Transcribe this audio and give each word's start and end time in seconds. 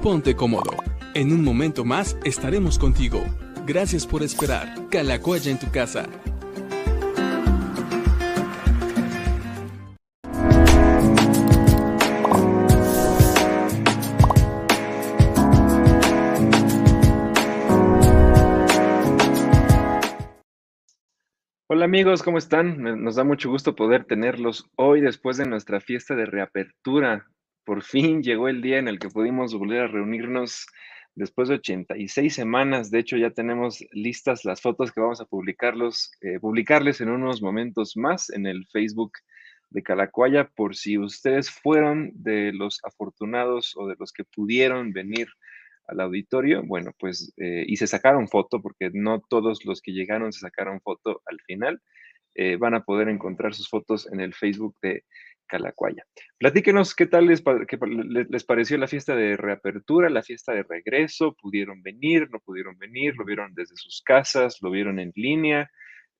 ponte 0.00 0.34
cómodo. 0.34 0.70
En 1.14 1.30
un 1.30 1.44
momento 1.44 1.84
más 1.84 2.16
estaremos 2.24 2.78
contigo. 2.78 3.22
Gracias 3.66 4.06
por 4.06 4.22
esperar. 4.22 4.88
Calacuaya 4.90 5.50
en 5.50 5.58
tu 5.58 5.70
casa. 5.70 6.08
Hola 21.68 21.84
amigos, 21.84 22.22
¿cómo 22.22 22.38
están? 22.38 22.82
Nos 23.02 23.16
da 23.16 23.24
mucho 23.24 23.50
gusto 23.50 23.74
poder 23.76 24.04
tenerlos 24.04 24.68
hoy 24.76 25.00
después 25.00 25.36
de 25.36 25.46
nuestra 25.46 25.80
fiesta 25.80 26.14
de 26.14 26.26
reapertura. 26.26 27.26
Por 27.70 27.84
fin 27.84 28.20
llegó 28.20 28.48
el 28.48 28.62
día 28.62 28.78
en 28.78 28.88
el 28.88 28.98
que 28.98 29.10
pudimos 29.10 29.54
volver 29.54 29.82
a 29.82 29.86
reunirnos 29.86 30.66
después 31.14 31.48
de 31.48 31.54
86 31.54 32.34
semanas. 32.34 32.90
De 32.90 32.98
hecho, 32.98 33.16
ya 33.16 33.30
tenemos 33.30 33.84
listas 33.92 34.44
las 34.44 34.60
fotos 34.60 34.90
que 34.90 35.00
vamos 35.00 35.20
a 35.20 35.24
publicarlos, 35.24 36.10
eh, 36.20 36.40
publicarles 36.40 37.00
en 37.00 37.10
unos 37.10 37.40
momentos 37.40 37.96
más 37.96 38.28
en 38.30 38.48
el 38.48 38.66
Facebook 38.72 39.12
de 39.68 39.84
Calacuaya, 39.84 40.50
por 40.56 40.74
si 40.74 40.98
ustedes 40.98 41.48
fueron 41.48 42.10
de 42.12 42.52
los 42.52 42.80
afortunados 42.82 43.76
o 43.76 43.86
de 43.86 43.94
los 44.00 44.12
que 44.12 44.24
pudieron 44.24 44.92
venir 44.92 45.28
al 45.86 46.00
auditorio, 46.00 46.64
bueno, 46.64 46.90
pues, 46.98 47.32
eh, 47.36 47.64
y 47.68 47.76
se 47.76 47.86
sacaron 47.86 48.26
foto, 48.26 48.60
porque 48.60 48.90
no 48.92 49.20
todos 49.20 49.64
los 49.64 49.80
que 49.80 49.92
llegaron 49.92 50.32
se 50.32 50.40
sacaron 50.40 50.80
foto 50.80 51.22
al 51.24 51.38
final, 51.46 51.80
eh, 52.34 52.56
van 52.56 52.74
a 52.74 52.84
poder 52.84 53.08
encontrar 53.08 53.54
sus 53.54 53.68
fotos 53.68 54.08
en 54.12 54.20
el 54.20 54.34
Facebook 54.34 54.76
de 54.82 55.04
Calacuaya. 55.50 56.04
Platíquenos 56.38 56.94
qué 56.94 57.06
tal 57.06 57.26
les, 57.26 57.42
les, 58.28 58.44
pareció 58.44 58.78
la 58.78 58.86
fiesta 58.86 59.16
de 59.16 59.36
reapertura, 59.36 60.08
la 60.08 60.22
fiesta 60.22 60.52
de 60.52 60.62
regreso, 60.62 61.34
pudieron 61.34 61.82
venir, 61.82 62.30
no 62.30 62.38
pudieron 62.38 62.78
venir, 62.78 63.14
lo 63.16 63.24
vieron 63.24 63.52
desde 63.54 63.76
sus 63.76 64.00
casas, 64.02 64.58
lo 64.62 64.70
vieron 64.70 65.00
en 65.00 65.12
línea, 65.16 65.70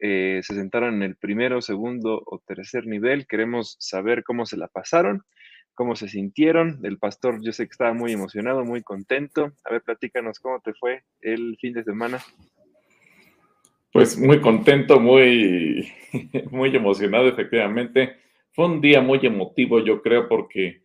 eh, 0.01 0.41
se 0.43 0.55
sentaron 0.55 0.97
en 0.97 1.03
el 1.03 1.17
primero, 1.17 1.63
segundo 1.63 2.23
o 2.27 2.43
tercer 2.45 2.87
nivel, 2.87 3.27
queremos 3.27 3.77
saber 3.79 4.25
cómo 4.25 4.47
se 4.47 4.57
la 4.57 4.69
pasaron 4.69 5.25
cómo 5.81 5.97
se 5.97 6.09
sintieron. 6.09 6.81
El 6.83 6.99
pastor, 6.99 7.41
yo 7.41 7.53
sé 7.53 7.65
que 7.65 7.73
estaba 7.73 7.95
muy 7.95 8.13
emocionado, 8.13 8.67
muy 8.67 8.83
contento. 8.83 9.53
A 9.65 9.73
ver, 9.73 9.81
platícanos 9.81 10.39
cómo 10.39 10.61
te 10.61 10.75
fue 10.75 11.05
el 11.23 11.57
fin 11.59 11.73
de 11.73 11.85
semana. 11.85 12.19
Pues 13.91 14.19
muy 14.19 14.43
contento, 14.43 15.01
muy, 15.01 15.91
muy 16.51 16.77
emocionado, 16.77 17.29
efectivamente. 17.29 18.17
Fue 18.61 18.69
un 18.69 18.83
día 18.83 19.01
muy 19.01 19.21
emotivo, 19.23 19.81
yo 19.81 20.03
creo, 20.03 20.29
porque 20.29 20.83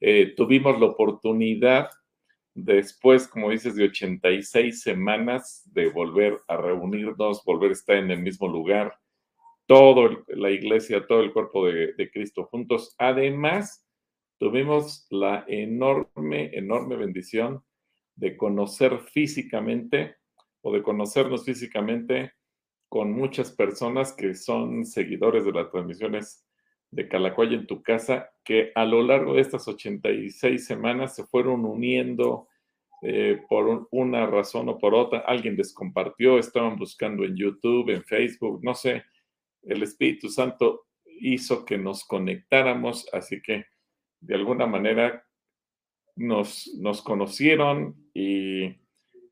eh, 0.00 0.32
tuvimos 0.34 0.80
la 0.80 0.86
oportunidad, 0.86 1.90
después, 2.54 3.28
como 3.28 3.50
dices, 3.50 3.76
de 3.76 3.84
86 3.84 4.80
semanas, 4.80 5.62
de 5.74 5.90
volver 5.90 6.38
a 6.48 6.56
reunirnos, 6.56 7.44
volver 7.44 7.68
a 7.68 7.72
estar 7.74 7.96
en 7.96 8.10
el 8.10 8.22
mismo 8.22 8.48
lugar, 8.48 8.98
toda 9.66 10.24
la 10.28 10.50
iglesia, 10.50 11.06
todo 11.06 11.20
el 11.20 11.34
cuerpo 11.34 11.66
de, 11.66 11.92
de 11.92 12.10
Cristo 12.10 12.44
juntos. 12.46 12.94
Además, 12.96 13.86
tuvimos 14.38 15.06
la 15.10 15.44
enorme, 15.48 16.48
enorme 16.54 16.96
bendición 16.96 17.62
de 18.16 18.38
conocer 18.38 19.00
físicamente 19.00 20.16
o 20.62 20.72
de 20.72 20.82
conocernos 20.82 21.44
físicamente 21.44 22.32
con 22.88 23.12
muchas 23.12 23.52
personas 23.52 24.14
que 24.14 24.34
son 24.34 24.86
seguidores 24.86 25.44
de 25.44 25.52
las 25.52 25.70
transmisiones 25.70 26.47
de 26.90 27.08
Calacuaya 27.08 27.54
en 27.56 27.66
tu 27.66 27.82
casa, 27.82 28.30
que 28.44 28.72
a 28.74 28.84
lo 28.84 29.02
largo 29.02 29.34
de 29.34 29.42
estas 29.42 29.68
86 29.68 30.64
semanas 30.64 31.14
se 31.14 31.24
fueron 31.24 31.64
uniendo 31.64 32.48
eh, 33.02 33.42
por 33.48 33.86
una 33.90 34.26
razón 34.26 34.68
o 34.68 34.78
por 34.78 34.94
otra. 34.94 35.20
Alguien 35.20 35.56
les 35.56 35.72
compartió, 35.72 36.38
estaban 36.38 36.76
buscando 36.76 37.24
en 37.24 37.36
YouTube, 37.36 37.90
en 37.90 38.02
Facebook, 38.04 38.60
no 38.62 38.74
sé. 38.74 39.04
El 39.62 39.82
Espíritu 39.82 40.28
Santo 40.28 40.86
hizo 41.04 41.64
que 41.64 41.78
nos 41.78 42.04
conectáramos, 42.04 43.08
así 43.12 43.40
que 43.42 43.66
de 44.20 44.34
alguna 44.34 44.66
manera 44.66 45.24
nos, 46.16 46.74
nos 46.80 47.02
conocieron 47.02 47.94
y 48.14 48.76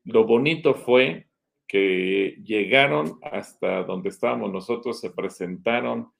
lo 0.05 0.25
bonito 0.25 0.73
fue 0.73 1.27
que 1.67 2.37
llegaron 2.43 3.19
hasta 3.23 3.83
donde 3.83 4.09
estábamos 4.09 4.53
nosotros, 4.53 5.01
se 5.01 5.09
presentaron 5.09 6.11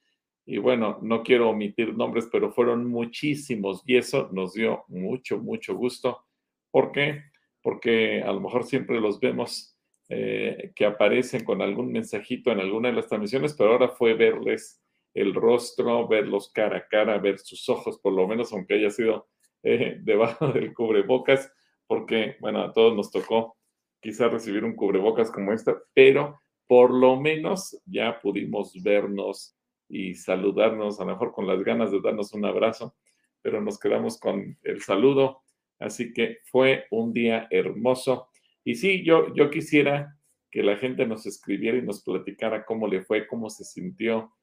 y 0.49 0.59
bueno, 0.59 0.97
no 1.01 1.23
quiero 1.23 1.49
omitir 1.49 1.93
nombres, 1.93 2.29
pero 2.31 2.53
fueron 2.53 2.87
muchísimos 2.89 3.83
y 3.85 3.97
eso 3.97 4.29
nos 4.31 4.53
dio 4.53 4.85
mucho, 4.87 5.39
mucho 5.39 5.75
gusto. 5.75 6.23
¿Por 6.71 6.93
qué? 6.93 7.21
Porque 7.61 8.23
a 8.23 8.31
lo 8.31 8.39
mejor 8.39 8.63
siempre 8.63 9.01
los 9.01 9.19
vemos 9.19 9.77
eh, 10.07 10.71
que 10.73 10.85
aparecen 10.85 11.43
con 11.43 11.61
algún 11.61 11.91
mensajito 11.91 12.49
en 12.49 12.61
alguna 12.61 12.87
de 12.87 12.95
las 12.95 13.07
transmisiones, 13.07 13.55
pero 13.55 13.73
ahora 13.73 13.89
fue 13.89 14.13
verles 14.13 14.81
el 15.13 15.33
rostro, 15.33 16.07
verlos 16.07 16.49
cara 16.53 16.77
a 16.77 16.87
cara, 16.87 17.17
ver 17.17 17.39
sus 17.39 17.67
ojos, 17.67 17.99
por 17.99 18.13
lo 18.13 18.25
menos 18.25 18.53
aunque 18.53 18.75
haya 18.75 18.89
sido 18.89 19.27
eh, 19.63 19.97
debajo 20.01 20.47
del 20.53 20.73
cubrebocas, 20.73 21.51
porque, 21.87 22.37
bueno, 22.39 22.61
a 22.61 22.71
todos 22.71 22.95
nos 22.95 23.11
tocó 23.11 23.57
quizás 23.99 24.31
recibir 24.31 24.63
un 24.63 24.77
cubrebocas 24.77 25.29
como 25.29 25.51
este, 25.51 25.73
pero 25.93 26.39
por 26.67 26.93
lo 26.93 27.19
menos 27.19 27.81
ya 27.85 28.17
pudimos 28.21 28.81
vernos 28.81 29.56
y 29.89 30.15
saludarnos, 30.15 30.99
a 30.99 31.05
lo 31.05 31.11
mejor 31.11 31.31
con 31.31 31.47
las 31.47 31.63
ganas 31.63 31.91
de 31.91 32.01
darnos 32.01 32.33
un 32.33 32.45
abrazo, 32.45 32.95
pero 33.41 33.61
nos 33.61 33.79
quedamos 33.79 34.19
con 34.19 34.57
el 34.63 34.81
saludo. 34.81 35.41
Así 35.79 36.11
que 36.13 36.39
fue 36.45 36.85
un 36.91 37.13
día 37.13 37.47
hermoso. 37.51 38.29
Y 38.63 38.75
sí, 38.75 39.03
yo, 39.03 39.33
yo 39.35 39.49
quisiera 39.49 40.17
que 40.51 40.63
la 40.63 40.77
gente 40.77 41.05
nos 41.05 41.25
escribiera 41.25 41.77
y 41.77 41.81
nos 41.81 42.03
platicara 42.03 42.65
cómo 42.65 42.87
le 42.87 43.01
fue, 43.01 43.27
cómo 43.27 43.49
se 43.49 43.63
sintió, 43.63 44.33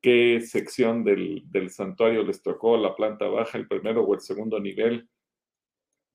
qué 0.00 0.40
sección 0.40 1.04
del, 1.04 1.44
santuario 1.70 2.22
les 2.22 2.42
tocó, 2.42 2.76
la 2.76 2.94
planta 2.94 3.26
baja, 3.26 3.58
el 3.58 3.68
primero 3.68 4.02
o 4.02 4.14
el 4.14 4.20
segundo 4.20 4.58
nivel, 4.60 5.08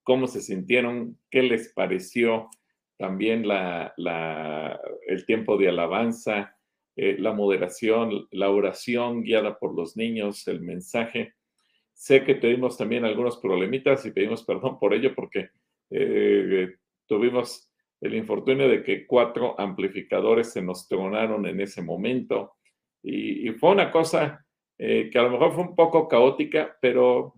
cómo 0.02 0.26
se 0.26 0.40
sintieron, 0.40 1.18
qué 1.30 1.42
les 1.42 1.72
pareció 1.72 2.48
también 2.98 3.46
la, 3.46 3.92
el 5.06 5.26
tiempo 5.26 5.56
de 5.56 5.68
alabanza, 5.68 6.55
eh, 6.96 7.16
la 7.18 7.32
moderación, 7.32 8.26
la 8.30 8.50
oración 8.50 9.22
guiada 9.22 9.58
por 9.58 9.74
los 9.74 9.96
niños, 9.96 10.48
el 10.48 10.62
mensaje. 10.62 11.34
Sé 11.92 12.24
que 12.24 12.34
tuvimos 12.36 12.76
también 12.76 13.04
algunos 13.04 13.36
problemitas 13.36 14.04
y 14.06 14.10
pedimos 14.10 14.42
perdón 14.44 14.78
por 14.78 14.94
ello 14.94 15.14
porque 15.14 15.50
eh, 15.90 16.74
tuvimos 17.06 17.70
el 18.00 18.14
infortunio 18.14 18.68
de 18.68 18.82
que 18.82 19.06
cuatro 19.06 19.58
amplificadores 19.58 20.52
se 20.52 20.62
nos 20.62 20.88
tronaron 20.88 21.46
en 21.46 21.60
ese 21.60 21.82
momento 21.82 22.56
y, 23.02 23.50
fue 23.50 23.70
una 23.70 23.92
cosa 23.92 24.44
eh, 24.78 25.08
que 25.12 25.18
a 25.18 25.22
lo 25.22 25.30
mejor 25.30 25.52
fue 25.52 25.62
un 25.62 25.76
poco 25.76 26.08
caótica, 26.08 26.76
pero, 26.80 27.34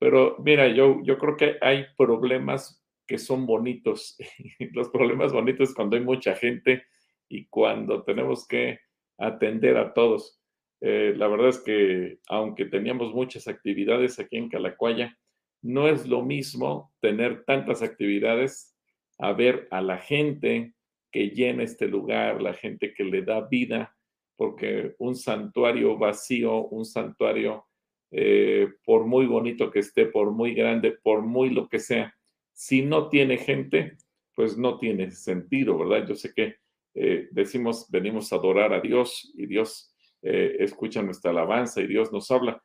pero 0.00 0.36
mira, 0.40 0.66
yo, 0.68 1.00
yo 1.04 1.16
creo 1.16 1.36
que 1.36 1.56
hay 1.60 1.86
problemas 1.96 2.84
que 3.06 3.18
son 3.18 3.46
bonitos. 3.46 4.16
Los 4.72 4.88
problemas 4.88 5.32
bonitos 5.32 5.72
cuando 5.74 5.96
hay 5.96 6.02
mucha 6.02 6.34
gente 6.34 6.84
y 7.28 7.46
cuando 7.46 8.02
tenemos 8.02 8.48
que 8.48 8.80
atender 9.18 9.76
a 9.76 9.94
todos. 9.94 10.40
Eh, 10.80 11.14
la 11.16 11.28
verdad 11.28 11.48
es 11.48 11.58
que 11.60 12.18
aunque 12.28 12.66
teníamos 12.66 13.12
muchas 13.14 13.48
actividades 13.48 14.18
aquí 14.18 14.36
en 14.36 14.48
Calacuaya, 14.48 15.16
no 15.62 15.88
es 15.88 16.06
lo 16.06 16.22
mismo 16.22 16.92
tener 17.00 17.44
tantas 17.44 17.82
actividades 17.82 18.76
a 19.18 19.32
ver 19.32 19.66
a 19.70 19.80
la 19.80 19.98
gente 19.98 20.74
que 21.10 21.30
llena 21.30 21.62
este 21.62 21.88
lugar, 21.88 22.42
la 22.42 22.52
gente 22.52 22.92
que 22.92 23.04
le 23.04 23.22
da 23.22 23.40
vida 23.40 23.96
porque 24.36 24.94
un 24.98 25.16
santuario 25.16 25.96
vacío, 25.96 26.66
un 26.66 26.84
santuario, 26.84 27.66
eh, 28.10 28.68
por 28.84 29.06
muy 29.06 29.26
bonito 29.26 29.70
que 29.70 29.80
esté, 29.80 30.06
por 30.06 30.30
muy 30.30 30.54
grande, 30.54 30.92
por 30.92 31.22
muy 31.22 31.50
lo 31.50 31.68
que 31.68 31.78
sea, 31.78 32.14
si 32.52 32.82
no 32.82 33.08
tiene 33.08 33.38
gente, 33.38 33.96
pues 34.34 34.56
no 34.56 34.78
tiene 34.78 35.10
sentido, 35.10 35.78
¿verdad? 35.78 36.06
Yo 36.06 36.14
sé 36.14 36.32
que 36.34 36.56
eh, 36.98 37.28
decimos, 37.30 37.90
venimos 37.90 38.32
a 38.32 38.36
adorar 38.36 38.72
a 38.72 38.80
Dios 38.80 39.30
y 39.36 39.44
Dios 39.44 39.94
eh, 40.22 40.56
escucha 40.60 41.02
nuestra 41.02 41.30
alabanza 41.30 41.82
y 41.82 41.86
Dios 41.86 42.10
nos 42.10 42.30
habla, 42.30 42.62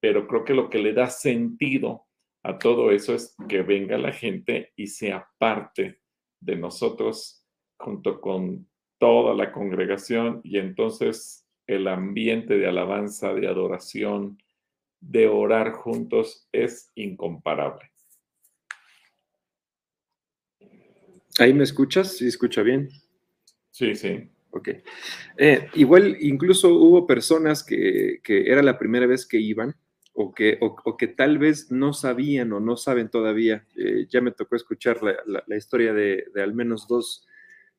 pero 0.00 0.26
creo 0.26 0.42
que 0.42 0.54
lo 0.54 0.70
que 0.70 0.78
le 0.78 0.94
da 0.94 1.10
sentido 1.10 2.06
a 2.42 2.58
todo 2.58 2.90
eso 2.90 3.14
es 3.14 3.36
que 3.46 3.60
venga 3.60 3.98
la 3.98 4.12
gente 4.12 4.72
y 4.74 4.86
sea 4.86 5.28
parte 5.36 6.00
de 6.40 6.56
nosotros 6.56 7.44
junto 7.78 8.22
con 8.22 8.66
toda 8.98 9.34
la 9.34 9.52
congregación 9.52 10.40
y 10.44 10.58
entonces 10.58 11.46
el 11.66 11.86
ambiente 11.86 12.56
de 12.56 12.66
alabanza, 12.66 13.34
de 13.34 13.48
adoración, 13.48 14.42
de 15.00 15.28
orar 15.28 15.72
juntos 15.72 16.48
es 16.52 16.90
incomparable. 16.94 17.90
¿Ahí 21.38 21.52
me 21.52 21.64
escuchas? 21.64 22.16
¿Sí 22.16 22.26
escucha 22.26 22.62
bien? 22.62 22.88
Sí, 23.74 23.96
sí. 23.96 24.30
Ok. 24.50 24.68
Eh, 25.36 25.68
igual, 25.74 26.16
incluso 26.20 26.72
hubo 26.74 27.08
personas 27.08 27.64
que, 27.64 28.20
que, 28.22 28.52
era 28.52 28.62
la 28.62 28.78
primera 28.78 29.04
vez 29.04 29.26
que 29.26 29.38
iban 29.38 29.74
o 30.12 30.32
que, 30.32 30.58
o, 30.60 30.96
que 30.96 31.08
tal 31.08 31.38
vez 31.38 31.72
no 31.72 31.92
sabían 31.92 32.52
o 32.52 32.60
no 32.60 32.76
saben 32.76 33.08
todavía. 33.08 33.66
Eh, 33.76 34.06
ya 34.08 34.20
me 34.20 34.30
tocó 34.30 34.54
escuchar 34.54 35.00
la, 35.02 35.56
historia 35.56 35.92
de, 35.92 36.24
al 36.36 36.54
menos 36.54 36.86
dos 36.86 37.26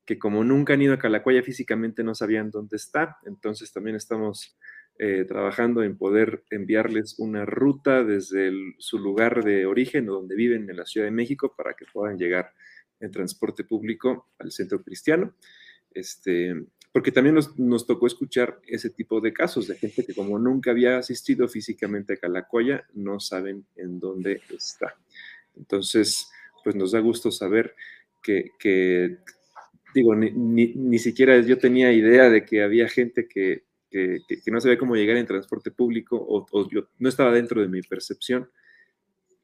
que 0.06 0.20
como 0.20 0.44
nunca 0.44 0.74
han 0.74 0.82
ido 0.82 0.94
a 0.94 1.00
Calacuaya 1.00 1.42
físicamente 1.42 2.04
no 2.04 2.14
sabían 2.14 2.52
dónde 2.52 2.76
está. 2.76 3.20
Entonces 3.26 3.72
también 3.72 3.96
estamos 3.96 4.58
eh, 5.00 5.24
trabajando 5.24 5.82
en 5.82 5.98
poder 5.98 6.44
enviarles 6.50 7.20
una 7.20 7.46
ruta 7.46 8.04
desde 8.04 8.52
su 8.80 9.00
lugar 9.00 9.46
de 9.46 9.66
origen 9.66 10.10
o 10.10 10.16
donde 10.16 10.36
viven 10.36 10.70
en 10.70 10.76
la 10.76 10.86
Ciudad 10.86 11.08
de 11.08 11.12
México 11.12 11.54
para 11.56 11.74
que 11.74 11.86
puedan 11.86 12.18
llegar 12.18 12.52
en 13.00 13.12
transporte 13.12 13.64
público 13.64 14.28
al 14.40 14.52
centro 14.52 14.84
cristiano. 14.84 15.34
Este, 15.96 16.54
porque 16.92 17.12
también 17.12 17.36
nos, 17.58 17.88
tocó 17.88 18.06
escuchar 18.06 18.60
ese 18.68 18.90
tipo 18.90 19.20
de 19.22 19.34
casos 19.34 19.68
de 19.68 19.76
gente 19.76 20.06
que 20.06 20.14
como 20.14 20.38
nunca 20.38 20.72
había 20.72 20.98
asistido 20.98 21.48
físicamente 21.48 22.14
a 22.14 22.18
Calacoya, 22.18 22.86
no 22.94 23.20
saben 23.20 23.66
en 23.78 24.00
dónde 24.00 24.42
está. 24.50 24.96
Entonces, 25.56 26.30
pues 26.64 26.76
nos 26.76 26.92
da 26.92 27.00
gusto 27.00 27.32
saber 27.32 27.76
que, 28.22 29.18
digo, 29.94 30.16
ni, 30.16 31.00
siquiera 31.00 31.40
yo 31.40 31.58
tenía 31.58 31.94
idea 31.94 32.30
de 32.30 32.44
que 32.44 32.62
había 32.62 32.90
gente 32.90 33.28
que, 33.28 33.64
no 34.48 34.60
sabía 34.60 34.78
cómo 34.78 34.96
llegar 34.96 35.16
en 35.16 35.26
transporte 35.26 35.72
público 35.72 36.18
o, 36.18 36.46
o 36.52 36.70
yo, 36.70 36.90
no 37.00 37.08
estaba 37.08 37.32
dentro 37.32 37.62
de 37.62 37.70
mi 37.70 37.82
percepción. 37.82 38.50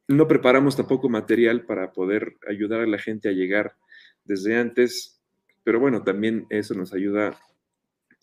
No 0.09 0.27
preparamos 0.27 0.75
tampoco 0.75 1.07
material 1.07 1.65
para 1.65 1.93
poder 1.93 2.35
ayudar 2.45 2.81
a 2.81 2.87
la 2.87 2.97
gente 2.97 3.29
a 3.29 3.33
llegar 3.33 3.77
desde 4.25 4.57
antes 4.57 5.20
pero 5.63 5.79
bueno, 5.79 6.03
también 6.03 6.45
eso 6.49 6.73
nos 6.73 6.93
ayuda 6.93 7.39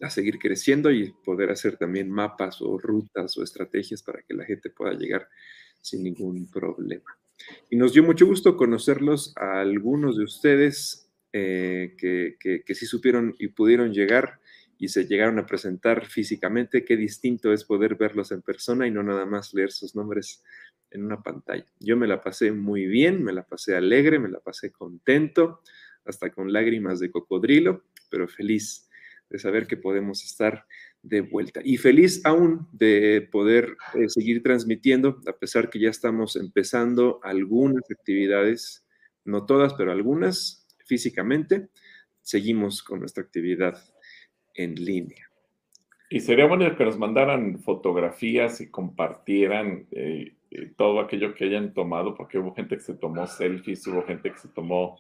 a 0.01 0.11
seguir 0.11 0.39
creciendo 0.39 0.91
y 0.91 1.13
poder 1.25 1.51
hacer 1.51 1.77
también 1.77 2.11
mapas 2.11 2.63
o 2.63 2.79
rutas 2.79 3.37
o 3.37 3.43
estrategias 3.43 4.03
para 4.03 4.23
que 4.23 4.35
la 4.35 4.45
gente 4.45 4.71
pueda 4.71 4.93
llegar 4.95 5.29
sin 5.81 6.03
ningún 6.03 6.49
problema. 6.51 7.19
Y 7.71 7.77
nos 7.77 7.93
dio 7.93 8.03
mucho 8.03 8.27
gusto 8.27 8.57
conocerlos 8.57 9.33
a 9.37 9.61
algunos 9.61 10.17
de 10.17 10.25
ustedes 10.25 11.11
eh, 11.33 11.95
que, 11.99 12.37
que, 12.41 12.75
sí 12.75 12.87
supieron 12.87 13.35
y 13.39 13.49
pudieron 13.49 13.93
llegar 13.93 14.41
y 14.79 14.89
se 14.89 15.07
llegaron 15.07 15.39
a 15.39 15.47
presentar 15.47 16.07
físicamente. 16.07 16.85
Qué 16.85 16.97
distinto 16.97 17.53
es 17.53 17.65
poder 17.65 17.97
verlos 17.97 18.33
en 18.33 18.43
persona 18.43 18.87
y 18.87 18.91
no 18.91 19.03
nada 19.03 19.27
más 19.27 19.55
leer 19.55 19.71
sus 19.71 19.95
nombres 19.95 20.43
en 20.91 21.05
una 21.05 21.23
pantalla. 21.23 21.67
Yo 21.81 21.97
me 21.97 22.07
la 22.07 22.21
pasé 22.21 22.53
muy 22.53 22.87
bien, 22.87 23.23
me 23.23 23.33
la 23.33 23.47
pasé 23.47 23.77
alegre, 23.77 24.19
me 24.19 24.29
la 24.29 24.41
pasé 24.41 24.73
contento 24.73 25.61
hasta 26.05 26.31
con 26.31 26.53
lágrimas 26.53 27.01
de 27.01 27.11
cocodrilo, 27.11 27.85
pero 28.11 28.29
feliz 28.29 28.89
de 29.31 29.39
saber 29.39 29.67
que 29.67 29.77
podemos 29.77 30.25
estar 30.25 30.67
de 31.03 31.21
vuelta. 31.21 31.61
Y 31.63 31.77
feliz 31.77 32.25
aún 32.25 32.67
de 32.73 33.29
poder 33.31 33.77
eh, 33.95 34.09
seguir 34.09 34.43
transmitiendo, 34.43 35.21
a 35.27 35.33
pesar 35.33 35.71
que 35.71 35.79
ya 35.79 35.91
estamos 35.91 36.37
empezando 36.37 37.21
algunas 37.23 37.83
actividades, 37.91 38.87
no 39.25 39.45
todas, 39.45 39.75
pero 39.75 39.93
algunas 39.93 40.67
físicamente, 40.87 41.69
seguimos 42.23 42.83
con 42.83 43.01
nuestra 43.01 43.23
actividad 43.23 43.79
en 44.55 44.75
línea. 44.75 45.29
Y 46.11 46.21
sería 46.21 46.47
bueno 46.47 46.75
que 46.75 46.85
nos 46.85 46.99
mandaran 46.99 47.59
fotografías 47.59 48.63
y 48.63 48.71
compartieran 48.71 49.87
eh, 49.91 50.37
eh, 50.51 50.73
todo 50.77 51.01
aquello 51.01 51.35
que 51.35 51.45
hayan 51.45 51.75
tomado, 51.75 52.15
porque 52.15 52.39
hubo 52.39 52.55
gente 52.55 52.77
que 52.77 52.83
se 52.83 52.95
tomó 52.95 53.27
selfies, 53.27 53.87
hubo 53.87 54.03
gente 54.05 54.33
que 54.33 54.39
se 54.39 54.49
tomó 54.49 54.99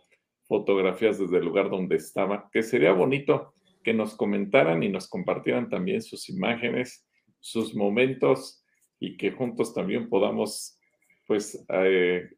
fotografías 0.48 1.18
desde 1.18 1.38
el 1.38 1.44
lugar 1.44 1.70
donde 1.70 1.96
estaba, 1.96 2.48
que 2.50 2.62
sería 2.62 2.92
bonito 2.92 3.52
que 3.84 3.92
nos 3.94 4.16
comentaran 4.16 4.82
y 4.82 4.88
nos 4.88 5.08
compartieran 5.08 5.68
también 5.68 6.02
sus 6.02 6.28
imágenes, 6.28 7.06
sus 7.38 7.74
momentos 7.74 8.64
y 8.98 9.16
que 9.16 9.30
juntos 9.30 9.72
también 9.74 10.08
podamos 10.08 10.78
pues 11.26 11.64
eh, 11.68 12.28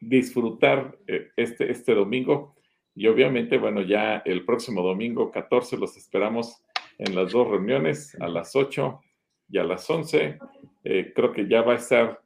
disfrutar 0.00 0.96
eh, 1.06 1.28
este, 1.36 1.70
este 1.70 1.94
domingo. 1.94 2.54
Y 2.94 3.08
obviamente, 3.08 3.58
bueno, 3.58 3.82
ya 3.82 4.18
el 4.24 4.44
próximo 4.44 4.82
domingo 4.82 5.30
14 5.30 5.78
los 5.78 5.96
esperamos 5.96 6.62
en 6.98 7.14
las 7.14 7.32
dos 7.32 7.48
reuniones, 7.48 8.16
a 8.20 8.28
las 8.28 8.54
8 8.54 9.00
y 9.48 9.58
a 9.58 9.64
las 9.64 9.88
11. 9.88 10.38
Eh, 10.84 11.12
creo 11.14 11.32
que 11.32 11.48
ya 11.48 11.62
va 11.62 11.72
a 11.72 11.76
estar, 11.76 12.20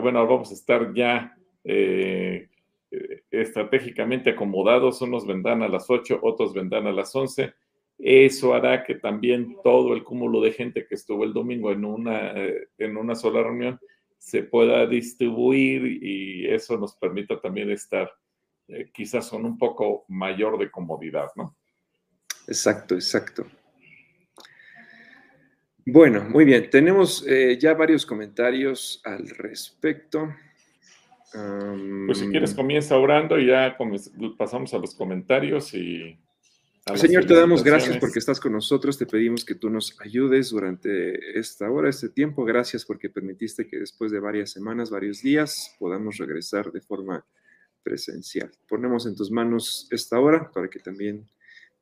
bueno, 0.00 0.26
vamos 0.26 0.50
a 0.50 0.54
estar 0.54 0.92
ya 0.94 1.36
estratégicamente 3.30 4.30
acomodados, 4.30 5.00
unos 5.02 5.26
vendrán 5.26 5.62
a 5.62 5.68
las 5.68 5.88
8, 5.88 6.20
otros 6.22 6.52
vendrán 6.52 6.86
a 6.86 6.92
las 6.92 7.14
11. 7.14 7.52
Eso 7.98 8.54
hará 8.54 8.82
que 8.82 8.94
también 8.96 9.56
todo 9.62 9.94
el 9.94 10.02
cúmulo 10.02 10.40
de 10.40 10.52
gente 10.52 10.86
que 10.86 10.94
estuvo 10.94 11.24
el 11.24 11.32
domingo 11.32 11.70
en 11.70 11.84
una, 11.84 12.32
eh, 12.32 12.68
en 12.78 12.96
una 12.96 13.14
sola 13.14 13.42
reunión 13.42 13.78
se 14.18 14.42
pueda 14.42 14.86
distribuir 14.86 16.02
y 16.02 16.46
eso 16.46 16.76
nos 16.76 16.94
permita 16.96 17.40
también 17.40 17.70
estar 17.70 18.10
eh, 18.68 18.90
quizás 18.92 19.30
con 19.30 19.44
un 19.44 19.56
poco 19.56 20.04
mayor 20.08 20.58
de 20.58 20.70
comodidad, 20.70 21.28
¿no? 21.36 21.56
Exacto, 22.46 22.94
exacto. 22.94 23.46
Bueno, 25.86 26.22
muy 26.24 26.44
bien. 26.44 26.68
Tenemos 26.68 27.26
ya 27.58 27.74
varios 27.74 28.04
comentarios 28.04 29.00
al 29.04 29.28
respecto 29.28 30.28
pues 31.32 32.18
si 32.18 32.28
quieres 32.28 32.54
comienza 32.54 32.96
orando 32.96 33.38
y 33.38 33.46
ya 33.46 33.76
pasamos 34.36 34.74
a 34.74 34.78
los 34.78 34.94
comentarios 34.94 35.74
y... 35.74 36.18
Señor, 36.94 37.26
te 37.26 37.34
damos 37.34 37.62
gracias 37.62 37.98
porque 37.98 38.18
estás 38.18 38.40
con 38.40 38.52
nosotros. 38.52 38.98
Te 38.98 39.06
pedimos 39.06 39.44
que 39.44 39.54
tú 39.54 39.70
nos 39.70 39.96
ayudes 40.00 40.50
durante 40.50 41.38
esta 41.38 41.70
hora, 41.70 41.88
este 41.88 42.08
tiempo. 42.08 42.44
Gracias 42.44 42.84
porque 42.84 43.08
permitiste 43.08 43.68
que 43.68 43.78
después 43.78 44.10
de 44.10 44.18
varias 44.18 44.50
semanas, 44.50 44.90
varios 44.90 45.22
días, 45.22 45.76
podamos 45.78 46.16
regresar 46.16 46.72
de 46.72 46.80
forma 46.80 47.24
presencial. 47.84 48.50
Ponemos 48.68 49.06
en 49.06 49.14
tus 49.14 49.30
manos 49.30 49.86
esta 49.90 50.18
hora 50.18 50.50
para 50.52 50.68
que 50.68 50.80
también 50.80 51.28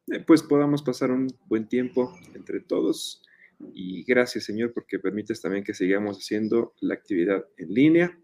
eh, 0.08 0.22
pues 0.26 0.42
podamos 0.42 0.82
pasar 0.82 1.10
un 1.10 1.28
buen 1.46 1.68
tiempo 1.68 2.14
entre 2.34 2.60
todos. 2.60 3.22
Y 3.72 4.04
gracias, 4.04 4.44
Señor, 4.44 4.72
porque 4.74 4.98
permites 4.98 5.40
también 5.40 5.64
que 5.64 5.72
sigamos 5.72 6.18
haciendo 6.18 6.74
la 6.80 6.94
actividad 6.94 7.46
en 7.56 7.72
línea 7.72 8.18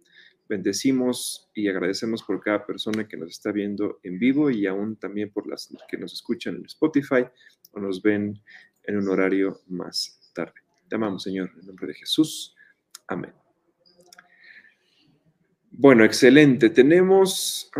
Bendecimos 0.48 1.50
y 1.54 1.68
agradecemos 1.68 2.22
por 2.22 2.40
cada 2.40 2.66
persona 2.66 3.08
que 3.08 3.16
nos 3.16 3.30
está 3.30 3.50
viendo 3.50 4.00
en 4.02 4.18
vivo 4.18 4.50
y 4.50 4.66
aún 4.66 4.96
también 4.96 5.30
por 5.30 5.46
las 5.46 5.74
que 5.88 5.96
nos 5.96 6.12
escuchan 6.12 6.56
en 6.56 6.66
Spotify 6.66 7.24
o 7.72 7.80
nos 7.80 8.02
ven 8.02 8.38
en 8.82 8.96
un 8.98 9.08
horario 9.08 9.62
más 9.68 10.30
tarde. 10.34 10.52
Te 10.88 10.96
amamos, 10.96 11.22
Señor, 11.22 11.50
en 11.58 11.66
nombre 11.66 11.86
de 11.88 11.94
Jesús. 11.94 12.54
Amén. 13.08 13.32
Bueno, 15.70 16.04
excelente. 16.04 16.68
Tenemos... 16.70 17.70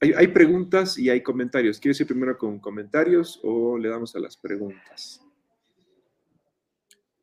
hay, 0.00 0.12
hay, 0.12 0.28
preguntas 0.28 0.98
y 0.98 1.10
hay 1.10 1.22
comentarios. 1.22 1.78
¿Quieres 1.78 2.00
ir 2.00 2.06
primero 2.06 2.38
con 2.38 2.58
comentarios 2.58 3.38
o 3.42 3.76
le 3.76 3.90
damos 3.90 4.16
a 4.16 4.20
las 4.20 4.36
preguntas? 4.36 5.27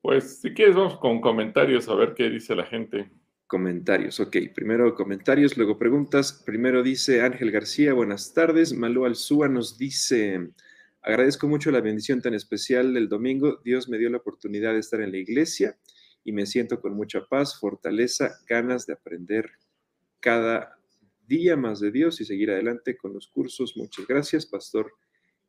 Pues 0.06 0.38
si 0.40 0.54
quieres 0.54 0.76
vamos 0.76 1.00
con 1.00 1.20
comentarios 1.20 1.90
a 1.90 1.96
ver 1.96 2.14
qué 2.14 2.30
dice 2.30 2.56
la 2.56 2.64
gente. 2.68 3.10
Comentarios, 3.48 4.20
ok. 4.20 4.38
Primero 4.54 4.94
comentarios, 4.94 5.58
luego 5.58 5.80
preguntas. 5.80 6.44
Primero 6.46 6.84
dice 6.84 7.24
Ángel 7.24 7.50
García, 7.50 7.92
buenas 7.92 8.32
tardes. 8.32 8.72
Malú 8.72 9.06
Alzúa 9.06 9.50
nos 9.50 9.80
dice, 9.80 10.52
agradezco 11.02 11.48
mucho 11.48 11.72
la 11.72 11.82
bendición 11.82 12.22
tan 12.22 12.36
especial 12.36 12.94
del 12.94 13.10
domingo. 13.10 13.60
Dios 13.64 13.90
me 13.90 13.98
dio 13.98 14.12
la 14.12 14.18
oportunidad 14.18 14.74
de 14.74 14.80
estar 14.82 15.02
en 15.02 15.10
la 15.10 15.18
iglesia 15.18 15.76
y 16.24 16.34
me 16.34 16.46
siento 16.46 16.80
con 16.80 16.94
mucha 16.94 17.26
paz, 17.26 17.60
fortaleza, 17.60 18.38
ganas 18.48 18.86
de 18.86 18.94
aprender 18.94 19.54
cada 20.20 20.78
día 21.26 21.58
más 21.58 21.80
de 21.80 21.90
Dios 21.90 22.22
y 22.22 22.26
seguir 22.26 22.52
adelante 22.52 22.96
con 22.96 23.12
los 23.12 23.28
cursos. 23.28 23.76
Muchas 23.76 24.06
gracias, 24.06 24.46
Pastor 24.46 24.94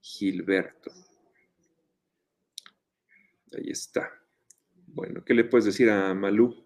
Gilberto. 0.01 0.93
Ahí 3.53 3.69
está. 3.69 4.26
Bueno, 4.97 5.23
¿qué 5.27 5.35
le 5.35 5.45
puedes 5.45 5.67
decir 5.67 5.91
a 5.91 6.15
Malú? 6.15 6.57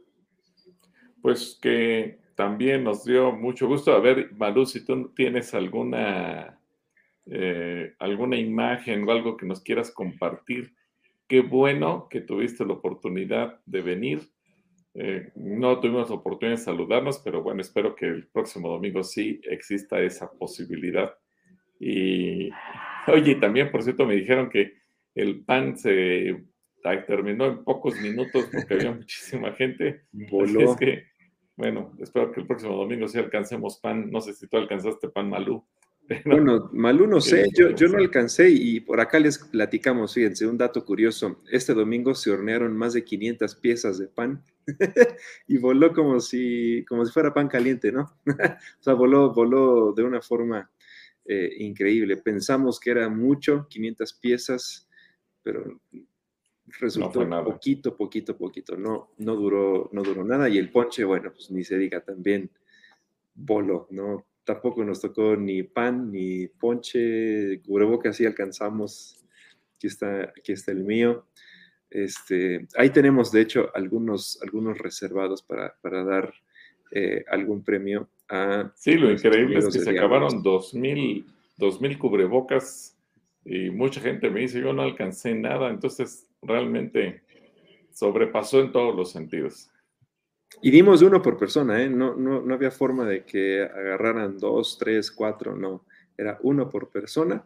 Pues 1.20 1.58
que 1.60 2.20
también 2.36 2.84
nos 2.84 3.04
dio 3.04 3.32
mucho 3.32 3.66
gusto. 3.66 3.92
A 3.92 3.98
ver, 3.98 4.32
Malú, 4.36 4.66
si 4.66 4.84
tú 4.84 5.12
tienes 5.16 5.52
alguna, 5.52 6.56
eh, 7.26 7.92
alguna 7.98 8.36
imagen 8.36 9.02
o 9.02 9.10
algo 9.10 9.36
que 9.36 9.46
nos 9.46 9.60
quieras 9.60 9.90
compartir, 9.90 10.76
qué 11.26 11.40
bueno 11.40 12.06
que 12.08 12.20
tuviste 12.20 12.64
la 12.64 12.74
oportunidad 12.74 13.60
de 13.66 13.80
venir. 13.80 14.20
Eh, 14.94 15.32
no 15.34 15.80
tuvimos 15.80 16.08
oportunidad 16.12 16.56
de 16.56 16.64
saludarnos, 16.64 17.18
pero 17.24 17.42
bueno, 17.42 17.60
espero 17.62 17.96
que 17.96 18.06
el 18.06 18.28
próximo 18.28 18.68
domingo 18.68 19.02
sí 19.02 19.40
exista 19.42 20.00
esa 20.00 20.30
posibilidad. 20.30 21.12
Y 21.80 22.50
oye, 23.08 23.34
también, 23.40 23.72
por 23.72 23.82
cierto, 23.82 24.06
me 24.06 24.14
dijeron 24.14 24.48
que 24.48 24.74
el 25.16 25.44
pan 25.44 25.76
se 25.76 26.44
terminó 27.06 27.46
en 27.46 27.64
pocos 27.64 28.00
minutos 28.00 28.46
porque 28.52 28.74
había 28.74 28.92
muchísima 28.94 29.52
gente. 29.52 30.02
Es 30.12 30.76
que, 30.76 31.04
bueno, 31.56 31.92
espero 31.98 32.32
que 32.32 32.40
el 32.40 32.46
próximo 32.46 32.76
domingo 32.76 33.08
sí 33.08 33.18
alcancemos 33.18 33.78
pan. 33.78 34.10
No 34.10 34.20
sé 34.20 34.32
si 34.32 34.46
tú 34.46 34.56
alcanzaste 34.56 35.08
pan 35.08 35.28
malú. 35.28 35.64
Bueno, 36.24 36.68
Malú 36.72 37.06
no 37.06 37.20
sé, 37.20 37.46
yo, 37.56 37.70
yo 37.70 37.86
no 37.86 37.98
alcancé 37.98 38.50
y 38.50 38.80
por 38.80 39.00
acá 39.00 39.20
les 39.20 39.38
platicamos, 39.38 40.14
fíjense, 40.14 40.44
un 40.44 40.58
dato 40.58 40.84
curioso. 40.84 41.40
Este 41.52 41.72
domingo 41.72 42.16
se 42.16 42.32
hornearon 42.32 42.76
más 42.76 42.94
de 42.94 43.04
500 43.04 43.54
piezas 43.54 43.98
de 43.98 44.08
pan 44.08 44.42
y 45.46 45.58
voló 45.58 45.92
como 45.92 46.18
si, 46.18 46.84
como 46.88 47.06
si 47.06 47.12
fuera 47.12 47.32
pan 47.32 47.46
caliente, 47.46 47.92
¿no? 47.92 48.12
o 48.26 48.82
sea, 48.82 48.94
voló, 48.94 49.32
voló 49.32 49.92
de 49.92 50.02
una 50.02 50.20
forma 50.20 50.68
eh, 51.26 51.54
increíble. 51.58 52.16
Pensamos 52.16 52.80
que 52.80 52.90
era 52.90 53.08
mucho, 53.08 53.68
500 53.68 54.12
piezas, 54.14 54.88
pero 55.44 55.80
resultó 56.78 57.28
poquito, 57.44 57.96
poquito, 57.96 58.36
poquito. 58.36 58.76
No, 58.76 59.10
no, 59.18 59.36
duró, 59.36 59.88
no 59.92 60.02
duró 60.02 60.24
nada. 60.24 60.48
Y 60.48 60.58
el 60.58 60.70
ponche, 60.70 61.04
bueno, 61.04 61.32
pues 61.32 61.50
ni 61.50 61.64
se 61.64 61.78
diga 61.78 62.00
también 62.00 62.50
voló, 63.34 63.86
¿no? 63.90 64.26
Tampoco 64.44 64.84
nos 64.84 65.00
tocó 65.00 65.36
ni 65.36 65.62
pan, 65.62 66.10
ni 66.10 66.46
ponche, 66.46 67.60
cubrebocas, 67.62 68.16
sí 68.16 68.26
alcanzamos. 68.26 69.24
Aquí 69.76 69.86
está, 69.86 70.32
aquí 70.36 70.52
está 70.52 70.72
el 70.72 70.84
mío. 70.84 71.26
Este, 71.90 72.68
ahí 72.76 72.90
tenemos, 72.90 73.32
de 73.32 73.40
hecho, 73.40 73.70
algunos, 73.74 74.40
algunos 74.42 74.78
reservados 74.78 75.42
para, 75.42 75.74
para 75.80 76.04
dar 76.04 76.32
eh, 76.92 77.24
algún 77.28 77.64
premio 77.64 78.08
a... 78.28 78.72
Sí, 78.76 78.94
lo 78.94 79.10
increíble 79.10 79.58
es 79.58 79.66
que 79.66 79.80
se 79.80 79.90
acabaron 79.90 80.42
dos 80.42 80.74
mil, 80.74 81.26
dos 81.56 81.80
mil 81.80 81.98
cubrebocas 81.98 82.96
y 83.44 83.70
mucha 83.70 84.00
gente 84.00 84.30
me 84.30 84.40
dice, 84.40 84.60
yo 84.60 84.72
no 84.72 84.82
alcancé 84.82 85.34
nada, 85.34 85.70
entonces 85.70 86.29
realmente 86.42 87.22
sobrepasó 87.92 88.60
en 88.60 88.72
todos 88.72 88.94
los 88.94 89.12
sentidos. 89.12 89.70
Y 90.62 90.70
dimos 90.70 91.02
uno 91.02 91.22
por 91.22 91.38
persona, 91.38 91.82
¿eh? 91.82 91.88
No, 91.88 92.16
no, 92.16 92.42
no 92.42 92.54
había 92.54 92.70
forma 92.70 93.06
de 93.06 93.24
que 93.24 93.62
agarraran 93.62 94.38
dos, 94.38 94.78
tres, 94.78 95.10
cuatro, 95.10 95.56
no. 95.56 95.86
Era 96.16 96.38
uno 96.42 96.68
por 96.68 96.90
persona. 96.90 97.44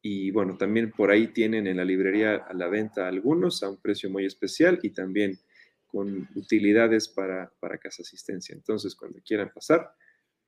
Y 0.00 0.30
bueno, 0.30 0.56
también 0.56 0.92
por 0.92 1.10
ahí 1.10 1.28
tienen 1.28 1.66
en 1.66 1.78
la 1.78 1.84
librería 1.84 2.36
a 2.36 2.54
la 2.54 2.68
venta 2.68 3.08
algunos 3.08 3.62
a 3.62 3.68
un 3.68 3.78
precio 3.78 4.08
muy 4.08 4.24
especial 4.24 4.78
y 4.82 4.90
también 4.90 5.38
con 5.86 6.28
utilidades 6.36 7.08
para, 7.08 7.52
para 7.58 7.78
casa 7.78 8.02
asistencia. 8.02 8.54
Entonces, 8.54 8.94
cuando 8.94 9.20
quieran 9.26 9.50
pasar, 9.52 9.90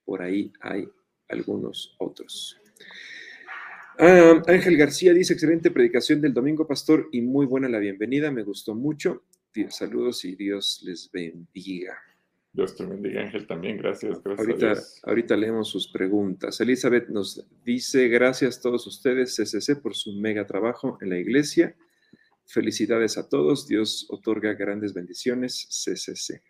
por 0.04 0.22
ahí 0.22 0.52
hay 0.60 0.88
algunos 1.28 1.96
otros. 1.98 2.60
Ah, 4.00 4.40
Ángel 4.46 4.76
García 4.76 5.12
dice, 5.12 5.32
excelente 5.32 5.72
predicación 5.72 6.20
del 6.20 6.32
domingo, 6.32 6.66
pastor, 6.68 7.08
y 7.10 7.20
muy 7.20 7.46
buena 7.46 7.68
la 7.68 7.80
bienvenida, 7.80 8.30
me 8.30 8.44
gustó 8.44 8.74
mucho. 8.74 9.24
Saludos 9.70 10.24
y 10.24 10.36
Dios 10.36 10.82
les 10.84 11.10
bendiga. 11.10 11.98
Dios 12.52 12.76
te 12.76 12.86
bendiga, 12.86 13.22
Ángel, 13.22 13.46
también. 13.48 13.76
Gracias, 13.76 14.22
gracias. 14.22 14.48
Ahorita, 14.48 14.82
ahorita 15.02 15.36
leemos 15.36 15.68
sus 15.68 15.88
preguntas. 15.88 16.60
Elizabeth 16.60 17.08
nos 17.08 17.44
dice, 17.64 18.06
gracias 18.06 18.58
a 18.58 18.62
todos 18.62 18.86
ustedes, 18.86 19.34
CCC, 19.34 19.82
por 19.82 19.96
su 19.96 20.12
mega 20.12 20.46
trabajo 20.46 20.96
en 21.00 21.10
la 21.10 21.18
iglesia. 21.18 21.74
Felicidades 22.46 23.18
a 23.18 23.28
todos. 23.28 23.66
Dios 23.66 24.06
otorga 24.10 24.54
grandes 24.54 24.94
bendiciones, 24.94 25.66
CCC. 25.70 26.40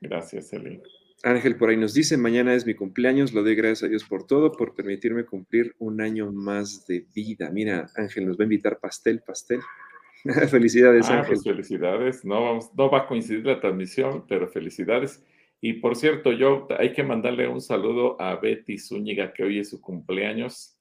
Gracias, 0.00 0.52
Eli. 0.54 0.80
Ángel 1.22 1.56
por 1.56 1.70
ahí 1.70 1.76
nos 1.76 1.94
dice, 1.94 2.16
mañana 2.16 2.54
es 2.54 2.66
mi 2.66 2.74
cumpleaños, 2.74 3.32
lo 3.32 3.42
doy 3.42 3.54
gracias 3.54 3.84
a 3.84 3.88
Dios 3.88 4.04
por 4.04 4.26
todo, 4.26 4.52
por 4.52 4.74
permitirme 4.74 5.24
cumplir 5.24 5.74
un 5.78 6.00
año 6.00 6.30
más 6.30 6.86
de 6.86 7.06
vida. 7.14 7.50
Mira, 7.50 7.86
Ángel 7.96 8.26
nos 8.26 8.38
va 8.38 8.42
a 8.42 8.44
invitar 8.44 8.78
pastel, 8.78 9.22
pastel. 9.26 9.60
felicidades, 10.50 11.08
ah, 11.08 11.20
Ángel. 11.20 11.34
Pues 11.34 11.44
felicidades. 11.44 12.24
No, 12.24 12.58
no 12.76 12.90
va 12.90 12.98
a 12.98 13.06
coincidir 13.06 13.46
la 13.46 13.60
transmisión, 13.60 14.24
pero 14.28 14.48
felicidades. 14.48 15.24
Y 15.60 15.74
por 15.74 15.96
cierto, 15.96 16.32
yo 16.32 16.68
hay 16.78 16.92
que 16.92 17.02
mandarle 17.02 17.48
un 17.48 17.60
saludo 17.60 18.20
a 18.20 18.36
Betty 18.36 18.78
Zúñiga, 18.78 19.32
que 19.32 19.42
hoy 19.42 19.58
es 19.60 19.70
su 19.70 19.80
cumpleaños, 19.80 20.78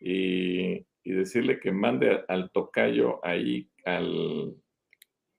y, 0.00 0.84
decirle 1.04 1.60
que 1.60 1.70
mande 1.70 2.24
al 2.26 2.50
tocayo 2.50 3.24
ahí 3.24 3.70
al, 3.84 4.56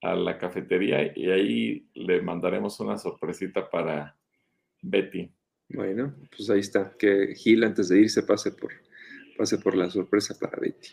a 0.01 0.15
la 0.15 0.37
cafetería 0.37 1.11
y 1.13 1.29
ahí 1.29 1.89
le 1.93 2.21
mandaremos 2.21 2.79
una 2.79 2.97
sorpresita 2.97 3.69
para, 3.69 4.16
Betty. 4.81 5.31
Bueno, 5.69 6.15
pues 6.35 6.49
ahí 6.49 6.59
está. 6.59 6.93
Que 6.97 7.35
Gil 7.35 7.63
antes 7.63 7.89
de 7.89 7.99
irse 7.99 8.23
pase 8.23 8.51
por, 8.51 8.71
pase 9.37 9.57
por 9.57 9.75
la 9.75 9.89
sorpresa 9.89 10.35
para 10.39 10.59
Betty. 10.59 10.89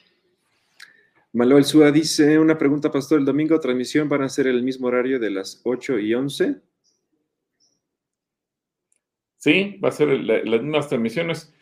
Manuel 1.32 1.64
Súa 1.64 1.90
dice, 1.90 2.38
una 2.38 2.56
pregunta, 2.56 2.92
pastor, 2.92 3.18
el 3.18 3.24
domingo 3.24 3.58
transmisión 3.58 4.08
van 4.08 4.22
a 4.22 4.28
ser 4.28 4.46
el 4.46 4.62
mismo 4.62 4.86
horario 4.86 5.18
de 5.18 5.30
las 5.30 5.60
8 5.64 5.98
y 5.98 6.14
11. 6.14 6.60
Sí, 9.38 9.78
va 9.82 9.88
a 9.88 9.92
ser 9.92 10.08
las 10.08 10.62
mismas 10.62 10.88
transmisiones. 10.88 11.52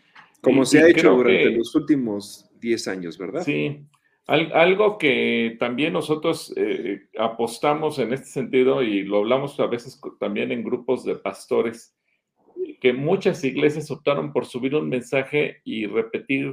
Como 0.43 0.67
se 0.67 0.83
ha 0.83 0.89
hecho 0.89 1.15
durante 1.15 1.51
los 1.53 1.75
últimos 1.75 2.51
10 2.61 2.89
años, 2.89 3.17
¿verdad? 3.17 3.45
Sí, 3.45 3.87
algo 4.27 4.99
que 4.99 5.57
también 5.59 5.93
nosotros 5.93 6.53
eh, 6.57 7.09
apostamos 7.19 7.99
en 7.99 8.13
este 8.13 8.27
sentido 8.27 8.83
y 8.83 9.03
lo 9.03 9.19
hablamos 9.19 9.59
a 9.59 9.67
veces 9.67 10.01
también 10.21 10.53
en 10.53 10.63
grupos 10.63 11.05
de 11.05 11.17
pastores, 11.17 11.97
que 12.81 12.93
muchas 12.93 13.45
iglesias 13.45 13.91
optaron 13.91 14.33
por 14.33 14.47
subir 14.47 14.75
un 14.75 14.89
mensaje 14.89 15.61
y 15.65 15.87
repetir 15.87 16.53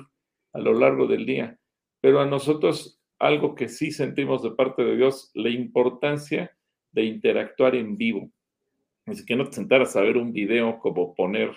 a 0.53 0.59
lo 0.59 0.73
largo 0.73 1.07
del 1.07 1.25
día. 1.25 1.57
Pero 2.01 2.21
a 2.21 2.25
nosotros 2.25 2.99
algo 3.19 3.53
que 3.53 3.67
sí 3.67 3.91
sentimos 3.91 4.41
de 4.43 4.51
parte 4.51 4.83
de 4.83 4.95
Dios, 4.95 5.31
la 5.33 5.49
importancia 5.49 6.55
de 6.91 7.03
interactuar 7.03 7.75
en 7.75 7.97
vivo. 7.97 8.31
Así 9.05 9.25
que 9.25 9.35
no 9.35 9.45
te 9.45 9.53
sentaras 9.53 9.95
a 9.95 10.01
ver 10.01 10.17
un 10.17 10.31
video 10.31 10.79
como 10.79 11.13
poner 11.13 11.51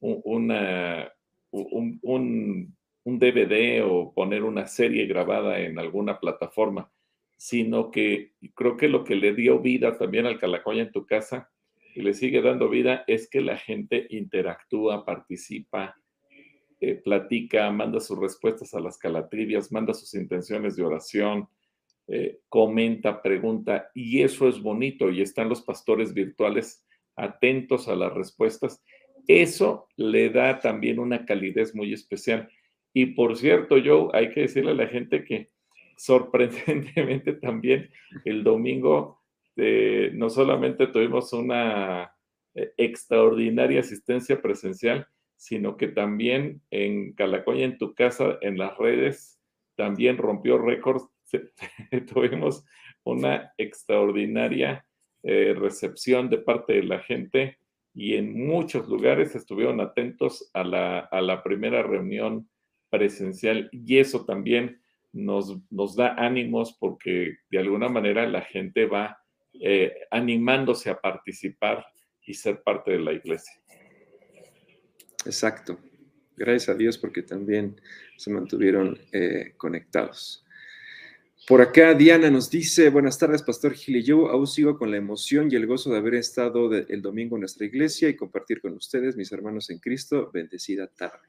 un, 0.00 0.20
una, 0.24 1.12
un, 1.50 1.98
un, 2.02 2.76
un 3.04 3.18
DVD 3.18 3.82
o 3.84 4.12
poner 4.12 4.42
una 4.44 4.66
serie 4.66 5.06
grabada 5.06 5.60
en 5.60 5.78
alguna 5.78 6.20
plataforma, 6.20 6.90
sino 7.36 7.90
que 7.90 8.32
creo 8.54 8.76
que 8.76 8.88
lo 8.88 9.04
que 9.04 9.14
le 9.14 9.32
dio 9.34 9.60
vida 9.60 9.96
también 9.96 10.26
al 10.26 10.38
Calacoya 10.38 10.82
en 10.82 10.92
tu 10.92 11.06
casa 11.06 11.50
le 12.02 12.14
sigue 12.14 12.42
dando 12.42 12.68
vida 12.68 13.04
es 13.06 13.28
que 13.28 13.40
la 13.40 13.56
gente 13.56 14.06
interactúa, 14.10 15.04
participa, 15.04 15.96
eh, 16.80 16.94
platica, 16.94 17.70
manda 17.70 17.98
sus 17.98 18.18
respuestas 18.18 18.72
a 18.74 18.80
las 18.80 18.98
calatrivias, 18.98 19.72
manda 19.72 19.92
sus 19.94 20.14
intenciones 20.14 20.76
de 20.76 20.84
oración, 20.84 21.48
eh, 22.06 22.38
comenta, 22.48 23.20
pregunta, 23.20 23.90
y 23.94 24.22
eso 24.22 24.48
es 24.48 24.62
bonito, 24.62 25.10
y 25.10 25.20
están 25.20 25.48
los 25.48 25.62
pastores 25.62 26.14
virtuales 26.14 26.86
atentos 27.16 27.88
a 27.88 27.96
las 27.96 28.14
respuestas. 28.14 28.82
Eso 29.26 29.88
le 29.96 30.30
da 30.30 30.60
también 30.60 31.00
una 31.00 31.26
calidez 31.26 31.74
muy 31.74 31.92
especial. 31.92 32.48
Y 32.94 33.06
por 33.06 33.36
cierto, 33.36 33.76
yo 33.76 34.14
hay 34.14 34.30
que 34.30 34.42
decirle 34.42 34.70
a 34.70 34.74
la 34.74 34.86
gente 34.86 35.24
que 35.24 35.50
sorprendentemente 35.96 37.32
también 37.34 37.90
el 38.24 38.44
domingo 38.44 39.17
este, 39.58 40.12
no 40.12 40.30
solamente 40.30 40.86
tuvimos 40.86 41.32
una 41.32 42.14
eh, 42.54 42.72
extraordinaria 42.76 43.80
asistencia 43.80 44.40
presencial, 44.40 45.08
sino 45.36 45.76
que 45.76 45.88
también 45.88 46.62
en 46.70 47.12
Calacoya, 47.14 47.64
en 47.64 47.76
tu 47.76 47.92
casa, 47.94 48.38
en 48.40 48.56
las 48.56 48.76
redes, 48.78 49.40
también 49.76 50.16
rompió 50.16 50.58
récords. 50.58 51.08
tuvimos 52.12 52.64
una 53.04 53.52
extraordinaria 53.58 54.86
eh, 55.24 55.54
recepción 55.58 56.30
de 56.30 56.38
parte 56.38 56.74
de 56.74 56.84
la 56.84 57.00
gente 57.00 57.58
y 57.94 58.14
en 58.14 58.46
muchos 58.46 58.88
lugares 58.88 59.34
estuvieron 59.34 59.80
atentos 59.80 60.50
a 60.54 60.62
la, 60.62 61.00
a 61.00 61.20
la 61.20 61.42
primera 61.42 61.82
reunión 61.82 62.48
presencial 62.90 63.68
y 63.72 63.98
eso 63.98 64.24
también 64.24 64.80
nos, 65.12 65.58
nos 65.70 65.96
da 65.96 66.14
ánimos 66.14 66.76
porque 66.78 67.38
de 67.50 67.58
alguna 67.58 67.88
manera 67.88 68.26
la 68.28 68.42
gente 68.42 68.86
va 68.86 69.18
eh, 69.60 69.92
animándose 70.10 70.90
a 70.90 71.00
participar 71.00 71.84
y 72.22 72.34
ser 72.34 72.62
parte 72.62 72.92
de 72.92 72.98
la 73.00 73.12
iglesia. 73.12 73.54
Exacto. 75.24 75.78
Gracias 76.36 76.68
a 76.68 76.74
Dios 76.74 76.96
porque 76.98 77.22
también 77.22 77.80
se 78.16 78.30
mantuvieron 78.30 78.98
eh, 79.12 79.54
conectados. 79.56 80.44
Por 81.48 81.62
acá 81.62 81.94
Diana 81.94 82.30
nos 82.30 82.50
dice, 82.50 82.90
buenas 82.90 83.18
tardes, 83.18 83.42
Pastor 83.42 83.72
Gil 83.72 83.96
y 83.96 84.02
yo 84.02 84.28
aún 84.28 84.46
sigo 84.46 84.76
con 84.76 84.90
la 84.90 84.98
emoción 84.98 85.48
y 85.50 85.56
el 85.56 85.66
gozo 85.66 85.90
de 85.90 85.98
haber 85.98 86.14
estado 86.14 86.72
el 86.74 87.00
domingo 87.00 87.36
en 87.36 87.40
nuestra 87.40 87.66
iglesia 87.66 88.08
y 88.08 88.16
compartir 88.16 88.60
con 88.60 88.74
ustedes, 88.74 89.16
mis 89.16 89.32
hermanos 89.32 89.70
en 89.70 89.78
Cristo, 89.78 90.30
bendecida 90.32 90.86
tarde. 90.88 91.26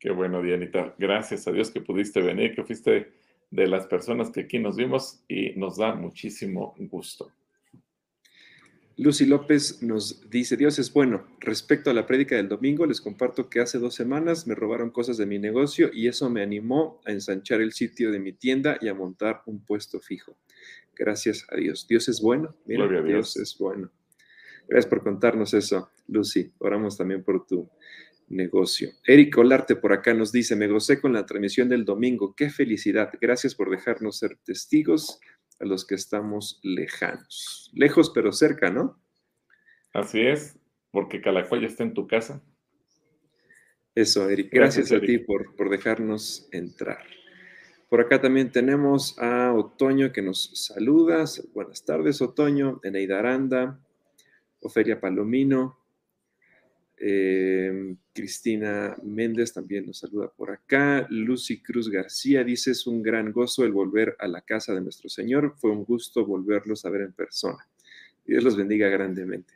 Qué 0.00 0.10
bueno, 0.10 0.42
Dianita. 0.42 0.94
Gracias 0.98 1.46
a 1.46 1.52
Dios 1.52 1.70
que 1.70 1.80
pudiste 1.80 2.20
venir, 2.20 2.54
que 2.54 2.64
fuiste 2.64 3.12
de 3.54 3.68
las 3.68 3.86
personas 3.86 4.30
que 4.30 4.40
aquí 4.40 4.58
nos 4.58 4.76
vimos 4.76 5.22
y 5.28 5.50
nos 5.50 5.76
da 5.76 5.94
muchísimo 5.94 6.74
gusto. 6.76 7.30
Lucy 8.96 9.26
López 9.26 9.80
nos 9.80 10.28
dice, 10.28 10.56
Dios 10.56 10.78
es 10.80 10.92
bueno. 10.92 11.24
Respecto 11.38 11.90
a 11.90 11.94
la 11.94 12.04
prédica 12.04 12.34
del 12.34 12.48
domingo, 12.48 12.84
les 12.84 13.00
comparto 13.00 13.48
que 13.48 13.60
hace 13.60 13.78
dos 13.78 13.94
semanas 13.94 14.48
me 14.48 14.56
robaron 14.56 14.90
cosas 14.90 15.16
de 15.18 15.26
mi 15.26 15.38
negocio 15.38 15.90
y 15.92 16.08
eso 16.08 16.28
me 16.30 16.42
animó 16.42 17.00
a 17.04 17.12
ensanchar 17.12 17.60
el 17.60 17.72
sitio 17.72 18.10
de 18.10 18.18
mi 18.18 18.32
tienda 18.32 18.76
y 18.80 18.88
a 18.88 18.94
montar 18.94 19.42
un 19.46 19.64
puesto 19.64 20.00
fijo. 20.00 20.36
Gracias 20.96 21.46
a 21.50 21.56
Dios. 21.56 21.86
Dios 21.88 22.08
es 22.08 22.20
bueno. 22.20 22.56
Mira, 22.66 22.88
Dios. 23.02 23.36
es 23.36 23.56
bueno. 23.56 23.90
Gracias 24.66 24.90
por 24.90 25.02
contarnos 25.02 25.54
eso, 25.54 25.90
Lucy. 26.08 26.52
Oramos 26.58 26.96
también 26.96 27.22
por 27.22 27.46
tu 27.46 27.68
negocio. 28.28 28.90
Eric 29.06 29.36
Olarte 29.38 29.76
por 29.76 29.92
acá 29.92 30.14
nos 30.14 30.32
dice, 30.32 30.56
me 30.56 30.68
gocé 30.68 31.00
con 31.00 31.12
la 31.12 31.26
transmisión 31.26 31.68
del 31.68 31.84
domingo. 31.84 32.34
Qué 32.34 32.50
felicidad. 32.50 33.12
Gracias 33.20 33.54
por 33.54 33.70
dejarnos 33.70 34.18
ser 34.18 34.36
testigos 34.44 35.20
a 35.60 35.64
los 35.64 35.86
que 35.86 35.94
estamos 35.94 36.60
lejanos. 36.62 37.70
Lejos 37.74 38.10
pero 38.14 38.32
cerca, 38.32 38.70
¿no? 38.70 39.00
Así 39.92 40.20
es, 40.20 40.58
porque 40.90 41.20
Calacuaya 41.20 41.66
está 41.66 41.84
en 41.84 41.94
tu 41.94 42.06
casa. 42.06 42.42
Eso, 43.94 44.28
Eric. 44.28 44.48
Gracias, 44.52 44.90
a 44.90 45.00
ti 45.00 45.18
por, 45.18 45.54
por 45.54 45.70
dejarnos 45.70 46.48
entrar. 46.50 47.04
Por 47.88 48.00
acá 48.00 48.20
también 48.20 48.50
tenemos 48.50 49.16
a 49.20 49.52
Otoño 49.52 50.12
que 50.12 50.20
nos 50.20 50.50
saluda. 50.54 51.24
Buenas 51.52 51.84
tardes, 51.84 52.20
Otoño. 52.20 52.80
Eneida 52.82 53.20
Aranda, 53.20 53.80
Ofelia 54.60 55.00
Palomino, 55.00 55.83
eh, 57.06 57.96
Cristina 58.14 58.96
Méndez 59.02 59.52
también 59.52 59.84
nos 59.84 59.98
saluda 59.98 60.32
por 60.34 60.50
acá. 60.50 61.06
Lucy 61.10 61.60
Cruz 61.60 61.90
García 61.90 62.42
dice, 62.42 62.70
es 62.70 62.86
un 62.86 63.02
gran 63.02 63.30
gozo 63.30 63.62
el 63.62 63.72
volver 63.72 64.16
a 64.18 64.26
la 64.26 64.40
casa 64.40 64.72
de 64.72 64.80
nuestro 64.80 65.10
Señor. 65.10 65.54
Fue 65.58 65.70
un 65.70 65.84
gusto 65.84 66.24
volverlos 66.24 66.86
a 66.86 66.88
ver 66.88 67.02
en 67.02 67.12
persona. 67.12 67.68
Dios 68.24 68.42
los 68.42 68.56
bendiga 68.56 68.88
grandemente. 68.88 69.52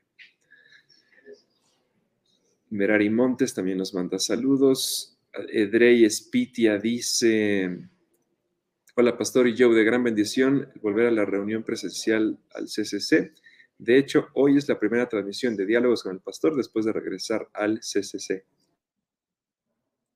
Merari 2.68 3.08
Montes 3.08 3.54
también 3.54 3.78
nos 3.78 3.94
manda 3.94 4.18
saludos. 4.18 5.16
Edrey 5.50 6.04
Espitia 6.04 6.76
dice, 6.76 7.78
hola 8.94 9.16
pastor 9.16 9.48
y 9.48 9.54
yo, 9.54 9.72
de 9.72 9.84
gran 9.84 10.04
bendición, 10.04 10.68
volver 10.82 11.06
a 11.06 11.10
la 11.10 11.24
reunión 11.24 11.62
presencial 11.62 12.38
al 12.52 12.66
CCC. 12.66 13.32
De 13.78 13.96
hecho, 13.96 14.28
hoy 14.34 14.56
es 14.56 14.68
la 14.68 14.78
primera 14.78 15.08
transmisión 15.08 15.56
de 15.56 15.64
Diálogos 15.64 16.02
con 16.02 16.12
el 16.12 16.20
Pastor 16.20 16.56
después 16.56 16.84
de 16.84 16.92
regresar 16.92 17.48
al 17.54 17.80
CCC. 17.80 18.44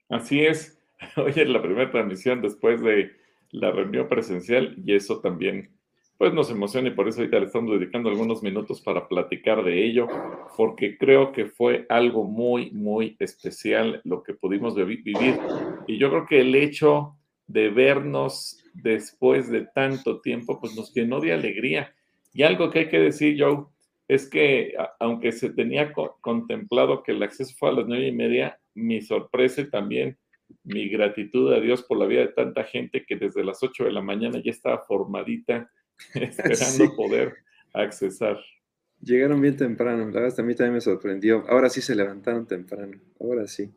Así 0.09 0.45
es, 0.45 0.79
hoy 1.17 1.33
es 1.37 1.49
la 1.49 1.63
primera 1.63 1.91
transmisión 1.91 2.43
después 2.43 2.83
de 2.83 3.13
la 3.51 3.71
reunión 3.71 4.09
presencial 4.09 4.75
y 4.85 4.95
eso 4.95 5.21
también 5.21 5.71
pues 6.23 6.35
nos 6.35 6.51
emociona 6.51 6.89
y 6.89 6.93
por 6.93 7.09
eso 7.09 7.19
ahorita 7.19 7.41
le 7.41 7.47
estamos 7.47 7.73
dedicando 7.73 8.09
algunos 8.09 8.45
minutos 8.45 8.81
para 8.81 9.09
platicar 9.09 9.65
de 9.65 9.85
ello, 9.85 10.07
porque 10.57 10.97
creo 10.97 11.33
que 11.33 11.47
fue 11.47 11.85
algo 11.89 12.23
muy, 12.23 12.71
muy 12.71 13.17
especial 13.19 14.01
lo 14.05 14.23
que 14.23 14.33
pudimos 14.33 14.77
vivir. 14.77 15.41
Y 15.89 15.99
yo 15.99 16.11
creo 16.11 16.27
que 16.27 16.41
el 16.43 16.55
hecho 16.55 17.17
de 17.49 17.71
vernos 17.71 18.63
después 18.73 19.51
de 19.51 19.63
tanto 19.63 20.21
tiempo, 20.21 20.61
pues 20.61 20.77
nos 20.77 20.95
llenó 20.95 21.21
de 21.21 21.33
alegría. 21.33 21.93
Y 22.33 22.43
algo 22.43 22.71
que 22.71 22.81
hay 22.81 22.89
que 22.89 22.99
decir, 22.99 23.37
Joe, 23.39 23.67
es 24.09 24.29
que 24.29 24.75
aunque 25.01 25.33
se 25.33 25.51
tenía 25.51 25.93
contemplado 26.21 27.03
que 27.03 27.13
el 27.13 27.23
acceso 27.23 27.55
fue 27.59 27.71
a 27.71 27.73
las 27.73 27.87
nueve 27.87 28.07
y 28.07 28.13
media, 28.13 28.59
mi 28.75 29.01
sorpresa 29.01 29.61
y 29.61 29.71
también 29.71 30.19
mi 30.65 30.89
gratitud 30.89 31.53
a 31.53 31.61
Dios 31.61 31.83
por 31.83 31.99
la 31.99 32.07
vida 32.07 32.23
de 32.23 32.29
tanta 32.29 32.65
gente 32.65 33.05
que 33.07 33.17
desde 33.17 33.45
las 33.45 33.63
ocho 33.63 33.85
de 33.85 33.93
la 33.93 34.03
mañana 34.03 34.41
ya 34.43 34.51
estaba 34.51 34.83
formadita 34.85 35.71
esperando 36.15 36.97
poder 36.97 37.35
accesar. 37.73 38.39
Llegaron 39.01 39.41
bien 39.41 39.57
temprano, 39.57 40.09
la 40.11 40.21
verdad 40.21 40.41
a 40.41 40.43
mí 40.45 40.55
también 40.55 40.75
me 40.75 40.81
sorprendió. 40.81 41.45
Ahora 41.49 41.69
sí 41.69 41.81
se 41.81 41.97
levantaron 41.97 42.47
temprano, 42.47 43.01
ahora 43.19 43.49
sí. 43.49 43.73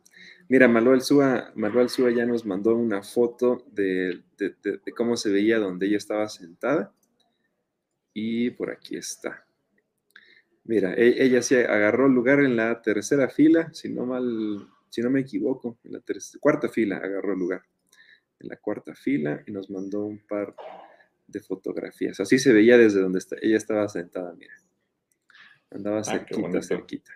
Mira, 0.48 0.68
Manuel 0.68 1.00
Súa, 1.00 1.50
Manuel 1.56 1.88
Súa 1.88 2.12
ya 2.12 2.24
nos 2.24 2.46
mandó 2.46 2.76
una 2.76 3.02
foto 3.02 3.64
de, 3.72 4.22
cómo 4.96 5.16
se 5.16 5.30
veía 5.30 5.58
donde 5.58 5.86
ella 5.86 5.96
estaba 5.96 6.28
sentada. 6.28 6.92
Y 8.18 8.48
por 8.48 8.70
aquí 8.70 8.96
está. 8.96 9.44
Mira, 10.64 10.94
e, 10.94 11.22
ella 11.22 11.42
sí 11.42 11.54
agarró 11.54 12.08
lugar 12.08 12.40
en 12.40 12.56
la 12.56 12.80
tercera 12.80 13.28
fila, 13.28 13.70
si 13.74 13.90
no 13.90 14.06
mal, 14.06 14.66
si 14.88 15.02
no 15.02 15.10
me 15.10 15.20
equivoco, 15.20 15.76
en 15.84 15.92
la 15.92 16.02
cuarta 16.40 16.70
fila 16.70 16.96
agarró 16.96 17.36
lugar. 17.36 17.60
En 18.40 18.48
la 18.48 18.56
cuarta 18.56 18.94
fila 18.94 19.44
y 19.46 19.52
nos 19.52 19.68
mandó 19.68 20.06
un 20.06 20.26
par 20.26 20.54
de 21.26 21.40
fotografías. 21.40 22.18
Así 22.18 22.38
se 22.38 22.54
veía 22.54 22.78
desde 22.78 23.02
donde 23.02 23.20
ella 23.42 23.58
estaba 23.58 23.86
sentada, 23.86 24.32
mira. 24.32 24.54
Andaba 25.70 25.98
ah, 25.98 26.04
cerquita, 26.04 26.62
cerquita. 26.62 27.12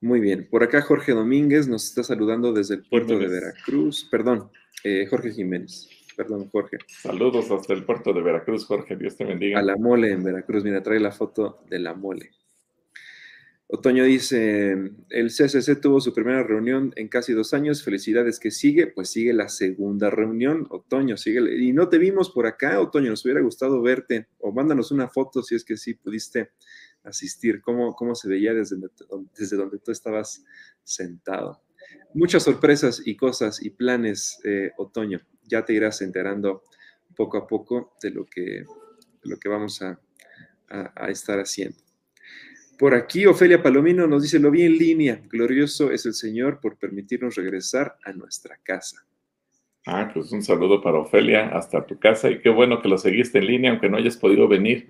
Muy 0.00 0.20
bien. 0.20 0.46
Por 0.48 0.62
acá 0.62 0.82
Jorge 0.82 1.10
Domínguez 1.10 1.66
nos 1.66 1.84
está 1.84 2.04
saludando 2.04 2.52
desde 2.52 2.76
el 2.76 2.84
puerto 2.84 3.18
de 3.18 3.26
Veracruz. 3.26 4.06
Perdón, 4.08 4.52
eh, 4.84 5.04
Jorge 5.10 5.32
Jiménez. 5.32 5.88
Perdón, 6.16 6.48
Jorge. 6.50 6.78
Saludos 6.86 7.50
hasta 7.50 7.72
el 7.72 7.84
puerto 7.84 8.12
de 8.12 8.22
Veracruz, 8.22 8.66
Jorge. 8.66 8.96
Dios 8.96 9.16
te 9.16 9.24
bendiga. 9.24 9.58
A 9.58 9.62
la 9.62 9.76
mole 9.76 10.12
en 10.12 10.22
Veracruz. 10.22 10.64
Mira, 10.64 10.82
trae 10.82 11.00
la 11.00 11.12
foto 11.12 11.64
de 11.68 11.78
la 11.78 11.94
mole. 11.94 12.30
Otoño 13.66 14.04
dice, 14.04 14.72
el 15.08 15.30
CCC 15.30 15.80
tuvo 15.80 16.00
su 16.00 16.12
primera 16.12 16.42
reunión 16.42 16.92
en 16.96 17.08
casi 17.08 17.32
dos 17.32 17.54
años, 17.54 17.82
felicidades 17.82 18.38
que 18.38 18.50
sigue, 18.50 18.86
pues 18.86 19.08
sigue 19.08 19.32
la 19.32 19.48
segunda 19.48 20.10
reunión, 20.10 20.66
Otoño, 20.70 21.16
sigue, 21.16 21.40
y 21.58 21.72
no 21.72 21.88
te 21.88 21.96
vimos 21.96 22.30
por 22.30 22.46
acá, 22.46 22.78
Otoño, 22.78 23.10
nos 23.10 23.24
hubiera 23.24 23.40
gustado 23.40 23.80
verte, 23.80 24.28
o 24.38 24.52
mándanos 24.52 24.92
una 24.92 25.08
foto 25.08 25.42
si 25.42 25.54
es 25.54 25.64
que 25.64 25.78
sí 25.78 25.94
pudiste 25.94 26.50
asistir, 27.04 27.62
cómo, 27.62 27.94
cómo 27.94 28.14
se 28.14 28.28
veía 28.28 28.52
desde, 28.52 28.76
desde 29.36 29.56
donde 29.56 29.78
tú 29.78 29.90
estabas 29.90 30.44
sentado. 30.84 31.63
Muchas 32.14 32.44
sorpresas 32.44 33.02
y 33.04 33.16
cosas 33.16 33.62
y 33.62 33.70
planes, 33.70 34.40
eh, 34.44 34.72
Otoño, 34.76 35.20
ya 35.42 35.64
te 35.64 35.72
irás 35.72 36.00
enterando 36.02 36.62
poco 37.16 37.36
a 37.36 37.46
poco 37.46 37.94
de 38.02 38.10
lo 38.10 38.24
que, 38.24 38.64
lo 39.22 39.38
que 39.38 39.48
vamos 39.48 39.82
a 39.82 39.98
estar 41.08 41.38
haciendo. 41.38 41.84
Por 42.78 42.94
aquí, 42.94 43.24
Ofelia 43.26 43.62
Palomino 43.62 44.06
nos 44.06 44.22
dice, 44.22 44.40
lo 44.40 44.50
vi 44.50 44.62
en 44.62 44.76
línea, 44.76 45.22
glorioso 45.30 45.92
es 45.92 46.06
el 46.06 46.14
Señor 46.14 46.58
por 46.60 46.76
permitirnos 46.76 47.36
regresar 47.36 47.96
a 48.04 48.12
nuestra 48.12 48.58
casa. 48.62 49.06
Ah, 49.86 50.10
pues 50.12 50.32
un 50.32 50.42
saludo 50.42 50.82
para 50.82 50.98
Ofelia 50.98 51.48
hasta 51.48 51.86
tu 51.86 51.98
casa 51.98 52.30
y 52.30 52.40
qué 52.40 52.48
bueno 52.48 52.82
que 52.82 52.88
lo 52.88 52.98
seguiste 52.98 53.38
en 53.38 53.46
línea, 53.46 53.70
aunque 53.70 53.88
no 53.88 53.96
hayas 53.96 54.16
podido 54.16 54.48
venir. 54.48 54.88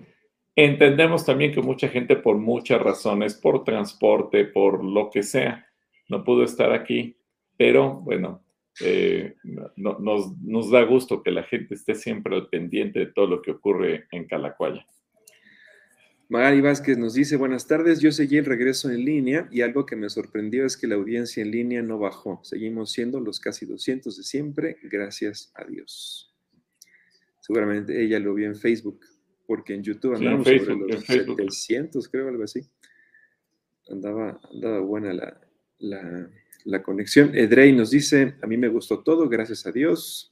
Entendemos 0.55 1.25
también 1.25 1.51
que 1.51 1.61
mucha 1.61 1.89
gente 1.89 2.15
por 2.15 2.37
muchas 2.37 2.81
razones, 2.81 3.35
por 3.35 3.63
transporte, 3.63 4.45
por 4.45 4.83
lo 4.83 5.11
que 5.11 5.21
sea, 5.21 5.67
no 6.09 6.23
pudo 6.23 6.43
estar 6.43 6.71
aquí, 6.71 7.17
pero 7.57 8.01
bueno, 8.01 8.43
eh, 8.81 9.35
nos, 9.75 10.37
nos 10.41 10.69
da 10.69 10.83
gusto 10.83 11.23
que 11.23 11.31
la 11.31 11.43
gente 11.43 11.75
esté 11.75 11.95
siempre 11.95 12.35
al 12.35 12.49
pendiente 12.49 12.99
de 12.99 13.05
todo 13.07 13.27
lo 13.27 13.41
que 13.41 13.51
ocurre 13.51 14.07
en 14.11 14.27
Calacuaya. 14.27 14.85
Magari 16.27 16.59
Vázquez 16.59 16.97
nos 16.97 17.13
dice, 17.13 17.35
buenas 17.35 17.67
tardes, 17.67 17.99
yo 17.99 18.11
seguí 18.11 18.37
el 18.37 18.45
regreso 18.45 18.89
en 18.89 19.05
línea 19.05 19.47
y 19.51 19.61
algo 19.61 19.85
que 19.85 19.95
me 19.95 20.09
sorprendió 20.09 20.65
es 20.65 20.75
que 20.75 20.87
la 20.87 20.95
audiencia 20.95 21.43
en 21.43 21.51
línea 21.51 21.83
no 21.83 21.99
bajó. 21.99 22.39
Seguimos 22.43 22.91
siendo 22.91 23.19
los 23.19 23.39
casi 23.39 23.67
200 23.67 24.17
de 24.17 24.23
siempre, 24.23 24.77
gracias 24.83 25.51
a 25.53 25.65
Dios. 25.65 26.33
Seguramente 27.41 28.03
ella 28.03 28.19
lo 28.19 28.33
vio 28.33 28.47
en 28.47 28.55
Facebook, 28.55 29.01
porque 29.45 29.75
en 29.75 29.83
YouTube 29.83 30.15
andamos 30.15 30.47
sobre 30.47 30.75
los 30.75 31.05
700, 31.05 32.09
creo, 32.09 32.27
algo 32.27 32.43
así. 32.43 32.61
Andaba, 33.87 34.41
andaba 34.51 34.79
buena 34.79 35.13
la, 35.13 35.39
la, 35.79 36.29
la 36.65 36.83
conexión. 36.83 37.35
Edrey 37.35 37.73
nos 37.73 37.91
dice, 37.91 38.35
a 38.41 38.47
mí 38.47 38.57
me 38.57 38.67
gustó 38.67 39.03
todo, 39.03 39.29
gracias 39.29 39.65
a 39.65 39.71
Dios. 39.71 40.31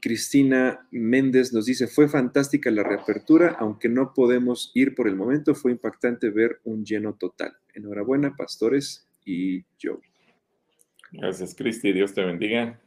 Cristina 0.00 0.86
Méndez 0.90 1.52
nos 1.52 1.66
dice, 1.66 1.86
fue 1.86 2.08
fantástica 2.08 2.70
la 2.70 2.82
reapertura, 2.82 3.56
aunque 3.58 3.88
no 3.88 4.12
podemos 4.14 4.72
ir 4.74 4.94
por 4.94 5.08
el 5.08 5.16
momento, 5.16 5.54
fue 5.54 5.72
impactante 5.72 6.30
ver 6.30 6.60
un 6.64 6.84
lleno 6.84 7.14
total. 7.14 7.52
Enhorabuena, 7.74 8.34
pastores 8.36 9.08
y 9.24 9.64
yo. 9.78 10.00
Gracias, 11.12 11.54
Cristi, 11.54 11.92
Dios 11.92 12.14
te 12.14 12.24
bendiga. 12.24 12.80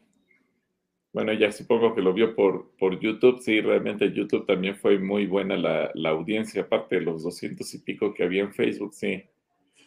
Bueno, 1.14 1.34
ya 1.34 1.52
supongo 1.52 1.94
que 1.94 2.02
lo 2.02 2.14
vio 2.14 2.36
por, 2.36 2.72
por 2.80 3.00
YouTube. 3.00 3.40
Sí, 3.42 3.62
realmente 3.62 4.12
YouTube 4.12 4.48
también 4.48 4.76
fue 4.76 4.98
muy 4.98 5.28
buena 5.28 5.56
la, 5.56 5.92
la 5.94 6.10
audiencia, 6.10 6.64
aparte 6.64 6.96
de 6.96 7.02
los 7.02 7.24
doscientos 7.24 7.74
y 7.76 7.80
pico 7.80 8.14
que 8.14 8.24
había 8.24 8.42
en 8.42 8.54
Facebook, 8.54 8.94
sí. 8.94 9.24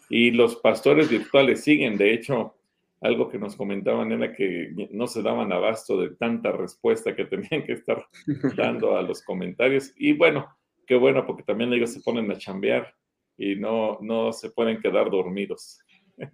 Y 0.09 0.31
los 0.31 0.57
pastores 0.57 1.09
virtuales 1.09 1.63
siguen, 1.63 1.97
de 1.97 2.13
hecho, 2.13 2.55
algo 3.01 3.29
que 3.29 3.39
nos 3.39 3.57
comentaban 3.57 4.13
era 4.13 4.33
que 4.33 4.73
no 4.91 5.07
se 5.07 5.23
daban 5.23 5.53
abasto 5.53 6.01
de 6.01 6.11
tanta 6.17 6.53
respuesta 6.53 7.15
que 7.15 7.25
tenían 7.25 7.65
que 7.65 7.73
estar 7.73 8.07
dando 8.57 8.97
a 8.97 9.03
los 9.03 9.23
comentarios. 9.23 9.93
Y 9.97 10.13
bueno, 10.13 10.47
qué 10.87 10.97
bueno, 10.97 11.27
porque 11.27 11.43
también 11.43 11.73
ellos 11.73 11.93
se 11.93 12.01
ponen 12.01 12.31
a 12.31 12.39
chambear 12.39 12.95
y 13.37 13.57
no, 13.57 13.99
no 14.01 14.33
se 14.33 14.51
pueden 14.51 14.81
quedar 14.81 15.11
dormidos. 15.11 15.81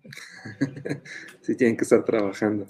Sí, 1.40 1.56
tienen 1.56 1.76
que 1.76 1.82
estar 1.82 2.04
trabajando. 2.04 2.66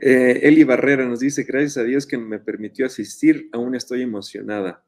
Eh, 0.00 0.40
Eli 0.44 0.64
Barrera 0.64 1.04
nos 1.04 1.20
dice, 1.20 1.42
gracias 1.42 1.76
a 1.76 1.84
Dios 1.84 2.06
que 2.06 2.16
me 2.16 2.38
permitió 2.38 2.86
asistir, 2.86 3.50
aún 3.52 3.74
estoy 3.74 4.00
emocionada 4.00 4.82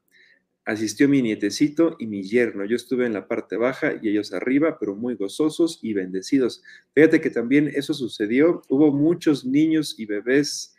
asistió 0.71 1.07
mi 1.07 1.21
nietecito 1.21 1.95
y 1.99 2.07
mi 2.07 2.23
yerno. 2.23 2.65
Yo 2.65 2.75
estuve 2.75 3.05
en 3.05 3.13
la 3.13 3.27
parte 3.27 3.57
baja 3.57 3.93
y 4.01 4.09
ellos 4.09 4.33
arriba, 4.33 4.77
pero 4.79 4.95
muy 4.95 5.15
gozosos 5.15 5.79
y 5.81 5.93
bendecidos. 5.93 6.63
Fíjate 6.93 7.21
que 7.21 7.29
también 7.29 7.71
eso 7.73 7.93
sucedió. 7.93 8.61
Hubo 8.69 8.91
muchos 8.91 9.45
niños 9.45 9.95
y 9.97 10.05
bebés 10.05 10.75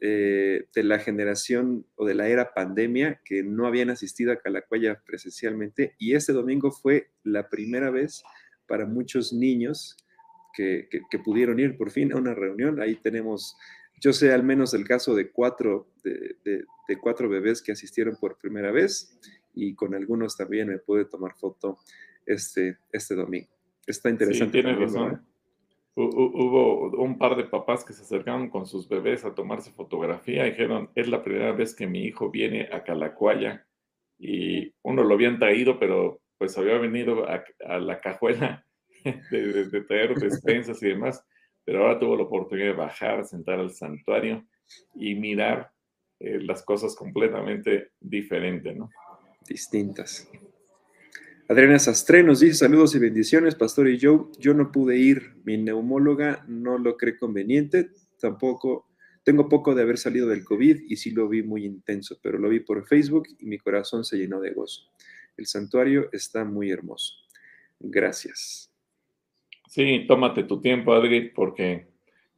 eh, 0.00 0.66
de 0.74 0.82
la 0.82 0.98
generación 0.98 1.86
o 1.94 2.04
de 2.04 2.14
la 2.14 2.28
era 2.28 2.54
pandemia 2.54 3.20
que 3.24 3.44
no 3.44 3.66
habían 3.66 3.90
asistido 3.90 4.32
a 4.32 4.40
Calacuaya 4.40 5.00
presencialmente 5.06 5.94
y 5.96 6.14
este 6.14 6.32
domingo 6.32 6.72
fue 6.72 7.10
la 7.22 7.48
primera 7.48 7.88
vez 7.90 8.24
para 8.66 8.84
muchos 8.84 9.32
niños 9.32 9.96
que, 10.52 10.88
pudieron 11.24 11.60
ir 11.60 11.76
por 11.76 11.90
fin 11.90 12.12
a 12.12 12.16
una 12.16 12.34
reunión. 12.34 12.80
Ahí 12.80 12.96
tenemos, 12.96 13.56
yo 14.02 14.12
sé 14.12 14.32
al 14.32 14.42
menos 14.42 14.74
el 14.74 14.84
caso 14.84 15.14
de 15.14 15.30
cuatro, 15.30 15.86
de, 16.02 16.66
cuatro 17.00 17.28
bebés 17.28 17.62
que 17.62 17.70
asistieron 17.70 18.16
por 18.16 18.36
primera 18.36 18.72
vez 18.72 19.16
y 19.54 19.74
con 19.74 19.94
algunos 19.94 20.36
también 20.36 20.68
me 20.68 20.78
pude 20.78 21.04
tomar 21.04 21.34
foto 21.34 21.78
este, 22.26 22.78
este 22.90 23.14
domingo. 23.14 23.48
Está 23.86 24.10
interesante. 24.10 24.58
Sí, 24.58 24.62
tiene 24.62 24.76
razón. 24.76 25.24
Hubo 25.94 26.90
un 27.02 27.16
par 27.16 27.36
de 27.36 27.44
papás 27.44 27.84
que 27.84 27.92
se 27.92 28.02
acercaron 28.02 28.50
con 28.50 28.66
sus 28.66 28.88
bebés 28.88 29.24
a 29.24 29.34
tomarse 29.34 29.70
fotografía 29.70 30.46
y 30.46 30.50
dijeron, 30.50 30.90
es 30.96 31.06
la 31.06 31.22
primera 31.22 31.52
vez 31.52 31.74
que 31.74 31.86
mi 31.86 32.04
hijo 32.04 32.30
viene 32.30 32.68
a 32.72 32.82
Calacuaya 32.82 33.66
y 34.18 34.74
uno 34.82 35.04
lo 35.04 35.14
habían 35.14 35.38
traído, 35.38 35.78
pero 35.78 36.20
pues 36.38 36.58
había 36.58 36.76
venido 36.78 37.24
a, 37.28 37.78
la 37.78 38.00
cajuela 38.00 38.66
de, 39.30 39.84
traer 39.86 40.14
despensas 40.18 40.82
y 40.82 40.88
demás, 40.88 41.24
pero 41.64 41.82
ahora 41.82 41.98
tuvo 41.98 42.16
la 42.16 42.24
oportunidad 42.24 42.68
de 42.68 42.76
bajar, 42.76 43.24
sentar 43.24 43.58
al 43.58 43.70
santuario 43.70 44.44
y 44.94 45.14
mirar 45.14 45.70
eh, 46.18 46.40
las 46.40 46.62
cosas 46.62 46.94
completamente 46.94 47.90
diferentes, 48.00 48.76
¿no? 48.76 48.90
Distintas. 49.48 50.30
Adriana 51.48 51.78
Sastre 51.78 52.22
nos 52.22 52.40
dice 52.40 52.54
saludos 52.54 52.94
y 52.94 52.98
bendiciones, 52.98 53.54
Pastor 53.54 53.88
y 53.88 53.98
yo. 53.98 54.30
Yo 54.38 54.54
no 54.54 54.72
pude 54.72 54.96
ir, 54.96 55.34
mi 55.44 55.58
neumóloga 55.58 56.44
no 56.48 56.78
lo 56.78 56.96
cree 56.96 57.18
conveniente, 57.18 57.90
tampoco, 58.18 58.88
tengo 59.24 59.48
poco 59.48 59.74
de 59.74 59.82
haber 59.82 59.98
salido 59.98 60.28
del 60.28 60.44
COVID 60.44 60.84
y 60.88 60.96
sí 60.96 61.10
lo 61.10 61.28
vi 61.28 61.42
muy 61.42 61.64
intenso, 61.64 62.18
pero 62.22 62.38
lo 62.38 62.48
vi 62.48 62.60
por 62.60 62.86
Facebook 62.86 63.28
y 63.38 63.46
mi 63.46 63.58
corazón 63.58 64.04
se 64.04 64.16
llenó 64.16 64.40
de 64.40 64.52
gozo. 64.52 64.90
El 65.36 65.46
santuario 65.46 66.08
está 66.12 66.44
muy 66.44 66.70
hermoso. 66.70 67.16
Gracias. 67.80 68.71
Sí, 69.72 70.04
tómate 70.06 70.44
tu 70.44 70.60
tiempo, 70.60 70.92
Adri, 70.92 71.30
porque 71.30 71.86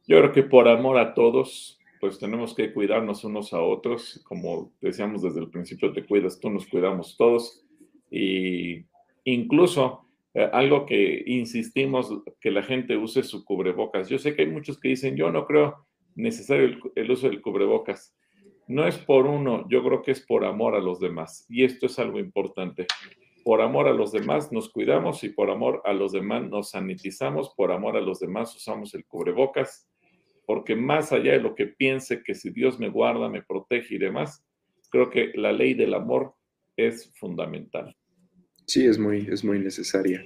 yo 0.07 0.19
creo 0.19 0.31
que 0.31 0.43
por 0.43 0.69
amor 0.69 0.97
a 0.97 1.13
todos, 1.13 1.77
pues 1.99 2.17
tenemos 2.17 2.55
que 2.55 2.71
cuidarnos 2.71 3.25
unos 3.25 3.51
a 3.53 3.61
otros. 3.61 4.23
Como 4.23 4.71
decíamos 4.79 5.21
desde 5.21 5.41
el 5.41 5.49
principio, 5.49 5.91
te 5.91 6.05
cuidas 6.05 6.39
tú, 6.39 6.49
nos 6.49 6.65
cuidamos 6.65 7.17
todos. 7.17 7.65
Y 8.09 8.85
Incluso 9.25 10.05
eh, 10.33 10.49
algo 10.53 10.85
que 10.85 11.23
insistimos 11.25 12.13
que 12.39 12.51
la 12.51 12.63
gente 12.63 12.95
use 12.95 13.23
su 13.23 13.43
cubrebocas. 13.43 14.07
Yo 14.07 14.19
sé 14.19 14.35
que 14.35 14.43
hay 14.43 14.49
muchos 14.49 14.79
que 14.79 14.89
dicen, 14.89 15.17
yo 15.17 15.31
no 15.31 15.45
creo 15.45 15.87
necesario 16.13 16.77
el, 16.95 17.11
uso 17.11 17.27
del 17.27 17.41
cubrebocas. 17.41 18.15
No 18.67 18.87
es 18.87 18.97
por 18.97 19.25
uno, 19.25 19.67
yo 19.67 19.83
creo 19.83 20.01
que 20.01 20.11
es 20.11 20.21
por 20.21 20.45
amor 20.45 20.75
a 20.75 20.79
los 20.79 20.99
demás. 20.99 21.45
Y 21.49 21.63
esto 21.63 21.87
es 21.87 21.99
algo 21.99 22.19
importante. 22.19 22.85
Por 23.45 23.61
amor 23.61 23.87
a 23.87 23.93
los 23.93 24.11
demás 24.11 24.51
nos 24.51 24.69
cuidamos 24.71 25.23
y 25.23 25.29
por 25.29 25.51
amor 25.51 25.83
a 25.85 25.93
los 25.93 26.13
demás 26.13 26.49
nos 26.49 26.71
sanitizamos, 26.71 27.53
por 27.55 27.71
amor 27.71 27.95
a 27.95 28.01
los 28.01 28.19
demás 28.19 28.55
usamos 28.55 28.95
el 28.95 29.05
cubrebocas, 29.05 29.87
porque 30.47 30.75
más 30.75 31.11
allá 31.11 31.33
de 31.33 31.41
lo 31.41 31.53
que 31.53 31.67
piense 31.67 32.23
que 32.23 32.33
si 32.33 32.49
Dios 32.49 32.79
me 32.79 32.89
guarda, 32.89 33.29
me 33.29 33.43
protege 33.43 33.93
y 33.93 33.97
demás, 33.99 34.43
creo 34.89 35.11
que 35.11 35.31
la 35.35 35.53
ley 35.53 35.75
del 35.75 35.93
amor 35.93 36.33
es 36.75 37.13
fundamental. 37.19 37.95
Sí, 38.65 38.83
es 38.87 38.97
muy, 38.97 39.27
es 39.31 39.43
muy 39.43 39.59
necesaria. 39.59 40.23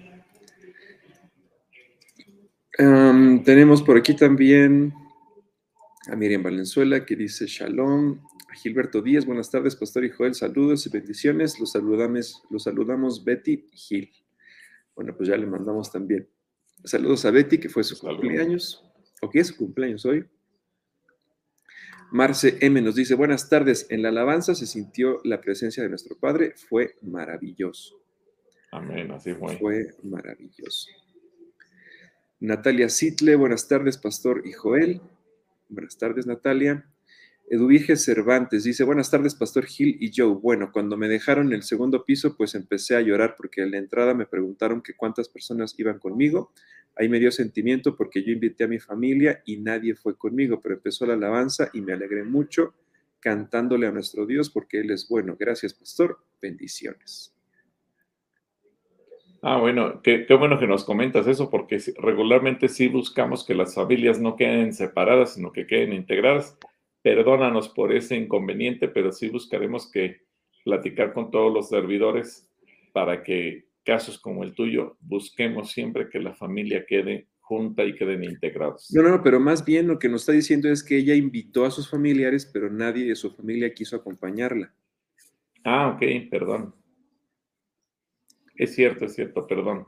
tenemos 3.43 3.83
por 3.83 3.97
aquí 3.97 4.15
también 4.15 4.93
a 6.09 6.15
Miriam 6.15 6.41
Valenzuela 6.41 7.05
que 7.05 7.17
dice 7.17 7.47
Shalom. 7.47 8.21
A 8.51 8.55
Gilberto 8.55 9.01
Díaz, 9.01 9.25
buenas 9.25 9.51
tardes, 9.51 9.75
Pastor 9.75 10.05
y 10.05 10.09
Joel, 10.09 10.33
saludos 10.33 10.85
y 10.87 10.89
bendiciones. 10.89 11.59
Los 11.59 11.73
saludamos, 11.73 12.43
los 12.49 12.63
saludamos 12.63 13.23
Betty 13.23 13.67
y 13.71 13.77
Gil. 13.77 14.11
Bueno, 14.95 15.15
pues 15.15 15.29
ya 15.29 15.37
le 15.37 15.45
mandamos 15.45 15.91
también 15.91 16.27
saludos 16.83 17.25
a 17.25 17.31
Betty, 17.31 17.57
que 17.57 17.69
fue 17.69 17.83
su 17.83 17.97
cumpleaños, 17.99 18.83
o 19.21 19.29
que 19.29 19.39
es 19.39 19.47
su 19.47 19.57
cumpleaños 19.57 20.05
hoy. 20.05 20.25
Marce 22.11 22.57
M 22.61 22.81
nos 22.81 22.95
dice, 22.95 23.13
buenas 23.13 23.49
tardes, 23.49 23.85
en 23.89 24.01
la 24.01 24.09
alabanza 24.09 24.55
se 24.55 24.65
sintió 24.65 25.21
la 25.23 25.41
presencia 25.41 25.83
de 25.83 25.89
nuestro 25.89 26.17
Padre, 26.17 26.53
fue 26.55 26.95
maravilloso. 27.01 28.01
Amén, 28.71 29.11
así 29.11 29.33
fue. 29.33 29.57
Fue 29.57 29.95
maravilloso. 30.03 30.89
Natalia 32.39 32.89
Sitle, 32.89 33.35
buenas 33.35 33.67
tardes, 33.67 33.97
Pastor 33.97 34.43
y 34.45 34.53
Joel. 34.53 35.01
Buenas 35.67 35.97
tardes, 35.97 36.25
Natalia. 36.25 36.85
Eduvige 37.51 37.95
Cervantes 37.95 38.63
dice, 38.63 38.83
buenas 38.83 39.09
tardes, 39.09 39.33
Pastor 39.33 39.65
Gil 39.65 39.97
y 39.99 40.11
Joe. 40.15 40.35
Bueno, 40.35 40.71
cuando 40.71 40.97
me 40.97 41.07
dejaron 41.07 41.47
en 41.47 41.53
el 41.53 41.63
segundo 41.63 42.05
piso, 42.05 42.37
pues 42.37 42.53
empecé 42.53 42.95
a 42.95 43.01
llorar 43.01 43.33
porque 43.35 43.63
en 43.63 43.71
la 43.71 43.77
entrada 43.77 44.13
me 44.13 44.27
preguntaron 44.27 44.83
que 44.83 44.93
cuántas 44.93 45.29
personas 45.29 45.73
iban 45.79 45.97
conmigo. 45.97 46.53
Ahí 46.95 47.09
me 47.09 47.19
dio 47.19 47.31
sentimiento 47.31 47.95
porque 47.95 48.21
yo 48.23 48.31
invité 48.31 48.65
a 48.65 48.67
mi 48.67 48.77
familia 48.77 49.41
y 49.45 49.57
nadie 49.57 49.95
fue 49.95 50.15
conmigo, 50.15 50.61
pero 50.61 50.75
empezó 50.75 51.07
la 51.07 51.15
alabanza 51.15 51.71
y 51.73 51.81
me 51.81 51.93
alegré 51.93 52.23
mucho 52.23 52.75
cantándole 53.19 53.87
a 53.87 53.91
nuestro 53.91 54.27
Dios 54.27 54.51
porque 54.51 54.81
Él 54.81 54.91
es 54.91 55.07
bueno. 55.09 55.35
Gracias, 55.39 55.73
Pastor. 55.73 56.19
Bendiciones. 56.39 57.33
Ah, 59.41 59.57
bueno, 59.57 60.01
qué, 60.03 60.27
bueno 60.37 60.59
que 60.59 60.67
nos 60.67 60.83
comentas 60.83 61.25
eso, 61.25 61.49
porque 61.49 61.81
regularmente 61.97 62.67
sí 62.67 62.89
buscamos 62.89 63.43
que 63.43 63.55
las 63.55 63.73
familias 63.73 64.19
no 64.19 64.35
queden 64.35 64.71
separadas, 64.71 65.33
sino 65.33 65.51
que 65.51 65.65
queden 65.65 65.93
integradas. 65.93 66.57
Perdónanos 67.09 67.69
por 67.69 67.91
ese 67.91 68.15
inconveniente, 68.15 68.87
pero 68.87 69.11
sí 69.11 69.29
buscaremos 69.29 69.89
que 69.91 70.21
platicar 70.63 71.11
con 71.11 71.31
todos 71.31 71.51
los 71.51 71.67
servidores 71.67 72.47
para 72.93 73.23
que 73.23 73.65
casos 73.83 74.19
como 74.19 74.43
el 74.43 74.53
tuyo 74.53 74.95
busquemos 74.99 75.71
siempre 75.71 76.07
que 76.07 76.19
la 76.19 76.35
familia 76.35 76.85
quede 76.85 77.27
junta 77.39 77.83
y 77.83 77.95
queden 77.95 78.23
integrados. 78.23 78.91
No, 78.93 79.01
no, 79.01 79.23
pero 79.23 79.39
más 79.39 79.65
bien 79.65 79.87
lo 79.87 79.97
que 79.97 80.07
nos 80.07 80.21
está 80.21 80.33
diciendo 80.33 80.69
es 80.69 80.83
que 80.83 80.97
ella 80.97 81.15
invitó 81.15 81.65
a 81.65 81.71
sus 81.71 81.89
familiares, 81.89 82.45
pero 82.45 82.69
nadie 82.69 83.07
de 83.07 83.15
su 83.15 83.31
familia 83.31 83.73
quiso 83.73 83.95
acompañarla. 83.95 84.71
Ah, 85.63 85.87
ok, 85.87 86.29
perdón. 86.29 86.75
Es 88.53 88.75
cierto, 88.75 89.05
es 89.05 89.15
cierto, 89.15 89.47
perdón. 89.47 89.87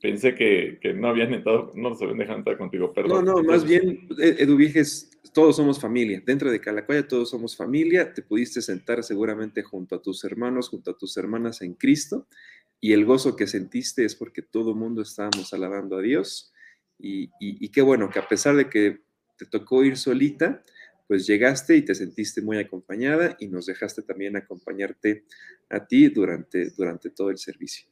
Pensé 0.00 0.34
que, 0.34 0.78
no 0.94 1.08
habían 1.08 1.34
entrado, 1.34 1.72
no 1.74 1.94
se 1.94 2.04
habían 2.04 2.18
dejado 2.18 2.38
entrar 2.38 2.56
contigo, 2.56 2.92
perdón. 2.92 3.24
No, 3.24 3.34
no, 3.34 3.42
más 3.42 3.64
bien, 3.64 4.08
eh, 4.20 4.36
Eduviges, 4.38 5.10
todos 5.34 5.56
somos 5.56 5.80
familia. 5.80 6.22
Dentro 6.24 6.50
de 6.50 6.60
Calacoya 6.60 7.06
todos 7.08 7.30
somos 7.30 7.56
familia. 7.56 8.12
Te 8.14 8.22
pudiste 8.22 8.62
sentar 8.62 9.02
seguramente 9.02 9.62
junto 9.62 9.96
a 9.96 10.02
tus 10.02 10.22
hermanos, 10.24 10.68
junto 10.68 10.92
a 10.92 10.96
tus 10.96 11.16
hermanas 11.16 11.62
en 11.62 11.74
Cristo. 11.74 12.28
Y 12.80 12.92
el 12.92 13.04
gozo 13.04 13.34
que 13.34 13.48
sentiste 13.48 14.04
es 14.04 14.14
porque 14.14 14.42
todo 14.42 14.70
el 14.70 14.76
mundo 14.76 15.02
estábamos 15.02 15.52
alabando 15.52 15.96
a 15.96 16.02
Dios. 16.02 16.52
Y, 16.98 17.30
y 17.40 17.68
qué 17.70 17.82
bueno 17.82 18.08
que 18.10 18.20
a 18.20 18.28
pesar 18.28 18.54
de 18.54 18.68
que 18.68 19.00
te 19.36 19.46
tocó 19.46 19.84
ir 19.84 19.96
solita, 19.96 20.62
pues 21.08 21.26
llegaste 21.26 21.74
y 21.74 21.82
te 21.82 21.94
sentiste 21.94 22.42
muy 22.42 22.58
acompañada 22.58 23.36
y 23.40 23.48
nos 23.48 23.66
dejaste 23.66 24.02
también 24.02 24.36
acompañarte 24.36 25.24
a 25.70 25.86
ti 25.86 26.08
durante, 26.08 26.70
durante 26.70 27.10
todo 27.10 27.30
el 27.30 27.38
servicio. 27.38 27.88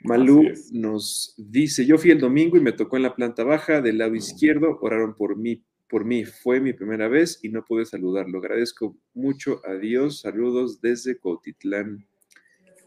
Malú 0.00 0.44
nos 0.72 1.34
dice, 1.36 1.84
yo 1.84 1.98
fui 1.98 2.10
el 2.10 2.20
domingo 2.20 2.56
y 2.56 2.60
me 2.60 2.72
tocó 2.72 2.96
en 2.96 3.02
la 3.02 3.14
planta 3.14 3.42
baja 3.42 3.80
del 3.80 3.98
lado 3.98 4.14
izquierdo, 4.14 4.78
oraron 4.80 5.14
por 5.14 5.36
mí, 5.36 5.64
por 5.88 6.04
mí, 6.04 6.24
fue 6.24 6.60
mi 6.60 6.72
primera 6.72 7.08
vez 7.08 7.40
y 7.42 7.48
no 7.48 7.64
pude 7.64 7.84
saludarlo. 7.84 8.38
Agradezco 8.38 8.96
mucho 9.14 9.60
a 9.64 9.74
Dios, 9.74 10.20
saludos 10.20 10.80
desde 10.80 11.18
Cotitlán, 11.18 12.06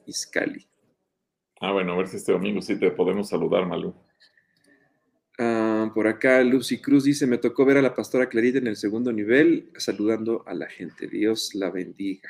Izcali. 0.06 0.68
Ah, 1.60 1.72
bueno, 1.74 1.94
a 1.94 1.98
ver 1.98 2.08
si 2.08 2.18
este 2.18 2.32
domingo 2.32 2.62
sí 2.62 2.76
te 2.76 2.92
podemos 2.92 3.30
saludar, 3.30 3.66
Malú. 3.68 3.94
Ah, 5.38 5.92
por 5.94 6.08
acá 6.08 6.44
Lucy 6.44 6.80
Cruz 6.80 7.04
dice, 7.04 7.26
me 7.26 7.40
tocó 7.40 7.66
ver 7.66 7.78
a 7.78 7.82
la 7.82 7.96
pastora 7.96 8.30
Clarita 8.30 8.60
en 8.60 8.68
el 8.68 8.76
segundo 8.76 9.12
nivel 9.12 9.70
saludando 9.78 10.44
a 10.48 10.54
la 10.54 10.68
gente. 10.68 11.08
Dios 11.08 11.56
la 11.56 11.72
bendiga. 11.72 12.30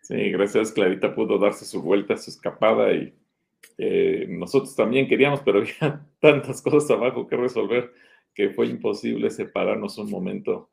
Sí, 0.00 0.30
gracias 0.30 0.72
Clarita 0.72 1.14
pudo 1.14 1.38
darse 1.38 1.64
su 1.64 1.82
vuelta, 1.82 2.16
su 2.16 2.30
escapada 2.30 2.92
y 2.92 3.14
eh, 3.82 4.26
nosotros 4.28 4.76
también 4.76 5.08
queríamos, 5.08 5.40
pero 5.40 5.60
había 5.60 6.06
tantas 6.20 6.60
cosas 6.60 6.90
abajo 6.90 7.26
que 7.26 7.36
resolver 7.36 7.92
que 8.34 8.50
fue 8.50 8.66
imposible 8.66 9.30
separarnos 9.30 9.98
un 9.98 10.10
momento 10.10 10.70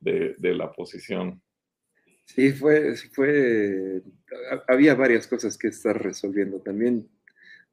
de, 0.00 0.36
la 0.40 0.72
posición. 0.72 1.42
Sí, 2.24 2.52
fue, 2.52 2.94
había 4.68 4.94
varias 4.94 5.26
cosas 5.26 5.58
que 5.58 5.68
estar 5.68 6.00
resolviendo. 6.00 6.60
También 6.60 7.08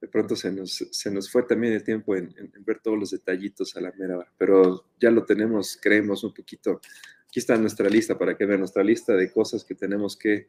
de 0.02 0.08
pronto 0.08 0.36
se 0.36 0.52
nos, 0.52 0.72
se 0.92 1.12
nos 1.12 1.32
fue 1.32 1.44
también 1.44 1.74
el 1.74 1.84
tiempo 1.84 2.16
en, 2.16 2.34
ver 2.60 2.80
todos 2.80 2.98
los 2.98 3.12
detallitos 3.12 3.76
a 3.76 3.82
la 3.82 3.92
mera 3.94 4.18
hora, 4.18 4.34
pero 4.38 4.86
ya 5.00 5.12
lo 5.12 5.26
tenemos, 5.26 5.78
creemos 5.82 6.24
un 6.24 6.34
poquito. 6.34 6.82
Aquí 7.28 7.40
está 7.40 7.58
nuestra 7.58 7.90
lista 7.90 8.18
para 8.18 8.38
que 8.38 8.46
vean 8.46 8.60
nuestra 8.60 8.84
lista 8.84 9.16
de 9.16 9.32
cosas 9.32 9.64
que 9.64 9.76
tenemos 9.76 10.18
que 10.18 10.48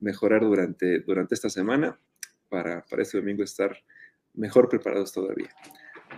mejorar 0.00 0.42
durante, 0.42 1.00
durante 1.00 1.34
esta 1.34 1.50
semana 1.50 1.98
para, 2.50 2.84
para 2.84 3.02
este 3.02 3.16
domingo 3.16 3.42
estar 3.42 3.74
mejor 4.34 4.68
preparados 4.68 5.12
todavía. 5.12 5.48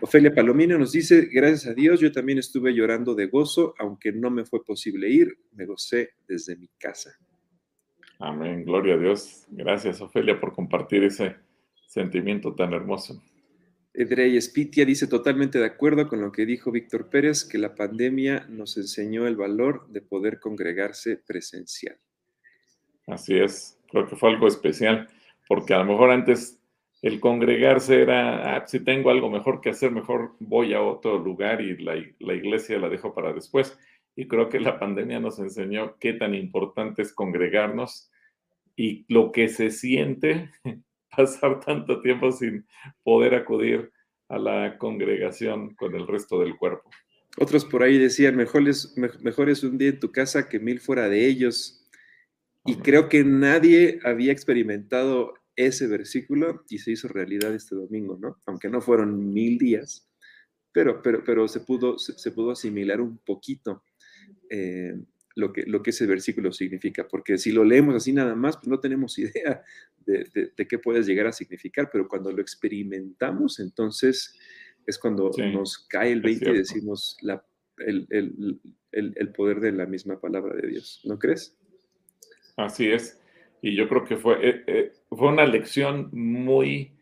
Ofelia 0.01 0.35
Palomino 0.35 0.79
nos 0.79 0.93
dice, 0.93 1.29
gracias 1.31 1.67
a 1.67 1.75
Dios, 1.75 2.01
yo 2.01 2.11
también 2.11 2.39
estuve 2.39 2.75
llorando 2.75 3.15
de 3.15 3.27
gozo, 3.27 3.75
aunque 3.79 4.11
no 4.11 4.31
me 4.31 4.45
fue 4.45 4.65
posible 4.65 5.09
ir, 5.09 5.39
me 5.53 5.67
gocé 5.67 6.15
desde 6.27 6.57
mi 6.57 6.69
casa. 6.79 7.17
Amén, 8.19 8.65
gloria 8.65 8.95
a 8.95 8.99
Dios. 8.99 9.47
Gracias, 9.51 10.01
Ofelia, 10.01 10.41
por 10.41 10.53
compartir 10.55 11.05
ese 11.05 11.37
sentimiento 11.87 12.55
tan 12.55 12.73
hermoso. 12.73 13.23
Edrey 13.95 14.41
Spitia 14.41 14.87
dice 14.87 15.07
totalmente 15.07 15.59
de 15.59 15.67
acuerdo 15.67 16.09
con 16.09 16.23
lo 16.23 16.33
que 16.33 16.47
dijo 16.47 16.71
Víctor 16.71 17.11
Pérez, 17.11 17.45
que 17.45 17.59
la 17.59 17.75
pandemia 17.75 18.47
nos 18.49 18.79
enseñó 18.79 19.27
el 19.27 19.37
valor 19.37 19.87
de 19.89 20.01
poder 20.01 20.41
congregarse 20.41 21.19
presencial. 21.19 21.99
Así 23.07 23.37
es, 23.37 23.79
creo 23.91 24.07
que 24.09 24.17
fue 24.17 24.31
algo 24.31 24.49
especial, 24.49 25.09
porque 25.53 25.75
a 25.75 25.81
lo 25.81 25.85
mejor 25.85 26.11
antes 26.11 26.59
el 27.03 27.21
congregarse 27.21 28.01
era, 28.01 28.57
ah, 28.57 28.67
si 28.67 28.81
tengo 28.81 29.11
algo 29.11 29.29
mejor 29.29 29.61
que 29.61 29.69
hacer, 29.69 29.91
mejor 29.91 30.35
voy 30.41 30.73
a 30.73 30.81
otro 30.81 31.19
lugar 31.19 31.61
y 31.61 31.77
la, 31.77 32.03
la 32.21 32.33
iglesia 32.33 32.79
la 32.79 32.89
dejo 32.89 33.13
para 33.13 33.35
después. 33.35 33.79
Y 34.17 34.29
creo 34.29 34.49
que 34.49 34.59
la 34.59 34.81
pandemia 34.81 35.21
nos 35.21 35.39
enseñó 35.39 35.99
qué 35.99 36.15
tan 36.15 36.35
importante 36.35 37.03
es 37.03 37.13
congregarnos 37.13 38.11
y 38.77 39.05
lo 39.13 39.31
que 39.31 39.49
se 39.49 39.71
siente 39.71 40.49
pasar 41.15 41.61
tanto 41.61 42.01
tiempo 42.01 42.33
sin 42.33 42.67
poder 43.03 43.35
acudir 43.35 43.93
a 44.31 44.39
la 44.39 44.79
congregación 44.79 45.75
con 45.75 45.95
el 45.95 46.07
resto 46.07 46.41
del 46.41 46.57
cuerpo. 46.57 46.89
Otros 47.37 47.67
por 47.67 47.83
ahí 47.83 47.99
decían, 47.99 48.37
mejor 48.37 48.67
es, 48.67 48.97
mejor 48.97 49.51
es 49.51 49.63
un 49.65 49.77
día 49.77 49.91
en 49.91 50.01
tu 50.01 50.11
casa 50.11 50.49
que 50.49 50.59
mil 50.59 50.81
fuera 50.81 51.11
de 51.11 51.27
ellos. 51.27 51.87
Y 52.65 52.77
creo 52.77 53.11
que 53.11 53.23
nadie 53.23 54.01
había 54.03 54.33
experimentado 54.33 55.35
ese 55.57 55.87
versículo 55.87 56.65
y 56.69 56.79
se 56.79 56.93
hizo 56.93 57.09
realidad 57.09 57.55
este 57.55 57.75
domingo, 57.75 58.19
¿no? 58.21 58.39
Aunque 58.47 58.69
no 58.69 58.81
fueron 58.81 59.33
mil 59.33 59.59
días, 59.59 60.09
pero, 60.73 61.03
pero, 61.03 61.23
pero 61.25 61.49
se, 61.49 61.61
pudo, 61.61 61.99
se, 61.99 62.31
pudo 62.33 62.53
asimilar 62.53 63.01
un 63.01 63.19
poquito 63.19 63.85
eh, 64.49 64.95
lo, 65.35 65.53
que, 65.53 65.65
lo 65.67 65.83
que 65.83 65.91
ese 65.91 66.07
versículo 66.07 66.53
significa, 66.53 67.07
porque 67.07 67.39
si 67.39 67.53
lo 67.53 67.65
leemos 67.65 67.95
así 67.95 68.13
nada 68.13 68.35
más, 68.35 68.57
pues 68.57 68.69
no 68.69 68.81
tenemos 68.81 69.19
idea 69.19 69.63
de, 70.07 70.53
qué 70.69 70.79
puedes 70.79 71.07
llegar 71.07 71.27
a 71.27 71.33
significar, 71.33 71.91
pero 71.93 72.09
cuando 72.09 72.33
lo 72.33 72.41
experimentamos, 72.41 73.61
entonces 73.61 74.39
es 74.87 74.99
cuando 74.99 75.31
nos 75.53 75.79
cae 75.89 76.13
el 76.13 76.23
20 76.23 76.51
y 76.51 76.55
decimos 76.55 77.17
la, 77.21 77.45
el, 77.79 79.33
poder 79.37 79.61
de 79.61 79.73
la 79.73 79.87
misma 79.87 80.21
palabra 80.21 80.57
de 80.57 80.69
Dios, 80.69 81.01
¿no 81.05 81.19
crees? 81.19 81.57
Así 82.57 82.89
es. 82.89 83.19
Y 83.63 83.77
yo 83.77 83.89
creo 83.89 84.05
que 84.05 84.17
fue, 84.17 84.35
eh, 84.47 84.65
eh, 84.67 84.93
fue 85.09 85.29
una 85.29 85.47
lección 85.47 86.11
muy 86.13 86.93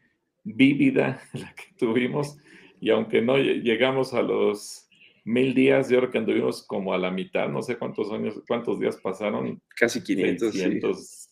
vívida 0.44 1.20
la 1.32 1.54
que 1.54 1.74
tuvimos. 1.78 2.36
Y 2.80 2.90
aunque 2.90 3.22
no 3.22 3.36
llegamos 3.38 4.14
a 4.14 4.22
los 4.22 4.88
mil 5.24 5.54
días, 5.54 5.88
yo 5.88 5.98
creo 5.98 6.10
que 6.10 6.18
anduvimos 6.18 6.62
como 6.62 6.92
a 6.92 6.98
la 6.98 7.10
mitad, 7.10 7.48
no 7.48 7.62
sé 7.62 7.76
cuántos 7.76 8.12
años, 8.12 8.40
cuántos 8.46 8.78
días 8.78 8.98
pasaron. 9.02 9.60
Casi 9.74 10.02
500. 10.02 10.52
600, 10.52 11.30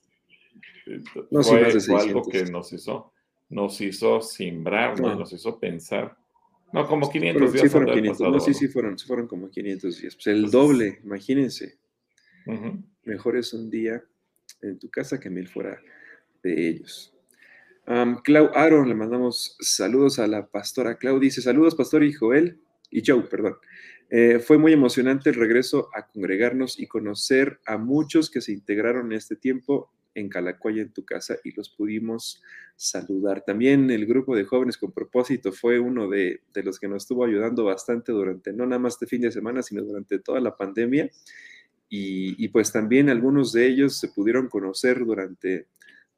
no, 1.31 1.43
fue, 1.43 1.65
algo 2.01 2.23
que 2.23 2.45
nos 2.45 2.73
hizo, 2.73 3.13
nos 3.51 3.81
hizo 3.83 4.23
simbrar, 4.23 4.99
nos 4.99 5.33
hizo 5.33 5.61
pensar. 5.61 6.17
No, 6.73 6.87
como 6.87 7.11
500 7.11 7.53
días. 7.53 7.63
Sí, 7.63 7.69
fueron 7.69 7.95
500, 7.95 8.21
no, 8.31 8.41
sí, 8.41 8.55
sí, 8.55 8.69
fueron, 8.69 8.99
fueron 8.99 9.27
como 9.27 9.51
500 9.51 10.01
días. 10.01 10.15
Pues 10.15 10.27
el 10.29 10.51
doble, 10.51 11.01
imagínense. 11.05 11.79
Mejor 13.05 13.37
es 13.37 13.53
un 13.53 13.69
día 13.69 14.03
en 14.63 14.79
tu 14.79 14.91
casa 14.91 15.21
que 15.21 15.31
mil 15.31 15.49
fuera 15.49 15.81
de 16.43 16.69
ellos. 16.69 17.15
Clau 18.23 18.51
Aaron, 18.55 18.89
le 18.89 18.95
mandamos 18.95 19.57
saludos 19.61 20.19
a 20.19 20.27
la 20.27 20.47
pastora 20.47 20.99
Clau. 20.99 21.19
Dice: 21.19 21.41
Saludos, 21.41 21.75
pastor 21.75 22.05
y 22.05 22.13
Joel, 22.13 22.61
y 22.91 23.03
Joe, 23.05 23.23
perdón. 23.23 23.57
Eh, 24.11 24.39
fue 24.39 24.59
muy 24.59 24.73
emocionante 24.73 25.31
el 25.31 25.37
regreso 25.37 25.89
a 25.95 26.07
congregarnos 26.07 26.79
y 26.79 26.87
conocer 26.87 27.61
a 27.67 27.77
muchos 27.77 28.31
que 28.31 28.41
se 28.41 28.53
integraron 28.53 29.07
en 29.07 29.19
este 29.19 29.37
tiempo 29.37 29.91
en 30.15 30.29
Calacuaya, 30.29 30.83
en 30.83 30.93
tu 30.93 31.05
casa, 31.05 31.37
y 31.45 31.53
los 31.53 31.71
pudimos 31.71 32.43
saludar. 32.77 33.45
También 33.45 33.91
el 33.91 34.07
grupo 34.07 34.35
de 34.35 34.45
jóvenes 34.45 34.77
con 34.79 34.93
propósito 34.93 35.53
fue 35.53 35.79
uno 35.79 36.09
de, 36.09 36.41
los 36.55 36.79
que 36.79 36.89
nos 36.89 37.05
estuvo 37.05 37.25
ayudando 37.25 37.65
bastante 37.65 38.13
durante, 38.13 38.53
no 38.53 38.67
nada 38.67 38.79
más 38.79 38.95
este 38.95 39.07
fin 39.07 39.21
de 39.21 39.33
semana, 39.33 39.63
sino 39.63 39.83
durante 39.83 40.19
toda 40.19 40.41
la 40.41 40.57
pandemia. 40.57 41.11
Y, 41.91 42.49
pues 42.49 42.71
también 42.71 43.09
algunos 43.09 43.53
de 43.53 43.67
ellos 43.67 43.97
se 43.97 44.09
pudieron 44.09 44.49
conocer 44.49 45.05
durante, 45.05 45.69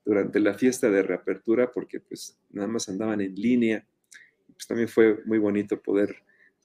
durante 0.05 0.41
la 0.41 0.55
fiesta 0.55 0.91
de 0.91 1.03
reapertura, 1.03 1.71
porque 1.73 2.01
pues 2.01 2.37
nada 2.51 2.67
más 2.67 2.89
andaban 2.89 3.21
en 3.21 3.35
línea. 3.35 3.87
Pues 4.47 4.67
también 4.67 4.89
fue 4.89 5.21
muy 5.27 5.39
bonito 5.39 5.81
poder 5.81 6.17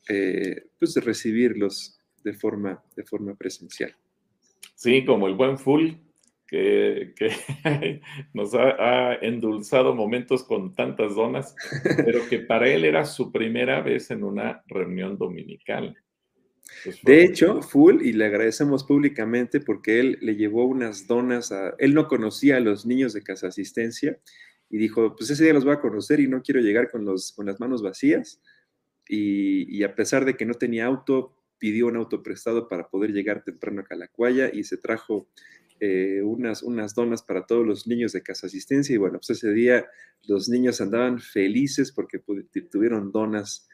eh, 0.10 0.66
pues 0.80 0.96
recibirlos 0.96 2.00
de 2.24 2.34
forma, 2.34 2.84
de 2.96 3.04
forma 3.04 3.36
presencial. 3.36 3.96
Sí, 4.76 5.06
como 5.06 5.28
el 5.28 5.36
buen 5.36 5.58
full 5.58 5.94
que, 6.48 7.14
nos 8.34 8.54
ha, 8.54 9.16
endulzado 9.16 9.96
momentos 9.96 10.44
con 10.44 10.74
tantas 10.74 11.16
donas, 11.16 11.56
pero 12.06 12.28
que 12.30 12.40
para 12.40 12.68
él 12.70 12.86
era 12.86 13.06
su 13.06 13.32
primera 13.32 13.82
vez 13.82 14.12
en 14.12 14.24
una 14.24 14.64
reunión 14.68 15.18
dominical. 15.18 15.96
De 17.04 17.24
hecho, 17.24 17.62
Full, 17.62 18.02
y 18.02 18.14
le 18.14 18.26
agradecemos 18.26 18.84
públicamente 18.84 19.60
porque 19.60 20.00
él 20.00 20.18
le 20.22 20.36
llevó 20.36 20.66
unas 20.66 21.08
donas 21.08 21.52
a... 21.52 21.76
Él 21.78 21.94
no 21.94 22.08
conocía 22.08 22.58
a 22.58 22.60
los 22.60 22.86
niños 22.86 23.14
de 23.14 23.24
Casa 23.24 23.48
Asistencia 23.48 24.20
y 24.70 24.78
dijo, 24.78 25.16
pues 25.16 25.30
ese 25.30 25.44
día 25.44 25.54
los 25.54 25.66
voy 25.66 25.74
a 25.74 25.80
conocer 25.82 26.20
y 26.20 26.28
no 26.28 26.42
quiero 26.42 26.62
llegar 26.62 26.90
con, 26.90 27.06
los, 27.06 27.32
con 27.34 27.46
las 27.46 27.60
manos 27.60 27.82
vacías. 27.82 28.42
Y, 29.08 29.78
y, 29.78 29.84
a 29.84 29.94
pesar 29.96 30.26
de 30.26 30.36
que 30.36 30.46
no 30.46 30.56
tenía 30.56 30.86
auto, 30.86 31.38
pidió 31.60 31.88
un 31.88 31.96
auto 31.96 32.24
prestado 32.24 32.68
para 32.68 32.90
poder 32.90 33.12
llegar 33.12 33.44
temprano 33.44 33.82
a 33.82 33.86
Calacuaya 33.86 34.50
y 34.52 34.64
se 34.64 34.78
trajo 34.78 35.28
eh, 35.82 36.22
unas, 36.24 36.64
unas 36.64 36.96
donas 36.96 37.22
para 37.22 37.46
todos 37.46 37.66
los 37.66 37.86
niños 37.86 38.14
de 38.14 38.24
casa 38.24 38.48
asistencia 38.48 38.96
y 38.96 38.98
bueno, 38.98 39.20
pues 39.20 39.32
ese 39.32 39.52
día 39.52 39.86
los 40.24 40.48
niños 40.48 40.80
andaban 40.80 41.20
felices 41.20 41.92
porque 41.92 42.20
tuvieron 42.72 43.12
donas 43.12 43.68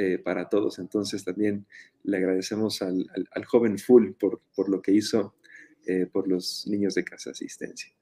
eh, 0.00 0.16
para 0.16 0.48
todos. 0.48 0.78
Entonces 0.78 1.24
también 1.24 1.66
le 2.04 2.18
agradecemos 2.18 2.82
al, 2.82 3.10
joven 3.46 3.78
Full 3.78 4.12
por, 4.12 4.40
por, 4.54 4.68
lo 4.68 4.80
que 4.80 4.92
hizo 4.92 5.34
eh, 5.86 6.06
por 6.06 6.28
los 6.28 6.68
niños 6.68 6.94
de 6.94 7.02
casa 7.02 7.30
asistencia. 7.30 7.92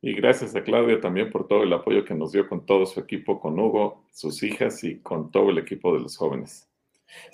Y 0.00 0.14
gracias 0.14 0.56
a 0.56 0.64
Claudia 0.64 1.00
también 1.00 1.30
por 1.30 1.46
todo 1.46 1.62
el 1.62 1.72
apoyo 1.72 2.04
que 2.04 2.14
nos 2.14 2.32
dio 2.32 2.48
con 2.48 2.66
todo 2.66 2.86
su 2.86 2.98
equipo, 2.98 3.38
con 3.38 3.56
Hugo, 3.56 4.04
sus 4.10 4.42
hijas 4.42 4.82
y 4.82 4.98
con 4.98 5.30
todo 5.30 5.50
el 5.50 5.58
equipo 5.58 5.94
de 5.94 6.00
los 6.00 6.16
jóvenes. 6.16 6.68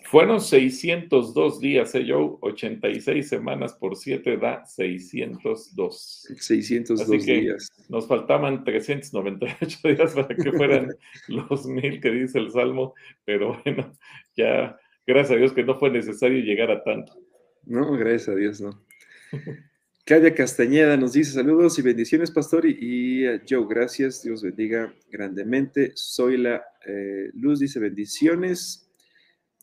Fueron 0.05 0.41
602 0.41 1.61
días, 1.61 1.95
¿eh, 1.95 2.05
Joe? 2.09 2.39
86 2.41 3.29
semanas 3.29 3.75
por 3.75 3.97
7 3.97 4.37
da 4.39 4.65
602. 4.65 6.29
602 6.39 7.01
Así 7.01 7.27
que 7.27 7.41
días. 7.41 7.69
Nos 7.89 8.07
faltaban 8.07 8.65
398 8.65 9.79
días 9.85 10.15
para 10.15 10.35
que 10.35 10.53
fueran 10.53 10.89
los 11.29 11.67
mil 11.67 12.01
que 12.01 12.11
dice 12.11 12.39
el 12.39 12.51
Salmo, 12.51 12.95
pero 13.25 13.61
bueno, 13.65 13.93
ya, 14.37 14.79
gracias 15.07 15.33
a 15.33 15.37
Dios 15.37 15.53
que 15.53 15.65
no 15.65 15.79
fue 15.79 15.91
necesario 15.91 16.41
llegar 16.41 16.71
a 16.71 16.83
tanto. 16.83 17.13
No, 17.65 17.93
gracias 17.93 18.29
a 18.31 18.35
Dios, 18.35 18.61
no. 18.61 18.83
Claudia 20.09 20.35
Castañeda 20.35 20.97
nos 20.97 21.13
dice 21.13 21.33
saludos 21.33 21.79
y 21.79 21.83
bendiciones, 21.83 22.31
pastor, 22.31 22.65
y, 22.65 23.27
Joe, 23.47 23.67
gracias, 23.69 24.23
Dios 24.23 24.43
bendiga 24.43 24.95
grandemente. 25.11 25.93
Soy 25.97 26.39
la 26.39 26.65
eh, 26.87 27.29
Luz, 27.35 27.61
dice 27.61 27.79
bendiciones, 27.79 28.88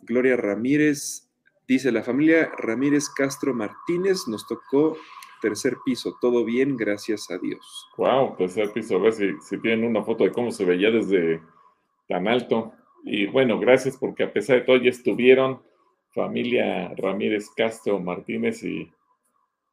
Gloria 0.01 0.36
Ramírez 0.36 1.29
dice, 1.67 1.91
la 1.91 2.03
familia 2.03 2.51
Ramírez 2.58 3.10
Castro 3.10 3.53
Martínez 3.53 4.27
nos 4.27 4.47
tocó 4.47 4.97
tercer 5.41 5.77
piso, 5.86 6.17
todo 6.21 6.45
bien, 6.45 6.77
gracias 6.77 7.29
a 7.29 7.38
Dios. 7.38 7.88
Wow, 7.97 8.36
tercer 8.38 8.71
piso, 8.71 8.95
a 8.95 8.99
ver 8.99 9.13
si, 9.13 9.31
si 9.41 9.60
tienen 9.60 9.86
una 9.86 10.03
foto 10.03 10.23
de 10.23 10.31
cómo 10.31 10.51
se 10.51 10.65
veía 10.65 10.91
desde 10.91 11.41
tan 12.08 12.27
alto. 12.27 12.73
Y 13.03 13.27
bueno, 13.27 13.60
gracias 13.60 13.97
porque 13.97 14.23
a 14.23 14.34
pesar 14.34 14.58
de 14.58 14.62
todo 14.63 14.77
ya 14.77 14.89
estuvieron 14.89 15.62
familia 16.12 16.93
Ramírez 16.95 17.49
Castro 17.55 17.99
Martínez 17.99 18.63
y 18.63 18.91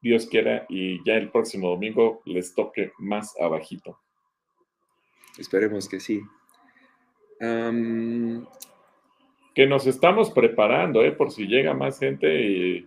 Dios 0.01 0.27
quiera 0.27 0.67
y 0.69 1.03
ya 1.05 1.15
el 1.15 1.31
próximo 1.31 1.71
domingo 1.71 2.21
les 2.25 2.55
toque 2.55 2.93
más 2.99 3.35
abajito. 3.41 3.99
Esperemos 5.39 5.89
que 5.89 6.01
sí 6.01 6.23
que 9.55 9.67
nos 9.67 9.87
estamos 9.87 10.31
preparando, 10.31 11.03
¿eh? 11.03 11.13
por 11.13 11.31
si 11.31 11.47
llega 11.47 11.75
más 11.75 11.99
gente 11.99 12.41
y, 12.47 12.87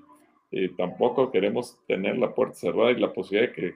tampoco 0.78 1.32
queremos 1.32 1.78
tener 1.86 2.18
la 2.18 2.34
puerta 2.34 2.56
cerrada 2.56 2.92
y 2.92 3.00
la 3.00 3.12
posibilidad 3.12 3.50
de 3.50 3.54
que, 3.54 3.76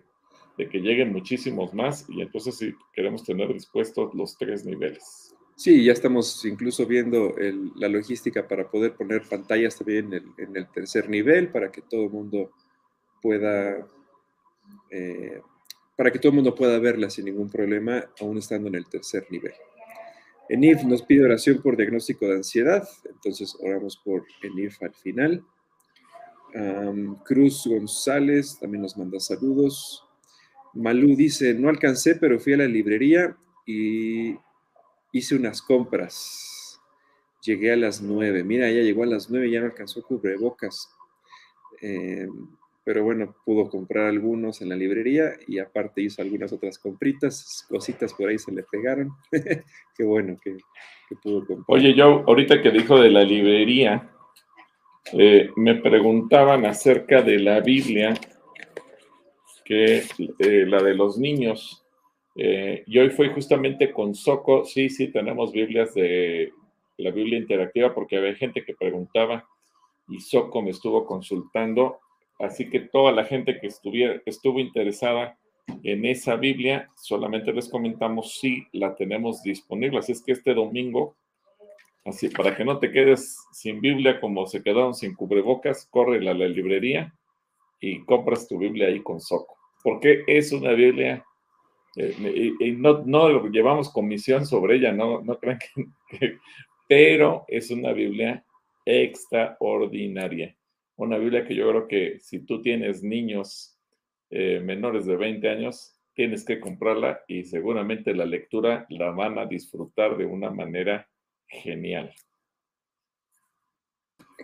de 0.58 0.70
que 0.70 0.80
lleguen 0.80 1.12
muchísimos 1.12 1.74
más 1.74 2.06
y 2.08 2.22
entonces 2.22 2.56
sí 2.56 2.74
queremos 2.94 3.26
tener 3.26 3.52
dispuestos 3.52 4.14
los 4.14 4.38
tres 4.38 4.66
niveles. 4.66 5.36
Sí, 5.58 5.84
ya 5.84 5.92
estamos 5.92 6.46
incluso 6.46 6.86
viendo 6.86 7.36
la 7.76 7.90
logística 7.90 8.48
para 8.48 8.70
poder 8.72 8.94
poner 8.94 9.24
pantallas 9.24 9.78
también 9.78 10.14
en 10.38 10.56
el, 10.56 10.70
tercer 10.70 11.10
nivel 11.10 11.50
para 11.50 11.70
que 11.70 11.82
todo 11.82 12.06
el 12.06 12.12
mundo 12.12 12.52
pueda 13.22 13.86
eh, 14.90 15.42
para 15.98 16.12
que 16.12 16.20
todo 16.20 16.30
el 16.30 16.36
mundo 16.36 16.56
pueda 16.56 16.80
verla 16.80 17.10
sin 17.10 17.26
ningún 17.26 17.50
problema, 17.50 18.06
aún 18.22 18.38
estando 18.38 18.70
en 18.70 18.76
el 18.76 18.88
tercer 18.88 19.28
nivel. 19.30 19.52
Enif 20.50 20.84
nos 20.84 21.04
pide 21.04 21.24
oración 21.24 21.62
por 21.62 21.78
diagnóstico 21.78 22.26
de 22.26 22.38
ansiedad, 22.38 22.88
entonces 23.06 23.56
oramos 23.62 23.98
por 23.98 24.26
Enif 24.42 24.82
al 24.82 24.94
final. 24.96 25.46
Cruz 27.24 27.68
González 27.68 28.58
también 28.60 28.82
nos 28.82 28.98
manda 28.98 29.20
saludos. 29.20 30.04
Malú 30.74 31.16
dice, 31.16 31.54
no 31.54 31.70
alcancé, 31.70 32.16
pero 32.16 32.40
fui 32.40 32.54
a 32.54 32.58
la 32.58 32.66
librería 32.66 33.38
y 33.66 34.36
hice 35.12 35.36
unas 35.36 35.62
compras. 35.62 36.80
Llegué 37.44 37.72
a 37.74 37.78
las 37.78 38.02
nueve. 38.02 38.44
Mira, 38.44 38.70
ya 38.72 38.82
llegó 38.82 39.04
a 39.04 39.08
las 39.08 39.30
nueve, 39.30 39.52
ya 39.52 39.60
no 39.60 39.68
alcanzó 39.68 40.04
cubrebocas. 40.04 40.90
Eh, 41.82 42.28
pero 42.84 43.04
bueno, 43.04 43.36
pudo 43.46 43.70
comprar 43.70 44.08
algunos 44.08 44.62
en 44.62 44.70
la 44.70 44.76
librería 44.76 45.34
y 45.48 45.60
aparte 45.60 46.02
hizo 46.02 46.22
algunas 46.22 46.52
otras 46.54 46.80
compritas, 46.80 47.66
cositas 47.70 48.14
por 48.14 48.30
ahí 48.30 48.40
se 48.40 48.52
le 48.52 48.64
pegaron. 48.64 49.12
Qué 49.98 50.04
bueno 50.04 50.38
que, 50.44 50.58
pudo 51.22 51.46
comprar. 51.46 51.66
Oye, 51.68 51.94
yo 51.94 52.24
ahorita 52.28 52.62
que 52.62 52.72
dijo 52.72 53.00
de 53.00 53.12
la 53.12 53.24
librería, 53.24 54.10
eh, 55.14 55.50
me 55.56 55.76
preguntaban 55.76 56.66
acerca 56.66 57.22
de 57.22 57.40
la 57.40 57.60
Biblia, 57.60 58.14
que 59.66 60.04
eh, 60.40 60.66
la 60.66 60.82
de 60.82 60.96
los 60.96 61.20
niños. 61.20 61.86
Eh, 62.36 62.84
y 62.88 62.98
hoy 62.98 63.10
fui 63.10 63.30
justamente 63.30 63.92
con 63.92 64.16
Soco, 64.16 64.66
sí, 64.66 64.90
sí, 64.90 65.12
tenemos 65.12 65.52
Biblias 65.52 65.94
de 65.94 66.52
la 66.98 67.12
Biblia 67.12 67.38
interactiva 67.38 67.94
porque 67.94 68.18
había 68.18 68.34
gente 68.36 68.64
que 68.64 68.74
preguntaba 68.74 69.48
y 70.08 70.20
Soco 70.20 70.62
me 70.62 70.72
estuvo 70.72 71.06
consultando 71.06 72.00
Así 72.40 72.70
que 72.70 72.80
toda 72.80 73.12
la 73.12 73.26
gente 73.26 73.60
que 73.60 73.68
estuviera, 73.68 74.22
estuvo 74.26 74.60
interesada 74.60 75.38
en 75.84 76.06
esa 76.06 76.38
Biblia, 76.38 76.90
solamente 76.96 77.52
les 77.52 77.70
comentamos 77.70 78.40
si 78.40 78.66
la 78.72 78.96
tenemos 78.96 79.44
disponible. 79.44 80.00
Así 80.00 80.14
es 80.14 80.24
que 80.24 80.32
este 80.32 80.54
domingo, 80.54 81.18
así 82.06 82.30
para 82.30 82.56
que 82.56 82.64
no 82.64 82.80
te 82.80 82.92
quedes 82.92 83.38
sin 83.52 83.82
Biblia 83.82 84.22
como 84.22 84.48
se 84.48 84.64
quedaron 84.64 84.96
sin 84.96 85.16
cubrebocas, 85.16 85.86
corre 85.92 86.18
a 86.18 86.34
la 86.34 86.48
librería 86.48 87.14
y 87.82 88.04
compras 88.06 88.48
tu 88.48 88.58
Biblia 88.58 88.88
ahí 88.88 89.02
con 89.04 89.20
Soco. 89.20 89.58
Porque 89.84 90.24
es 90.26 90.54
una 90.54 90.72
Biblia, 90.72 91.24
eh, 91.98 92.54
y, 92.60 92.72
no, 92.72 93.04
no, 93.06 93.48
llevamos 93.50 93.92
comisión 93.92 94.46
sobre 94.46 94.78
ella, 94.78 94.94
no, 94.94 95.22
no 95.22 95.38
crean 95.38 95.60
que, 96.10 96.38
pero 96.88 97.44
es 97.50 97.70
una 97.70 97.92
Biblia 97.92 98.46
extraordinaria 98.86 100.56
una 101.06 101.18
Biblia 101.18 101.46
que 101.46 101.56
yo 101.56 101.70
creo 101.70 101.88
que 101.88 102.20
si 102.20 102.40
tú 102.40 102.62
tienes 102.62 103.04
niños 103.04 103.78
eh, 104.30 104.60
menores 104.60 105.06
de 105.06 105.16
20 105.16 105.50
años, 105.50 105.96
tienes 106.14 106.44
que 106.44 106.60
comprarla 106.60 107.22
y 107.28 107.46
seguramente 107.46 108.14
la 108.14 108.26
lectura 108.26 108.86
la 108.90 109.12
van 109.12 109.40
a 109.40 109.46
disfrutar 109.46 110.18
de 110.18 110.26
una 110.26 110.52
manera 110.52 111.10
genial. 111.48 112.14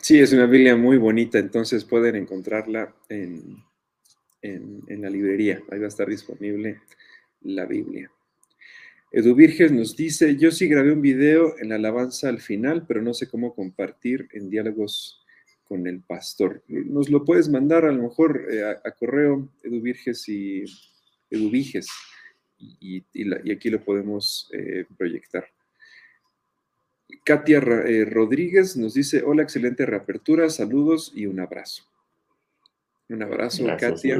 Sí, 0.01 0.19
es 0.19 0.31
una 0.31 0.45
Biblia 0.45 0.77
muy 0.77 0.97
bonita, 0.97 1.39
entonces 1.39 1.83
pueden 1.83 2.15
encontrarla 2.15 2.95
en, 3.09 3.57
en, 4.41 5.01
la 5.01 5.09
librería. 5.09 5.61
Ahí 5.69 5.79
va 5.79 5.85
a 5.85 5.89
estar 5.89 6.07
disponible 6.07 6.81
la 7.41 7.65
Biblia. 7.65 8.09
Edu 9.11 9.35
Virges 9.35 9.71
nos 9.71 9.95
dice, 9.95 10.35
yo 10.37 10.51
sí 10.51 10.67
grabé 10.67 10.91
un 10.91 11.01
video 11.01 11.57
en 11.59 11.69
la 11.69 11.75
alabanza 11.75 12.29
al 12.29 12.39
final, 12.39 12.85
pero 12.87 13.01
no 13.01 13.13
sé 13.13 13.27
cómo 13.27 13.53
compartir 13.53 14.27
en 14.31 14.49
diálogos 14.49 15.24
con 15.67 15.87
el 15.87 16.01
pastor. 16.01 16.63
Nos 16.67 17.09
lo 17.09 17.25
puedes 17.25 17.49
mandar 17.49 17.85
a 17.85 17.91
lo 17.91 18.03
mejor 18.03 18.47
eh, 18.49 18.63
a, 18.63 18.91
correo 18.91 19.49
eduvirges 19.63 20.27
y 20.29 20.63
eduviges 21.29 21.87
y, 22.57 23.03
y, 23.13 23.51
aquí 23.51 23.69
lo 23.69 23.83
podemos 23.83 24.49
eh, 24.53 24.85
proyectar. 24.97 25.45
Katia 27.23 27.57
eh, 27.57 28.05
Rodríguez 28.05 28.77
nos 28.77 28.93
dice, 28.93 29.23
hola, 29.25 29.43
excelente 29.43 29.85
reapertura, 29.85 30.49
saludos 30.49 31.11
y 31.15 31.25
un 31.25 31.39
abrazo. 31.39 31.83
Un 33.09 33.21
abrazo, 33.23 33.65
Katia. 33.79 34.19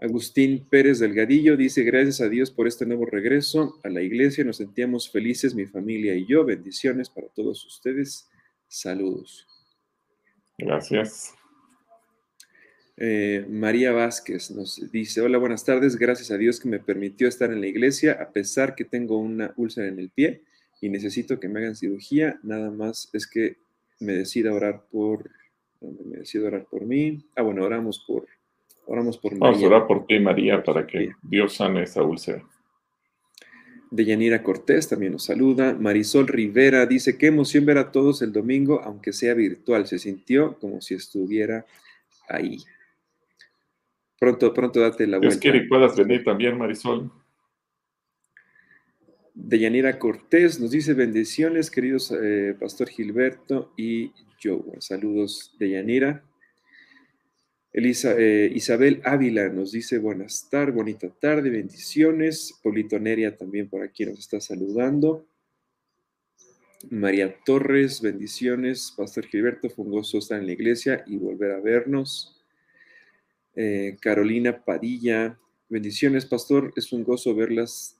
Agustín 0.00 0.66
Pérez 0.68 0.98
Delgadillo 0.98 1.56
dice, 1.56 1.84
gracias 1.84 2.20
a 2.20 2.28
Dios 2.28 2.50
por 2.50 2.66
este 2.66 2.86
nuevo 2.86 3.06
regreso 3.06 3.78
a 3.84 3.88
la 3.88 4.02
iglesia, 4.02 4.42
nos 4.42 4.56
sentíamos 4.56 5.08
felices, 5.08 5.54
mi 5.54 5.66
familia 5.66 6.16
y 6.16 6.26
yo, 6.26 6.44
bendiciones 6.44 7.08
para 7.08 7.28
todos 7.28 7.64
ustedes, 7.64 8.28
saludos. 8.66 9.46
Gracias. 10.64 11.34
Eh, 12.96 13.46
María 13.48 13.92
Vázquez 13.92 14.50
nos 14.50 14.90
dice, 14.92 15.20
hola, 15.22 15.38
buenas 15.38 15.64
tardes, 15.64 15.96
gracias 15.96 16.30
a 16.30 16.36
Dios 16.36 16.60
que 16.60 16.68
me 16.68 16.78
permitió 16.78 17.26
estar 17.26 17.50
en 17.50 17.60
la 17.60 17.66
iglesia 17.66 18.18
a 18.20 18.30
pesar 18.30 18.74
que 18.74 18.84
tengo 18.84 19.18
una 19.18 19.52
úlcera 19.56 19.88
en 19.88 19.98
el 19.98 20.10
pie 20.10 20.42
y 20.80 20.88
necesito 20.88 21.40
que 21.40 21.48
me 21.48 21.60
hagan 21.60 21.74
cirugía, 21.74 22.38
nada 22.42 22.70
más 22.70 23.08
es 23.12 23.26
que 23.26 23.56
me 23.98 24.12
decida 24.12 24.52
orar 24.52 24.84
por, 24.90 25.30
me 25.80 26.18
decida 26.18 26.48
orar 26.48 26.66
por 26.70 26.84
mí. 26.84 27.24
Ah, 27.34 27.42
bueno, 27.42 27.64
oramos 27.64 28.04
por, 28.06 28.26
oramos 28.86 29.16
por 29.16 29.32
María. 29.32 29.46
Vamos 29.46 29.62
a 29.62 29.66
orar 29.66 29.86
por 29.86 30.06
ti, 30.06 30.18
María, 30.18 30.62
para 30.62 30.86
que 30.86 31.12
Dios 31.22 31.54
sane 31.54 31.84
esa 31.84 32.02
úlcera. 32.02 32.44
Deyanira 33.92 34.42
Cortés 34.42 34.88
también 34.88 35.12
nos 35.12 35.24
saluda. 35.24 35.74
Marisol 35.74 36.26
Rivera 36.26 36.86
dice, 36.86 37.18
qué 37.18 37.26
emoción 37.26 37.66
ver 37.66 37.76
a 37.76 37.92
todos 37.92 38.22
el 38.22 38.32
domingo, 38.32 38.80
aunque 38.82 39.12
sea 39.12 39.34
virtual. 39.34 39.86
Se 39.86 39.98
sintió 39.98 40.58
como 40.58 40.80
si 40.80 40.94
estuviera 40.94 41.66
ahí. 42.26 42.56
Pronto, 44.18 44.54
pronto 44.54 44.80
date 44.80 45.06
la 45.06 45.18
vuelta. 45.18 45.34
Es 45.34 45.40
que 45.40 45.66
puedas 45.68 45.94
venir 45.94 46.24
también, 46.24 46.56
Marisol. 46.56 47.12
Deyanira 49.34 49.98
Cortés 49.98 50.58
nos 50.58 50.70
dice 50.70 50.94
bendiciones, 50.94 51.70
queridos 51.70 52.14
eh, 52.18 52.56
Pastor 52.58 52.88
Gilberto 52.88 53.74
y 53.76 54.12
yo. 54.40 54.64
Saludos, 54.78 55.54
Deyanira. 55.58 56.24
Elisa, 57.72 58.14
eh, 58.18 58.52
Isabel 58.54 59.00
Ávila 59.02 59.48
nos 59.48 59.72
dice 59.72 59.98
buenas 59.98 60.48
tardes, 60.50 60.74
bonita 60.74 61.08
tarde, 61.08 61.48
bendiciones. 61.48 62.58
Polito 62.62 62.98
Neria 62.98 63.34
también 63.34 63.68
por 63.68 63.82
aquí 63.82 64.04
nos 64.04 64.18
está 64.18 64.40
saludando. 64.40 65.26
María 66.90 67.34
Torres, 67.46 68.02
bendiciones. 68.02 68.92
Pastor 68.94 69.26
Gilberto, 69.26 69.70
fue 69.70 69.86
un 69.86 69.92
gozo 69.92 70.18
estar 70.18 70.38
en 70.38 70.46
la 70.46 70.52
iglesia 70.52 71.02
y 71.06 71.16
volver 71.16 71.52
a 71.52 71.60
vernos. 71.60 72.42
Eh, 73.54 73.96
Carolina 74.00 74.64
Padilla, 74.64 75.38
bendiciones, 75.70 76.26
Pastor. 76.26 76.74
Es 76.76 76.92
un 76.92 77.04
gozo 77.04 77.34
ver 77.34 77.52
las, 77.52 77.98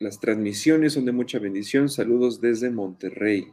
las 0.00 0.18
transmisiones, 0.18 0.94
son 0.94 1.04
de 1.04 1.12
mucha 1.12 1.38
bendición. 1.38 1.88
Saludos 1.88 2.40
desde 2.40 2.70
Monterrey. 2.70 3.52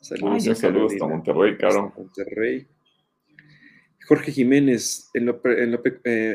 Saludos, 0.00 0.58
saludos 0.58 0.92
hasta 0.94 1.06
Monterrey, 1.06 1.56
Caro. 1.56 1.92
Monterrey. 1.96 2.66
Jorge 4.08 4.32
Jiménez, 4.32 5.10
eh, 5.12 5.18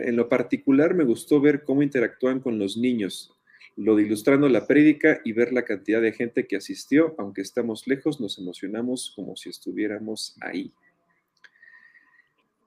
en 0.05 0.15
lo, 0.15 0.29
particular 0.29 0.93
me 0.93 1.03
gustó 1.03 1.41
ver 1.41 1.63
cómo 1.63 1.81
interactúan 1.81 2.39
con 2.39 2.59
los 2.59 2.77
niños, 2.77 3.36
lo 3.75 3.95
de 3.95 4.03
ilustrando 4.03 4.47
la 4.47 4.67
prédica 4.67 5.21
y 5.25 5.31
ver 5.31 5.51
la 5.51 5.65
cantidad 5.65 5.99
de 5.99 6.13
gente 6.13 6.45
que 6.45 6.55
asistió, 6.55 7.15
aunque 7.17 7.41
estamos 7.41 7.88
lejos, 7.88 8.21
nos 8.21 8.38
emocionamos 8.38 9.12
como 9.15 9.36
si 9.36 9.49
estuviéramos 9.49 10.38
ahí. 10.41 10.71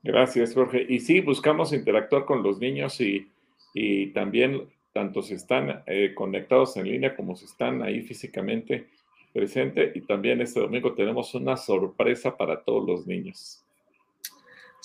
Gracias, 0.03 0.55
Jorge. 0.55 0.85
Y 0.89 0.99
sí, 0.99 1.21
buscamos 1.21 1.73
interactuar 1.73 2.25
con 2.25 2.43
los 2.43 2.59
niños 2.59 3.01
y, 3.01 3.29
también, 4.13 4.69
tanto 4.93 5.23
si 5.23 5.35
están 5.35 5.85
eh, 5.87 6.15
conectados 6.17 6.77
en 6.79 6.89
línea 6.89 7.15
como 7.15 7.37
si 7.37 7.45
están 7.45 7.81
ahí 7.81 8.03
físicamente 8.03 8.89
presente. 9.33 9.93
Y 9.95 10.01
también 10.01 10.41
este 10.41 10.59
domingo 10.59 10.95
tenemos 10.95 11.33
una 11.37 11.57
sorpresa 11.57 12.37
para 12.37 12.65
todos 12.65 12.85
los 12.85 13.07
niños. 13.07 13.66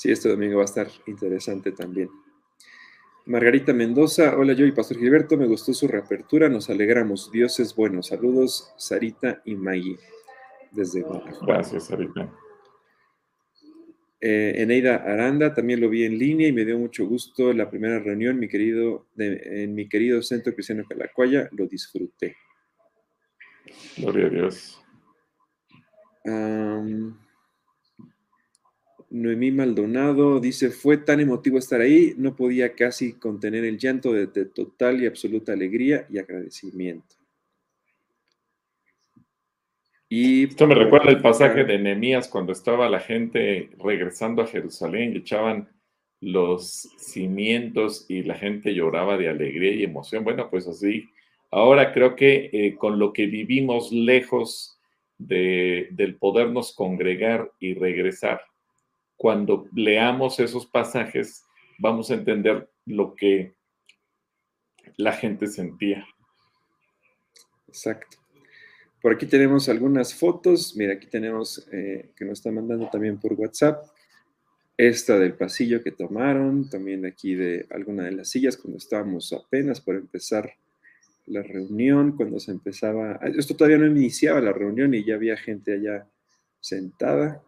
Sí, 0.01 0.11
este 0.11 0.29
domingo 0.29 0.55
va 0.55 0.63
a 0.63 0.65
estar 0.65 0.87
interesante 1.05 1.73
también. 1.73 2.09
Margarita 3.27 3.71
Mendoza, 3.71 4.35
hola 4.35 4.53
yo 4.53 4.65
y 4.65 4.71
Pastor 4.71 4.97
Gilberto, 4.97 5.37
me 5.37 5.45
gustó 5.45 5.75
su 5.75 5.87
reapertura, 5.87 6.49
nos 6.49 6.71
alegramos, 6.71 7.31
Dios 7.31 7.59
es 7.59 7.75
bueno. 7.75 8.01
Saludos, 8.01 8.73
Sarita 8.77 9.43
y 9.45 9.53
Maggie, 9.53 9.99
desde 10.71 11.03
Guanajuato. 11.03 11.45
Gracias, 11.45 11.85
Sarita. 11.85 12.33
Eh, 14.19 14.53
Eneida 14.55 14.95
Aranda, 14.95 15.53
también 15.53 15.79
lo 15.79 15.87
vi 15.87 16.03
en 16.03 16.17
línea 16.17 16.47
y 16.47 16.51
me 16.51 16.65
dio 16.65 16.79
mucho 16.79 17.05
gusto 17.05 17.53
la 17.53 17.69
primera 17.69 17.99
reunión 17.99 18.39
mi 18.39 18.47
querido, 18.47 19.05
en 19.17 19.75
mi 19.75 19.87
querido 19.87 20.23
Centro 20.23 20.55
Cristiano 20.55 20.83
Calacuaya, 20.89 21.47
lo 21.51 21.67
disfruté. 21.67 22.35
Gloria 23.97 24.25
a 24.25 24.29
Dios. 24.29 24.81
Noemí 29.11 29.51
Maldonado 29.51 30.39
dice, 30.39 30.69
fue 30.69 30.97
tan 30.97 31.19
emotivo 31.19 31.57
estar 31.57 31.81
ahí, 31.81 32.13
no 32.17 32.33
podía 32.33 32.73
casi 32.75 33.13
contener 33.13 33.65
el 33.65 33.77
llanto 33.77 34.13
de, 34.13 34.27
total 34.45 35.03
y 35.03 35.05
absoluta 35.05 35.51
alegría 35.51 36.07
y 36.09 36.17
agradecimiento. 36.17 37.15
Y 40.07 40.45
Esto 40.45 40.65
me 40.65 40.75
recuerda 40.75 41.09
el 41.09 41.21
pasaje 41.21 41.65
de 41.65 41.77
Nehemías 41.77 42.29
cuando 42.29 42.53
estaba 42.53 42.89
la 42.89 43.01
gente 43.01 43.69
regresando 43.79 44.41
a 44.41 44.47
Jerusalén 44.47 45.13
y 45.13 45.17
echaban 45.17 45.69
los 46.21 46.89
cimientos 46.97 48.05
y 48.07 48.23
la 48.23 48.35
gente 48.35 48.73
lloraba 48.73 49.17
de 49.17 49.27
alegría 49.27 49.73
y 49.73 49.83
emoción. 49.83 50.23
Bueno, 50.23 50.49
pues 50.49 50.67
así, 50.67 51.09
ahora 51.49 51.91
creo 51.93 52.15
que 52.15 52.49
eh, 52.53 52.75
con 52.75 52.97
lo 52.97 53.11
que 53.11 53.25
vivimos 53.25 53.91
lejos 53.91 54.79
de, 55.17 55.89
del 55.91 56.15
podernos 56.15 56.73
congregar 56.73 57.51
y 57.59 57.73
regresar, 57.73 58.41
cuando 59.21 59.67
leamos 59.75 60.39
esos 60.39 60.65
pasajes, 60.65 61.45
vamos 61.77 62.09
a 62.09 62.15
entender 62.15 62.67
lo 62.87 63.13
que 63.13 63.53
la 64.97 65.13
gente 65.13 65.45
sentía. 65.45 66.07
Exacto. 67.67 68.17
Por 68.99 69.13
aquí 69.13 69.27
tenemos 69.27 69.69
algunas 69.69 70.15
fotos. 70.15 70.75
Mira, 70.75 70.93
aquí 70.93 71.05
tenemos 71.05 71.67
eh, 71.71 72.09
que 72.15 72.25
nos 72.25 72.39
está 72.39 72.51
mandando 72.51 72.89
también 72.89 73.19
por 73.19 73.33
WhatsApp. 73.33 73.85
Esta 74.75 75.19
del 75.19 75.35
pasillo 75.35 75.83
que 75.83 75.91
tomaron, 75.91 76.67
también 76.67 77.05
aquí 77.05 77.35
de 77.35 77.67
alguna 77.69 78.05
de 78.05 78.13
las 78.13 78.29
sillas 78.31 78.57
cuando 78.57 78.79
estábamos 78.79 79.31
apenas 79.33 79.81
por 79.81 79.97
empezar 79.97 80.51
la 81.27 81.43
reunión, 81.43 82.13
cuando 82.17 82.39
se 82.39 82.49
empezaba, 82.49 83.19
esto 83.37 83.55
todavía 83.55 83.77
no 83.77 83.85
iniciaba 83.85 84.41
la 84.41 84.51
reunión 84.51 84.95
y 84.95 85.05
ya 85.05 85.13
había 85.13 85.37
gente 85.37 85.73
allá 85.75 86.09
sentada. 86.59 87.43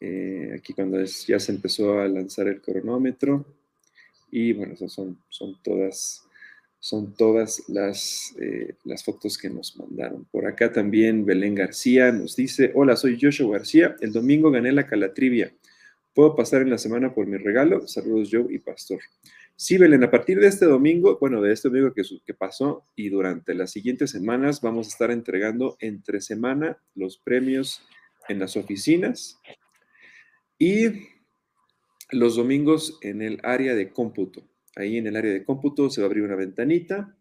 Eh, 0.00 0.52
aquí 0.56 0.72
cuando 0.72 1.02
ya 1.02 1.38
se 1.40 1.52
empezó 1.52 2.00
a 2.00 2.08
lanzar 2.08 2.48
el 2.48 2.60
cronómetro. 2.60 3.44
Y 4.30 4.52
bueno, 4.52 4.74
esas 4.74 4.92
son, 4.92 5.18
son 5.28 5.56
todas 5.62 6.26
son 6.78 7.14
todas 7.14 7.64
las, 7.68 8.36
eh, 8.40 8.74
las 8.84 9.02
fotos 9.02 9.38
que 9.38 9.50
nos 9.50 9.76
mandaron. 9.76 10.24
Por 10.26 10.46
acá 10.46 10.72
también 10.72 11.24
Belén 11.24 11.56
García 11.56 12.12
nos 12.12 12.36
dice, 12.36 12.70
hola, 12.76 12.94
soy 12.94 13.18
Joshua 13.20 13.58
García, 13.58 13.96
el 14.00 14.12
domingo 14.12 14.52
gané 14.52 14.70
la 14.70 14.86
calatrivia. 14.86 15.52
¿Puedo 16.14 16.36
pasar 16.36 16.62
en 16.62 16.70
la 16.70 16.78
semana 16.78 17.12
por 17.12 17.26
mi 17.26 17.38
regalo? 17.38 17.88
Saludos 17.88 18.28
Joe 18.30 18.54
y 18.54 18.58
Pastor. 18.58 19.00
Sí, 19.56 19.78
Belén, 19.78 20.04
a 20.04 20.10
partir 20.12 20.38
de 20.38 20.46
este 20.46 20.66
domingo, 20.66 21.18
bueno, 21.18 21.42
de 21.42 21.52
este 21.52 21.70
domingo 21.70 21.92
que, 21.92 22.02
que 22.24 22.34
pasó 22.34 22.84
y 22.94 23.08
durante 23.08 23.54
las 23.54 23.72
siguientes 23.72 24.10
semanas 24.10 24.60
vamos 24.60 24.86
a 24.86 24.90
estar 24.90 25.10
entregando 25.10 25.76
entre 25.80 26.20
semana 26.20 26.78
los 26.94 27.18
premios 27.18 27.82
en 28.28 28.38
las 28.38 28.56
oficinas 28.56 29.40
y 30.58 31.08
los 32.10 32.36
domingos 32.36 32.98
en 33.02 33.22
el 33.22 33.40
área 33.42 33.74
de 33.74 33.90
cómputo. 33.90 34.48
Ahí 34.76 34.98
en 34.98 35.06
el 35.06 35.16
área 35.16 35.32
de 35.32 35.44
cómputo 35.44 35.90
se 35.90 36.00
va 36.00 36.06
a 36.06 36.08
abrir 36.08 36.22
una 36.22 36.36
ventanita 36.36 37.16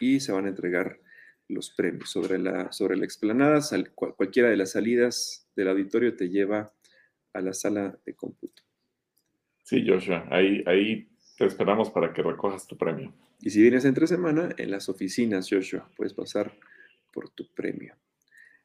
y 0.00 0.20
se 0.20 0.32
van 0.32 0.46
a 0.46 0.48
entregar 0.48 1.00
los 1.48 1.70
premios. 1.70 2.10
Sobre 2.10 2.38
la, 2.38 2.72
sobre 2.72 2.96
la 2.96 3.04
explanada, 3.04 3.60
cualquiera 3.94 4.48
de 4.48 4.56
las 4.56 4.72
salidas 4.72 5.48
del 5.54 5.68
auditorio 5.68 6.16
te 6.16 6.28
lleva 6.28 6.72
a 7.32 7.40
la 7.40 7.52
sala 7.52 7.98
de 8.04 8.14
cómputo. 8.14 8.62
Sí, 9.62 9.84
Joshua, 9.86 10.26
ahí, 10.30 10.62
ahí 10.66 11.08
te 11.36 11.44
esperamos 11.44 11.90
para 11.90 12.12
que 12.12 12.22
recojas 12.22 12.66
tu 12.66 12.76
premio. 12.76 13.12
Y 13.40 13.50
si 13.50 13.60
vienes 13.60 13.84
entre 13.84 14.06
semana, 14.06 14.48
en 14.56 14.70
las 14.70 14.88
oficinas, 14.88 15.48
Joshua, 15.50 15.90
puedes 15.96 16.14
pasar 16.14 16.52
por 17.12 17.30
tu 17.30 17.46
premio. 17.52 17.94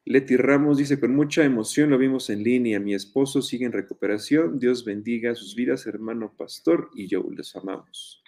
Leti 0.04 0.36
Ramos 0.36 0.78
dice, 0.78 0.98
con 0.98 1.14
mucha 1.14 1.44
emoción 1.44 1.90
lo 1.90 1.98
vimos 1.98 2.28
en 2.30 2.42
línea. 2.42 2.80
Mi 2.80 2.94
esposo 2.94 3.40
sigue 3.40 3.66
en 3.66 3.72
recuperación. 3.72 4.58
Dios 4.58 4.84
bendiga 4.84 5.34
sus 5.34 5.54
vidas, 5.54 5.86
hermano 5.86 6.34
pastor, 6.36 6.90
y 6.94 7.06
yo 7.06 7.24
les 7.36 7.54
amamos. 7.54 8.22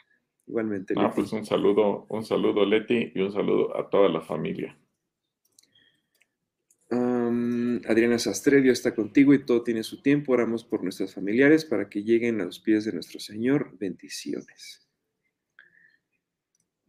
Igualmente. 0.47 0.95
Ah, 0.97 1.11
pues 1.15 1.33
un 1.33 1.45
saludo, 1.45 2.07
un 2.09 2.25
saludo, 2.25 2.65
Leti, 2.65 3.13
y 3.15 3.21
un 3.21 3.33
saludo 3.33 3.77
a 3.77 3.89
toda 3.91 4.09
la 4.09 4.21
familia. 4.21 4.79
Adriana 7.87 8.19
Sastredio 8.19 8.73
está 8.73 8.95
contigo 8.95 9.35
y 9.35 9.45
todo 9.45 9.63
tiene 9.63 9.83
su 9.83 10.01
tiempo. 10.01 10.33
Oramos 10.33 10.65
por 10.65 10.83
nuestros 10.83 11.15
familiares 11.15 11.65
para 11.65 11.89
que 11.89 12.03
lleguen 12.03 12.41
a 12.41 12.45
los 12.45 12.61
pies 12.61 12.85
de 12.85 12.93
nuestro 12.93 13.21
Señor. 13.21 13.77
Bendiciones. 13.79 14.84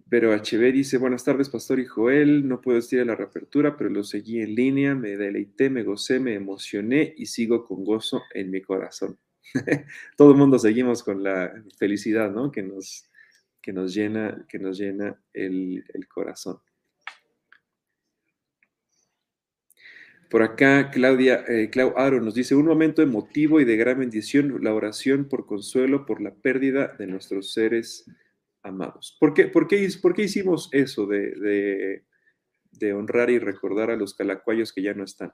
Pero 0.08 0.34
HB 0.34 0.72
dice, 0.72 0.98
buenas 0.98 1.24
tardes, 1.24 1.50
Pastor 1.50 1.80
y 1.80 1.86
Joel, 1.86 2.48
no 2.48 2.62
puedo 2.62 2.76
decir 2.76 3.04
la 3.06 3.16
reapertura, 3.16 3.76
pero 3.76 3.90
lo 3.90 4.04
seguí 4.04 4.40
en 4.40 4.54
línea, 4.54 4.94
me 4.94 5.18
deleité, 5.18 5.72
me 5.72 5.82
gocé, 5.82 6.20
me 6.20 6.36
emocioné 6.36 7.16
y 7.18 7.26
sigo 7.26 7.66
con 7.66 7.84
gozo 7.84 8.22
en 8.36 8.52
mi 8.52 8.62
corazón. 8.62 9.18
Todo 10.18 10.32
el 10.32 10.38
mundo 10.38 10.60
seguimos 10.60 11.02
con 11.02 11.24
la 11.24 11.52
felicidad, 11.80 12.32
¿no? 12.32 12.52
Que 12.52 12.62
nos, 12.62 13.10
que 13.64 13.74
nos 13.74 13.96
llena, 13.96 14.46
que 14.48 14.60
nos 14.60 14.78
llena 14.78 15.20
el, 15.34 15.84
corazón. 16.08 16.60
Por 20.30 20.44
acá, 20.44 20.92
Claudia, 20.92 21.46
eh, 21.48 21.72
Clau 21.72 21.98
Aro 21.98 22.22
nos 22.22 22.36
dice, 22.36 22.54
un 22.54 22.68
momento 22.68 23.02
emotivo 23.02 23.60
y 23.60 23.66
de 23.66 23.76
gran 23.76 23.98
bendición, 23.98 24.64
la 24.64 24.74
oración 24.76 25.26
por 25.26 25.48
consuelo 25.48 26.06
por 26.06 26.22
la 26.22 26.36
pérdida 26.36 26.96
de 27.00 27.08
nuestros 27.08 27.54
seres 27.54 28.06
amados. 28.66 29.16
¿Por 29.20 29.34
qué, 29.34 29.48
por 29.48 29.68
qué, 29.68 30.24
hicimos 30.24 30.70
eso 30.72 31.06
de, 31.06 32.02
de, 32.72 32.94
honrar 32.94 33.30
y 33.30 33.40
recordar 33.40 33.92
a 33.92 33.96
los 33.96 34.14
calacuayos 34.14 34.74
que 34.74 34.82
ya 34.82 34.94
no 34.94 35.04
están? 35.04 35.34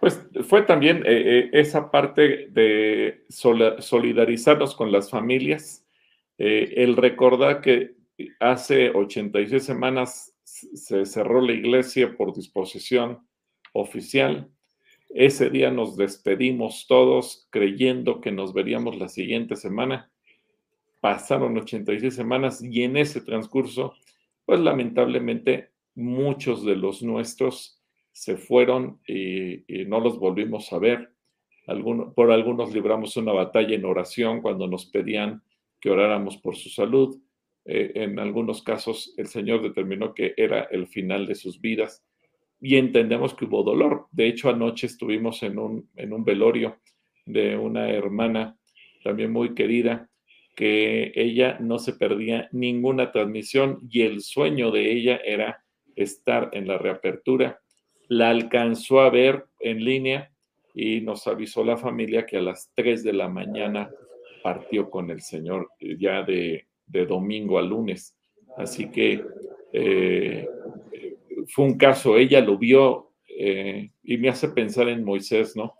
Pues 0.00 0.20
fue 0.48 0.62
también 0.62 0.98
eh, 0.98 1.38
eh, 1.38 1.50
esa 1.52 1.90
parte 1.90 2.48
de 2.50 3.24
solidarizarnos 3.28 4.76
con 4.76 4.92
las 4.92 5.10
familias, 5.10 5.84
eh, 6.38 6.74
el 6.76 6.96
recordar 6.96 7.60
que 7.60 7.96
hace 8.38 8.90
86 8.90 9.62
semanas 9.62 10.34
se 10.44 11.04
cerró 11.04 11.40
la 11.40 11.52
iglesia 11.52 12.16
por 12.16 12.34
disposición 12.34 13.26
oficial. 13.72 14.48
Ese 15.10 15.50
día 15.50 15.70
nos 15.70 15.96
despedimos 15.96 16.86
todos 16.86 17.48
creyendo 17.50 18.20
que 18.20 18.30
nos 18.30 18.52
veríamos 18.52 18.96
la 18.98 19.08
siguiente 19.08 19.56
semana 19.56 20.12
pasaron 21.00 21.56
86 21.56 22.14
semanas 22.14 22.62
y 22.62 22.82
en 22.82 22.96
ese 22.96 23.20
transcurso, 23.20 23.94
pues 24.44 24.60
lamentablemente 24.60 25.70
muchos 25.94 26.64
de 26.64 26.76
los 26.76 27.02
nuestros 27.02 27.82
se 28.12 28.36
fueron 28.36 29.00
y, 29.06 29.64
no 29.86 30.00
los 30.00 30.18
volvimos 30.18 30.72
a 30.72 30.78
ver. 30.78 31.12
por 32.14 32.32
algunos 32.32 32.72
libramos 32.72 33.16
una 33.16 33.32
batalla 33.32 33.74
en 33.74 33.84
oración 33.84 34.40
cuando 34.40 34.66
nos 34.66 34.86
pedían 34.86 35.42
que 35.80 35.90
oráramos 35.90 36.36
por 36.36 36.56
su 36.56 36.68
salud. 36.68 37.20
Eh, 37.64 37.92
en 37.94 38.18
algunos 38.18 38.62
casos 38.62 39.14
el 39.18 39.26
Señor 39.26 39.62
determinó 39.62 40.14
que 40.14 40.34
era 40.36 40.62
el 40.70 40.86
final 40.86 41.26
de 41.26 41.34
sus 41.34 41.60
vidas 41.60 42.04
y 42.60 42.76
entendemos 42.76 43.34
que 43.34 43.44
hubo 43.44 43.62
dolor. 43.62 44.06
De 44.10 44.26
hecho, 44.26 44.48
anoche 44.48 44.86
estuvimos 44.86 45.42
en 45.42 45.58
un, 45.58 45.88
en 45.94 46.12
un 46.12 46.24
velorio 46.24 46.78
de 47.26 47.56
una 47.56 47.90
hermana 47.90 48.58
también 49.04 49.32
muy 49.32 49.54
querida 49.54 50.07
que 50.58 51.12
ella 51.14 51.56
no 51.60 51.78
se 51.78 51.92
perdía 51.92 52.48
ninguna 52.50 53.12
transmisión 53.12 53.78
y 53.88 54.02
el 54.02 54.22
sueño 54.22 54.72
de 54.72 54.90
ella 54.90 55.20
era 55.24 55.64
estar 55.94 56.50
en 56.52 56.66
la 56.66 56.76
reapertura. 56.78 57.60
La 58.08 58.30
alcanzó 58.30 59.02
a 59.02 59.08
ver 59.08 59.44
en 59.60 59.84
línea 59.84 60.32
y 60.74 61.00
nos 61.00 61.28
avisó 61.28 61.62
la 61.62 61.76
familia 61.76 62.26
que 62.26 62.38
a 62.38 62.42
las 62.42 62.72
3 62.74 63.04
de 63.04 63.12
la 63.12 63.28
mañana 63.28 63.88
partió 64.42 64.90
con 64.90 65.12
el 65.12 65.20
Señor 65.20 65.70
eh, 65.78 65.96
ya 65.96 66.24
de, 66.24 66.66
domingo 67.06 67.60
a 67.60 67.62
lunes. 67.62 68.16
Así 68.56 68.90
que 68.90 69.22
eh, 69.72 70.48
fue 71.46 71.66
un 71.66 71.78
caso, 71.78 72.16
ella 72.16 72.40
lo 72.40 72.58
vio 72.58 73.12
eh, 73.28 73.92
y 74.02 74.16
me 74.16 74.28
hace 74.28 74.48
pensar 74.48 74.88
en 74.88 75.04
Moisés, 75.04 75.54
¿no? 75.54 75.74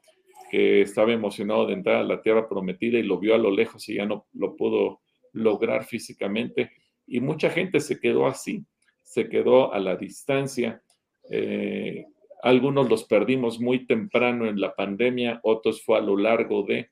Que 0.51 0.82
estaba 0.82 1.12
emocionado 1.12 1.66
de 1.66 1.74
entrar 1.74 1.96
a 1.96 2.05
la 2.05 2.22
tierra 2.22 2.49
prometida 2.49 2.99
y 2.99 3.03
lo 3.03 3.18
vio 3.18 3.34
a 3.34 3.38
lo 3.38 3.51
lejos 3.51 3.88
y 3.88 3.94
ya 3.94 4.07
no 4.07 4.26
lo 4.32 4.57
pudo 4.57 5.01
lograr 5.32 5.84
físicamente. 5.84 6.72
Y 7.07 7.20
mucha 7.20 7.51
gente 7.51 7.80
se 7.80 8.01
quedó 8.01 8.26
así, 8.26 8.64
se 9.03 9.28
quedó 9.28 9.72
a 9.72 9.78
la 9.78 9.96
distancia. 9.96 10.82
Eh, 11.30 12.07
algunos 12.42 12.88
los 12.88 13.05
perdimos 13.05 13.61
muy 13.61 13.86
temprano 13.86 14.46
en 14.46 14.61
la 14.61 14.74
pandemia, 14.74 15.40
otros 15.42 15.82
fue 15.82 15.99
a 15.99 16.03
lo 16.03 16.16
largo 16.16 16.62
de, 16.62 16.90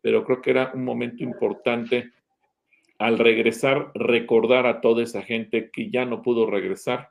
pero 0.00 0.24
creo 0.24 0.42
que 0.42 0.50
era 0.50 0.72
un 0.74 0.84
momento 0.84 1.24
importante 1.24 2.10
al 2.98 3.18
regresar, 3.18 3.90
recordar 3.94 4.66
a 4.66 4.80
toda 4.80 5.02
esa 5.02 5.22
gente 5.22 5.70
que 5.72 5.90
ya 5.90 6.04
no 6.04 6.22
pudo 6.22 6.48
regresar 6.48 7.10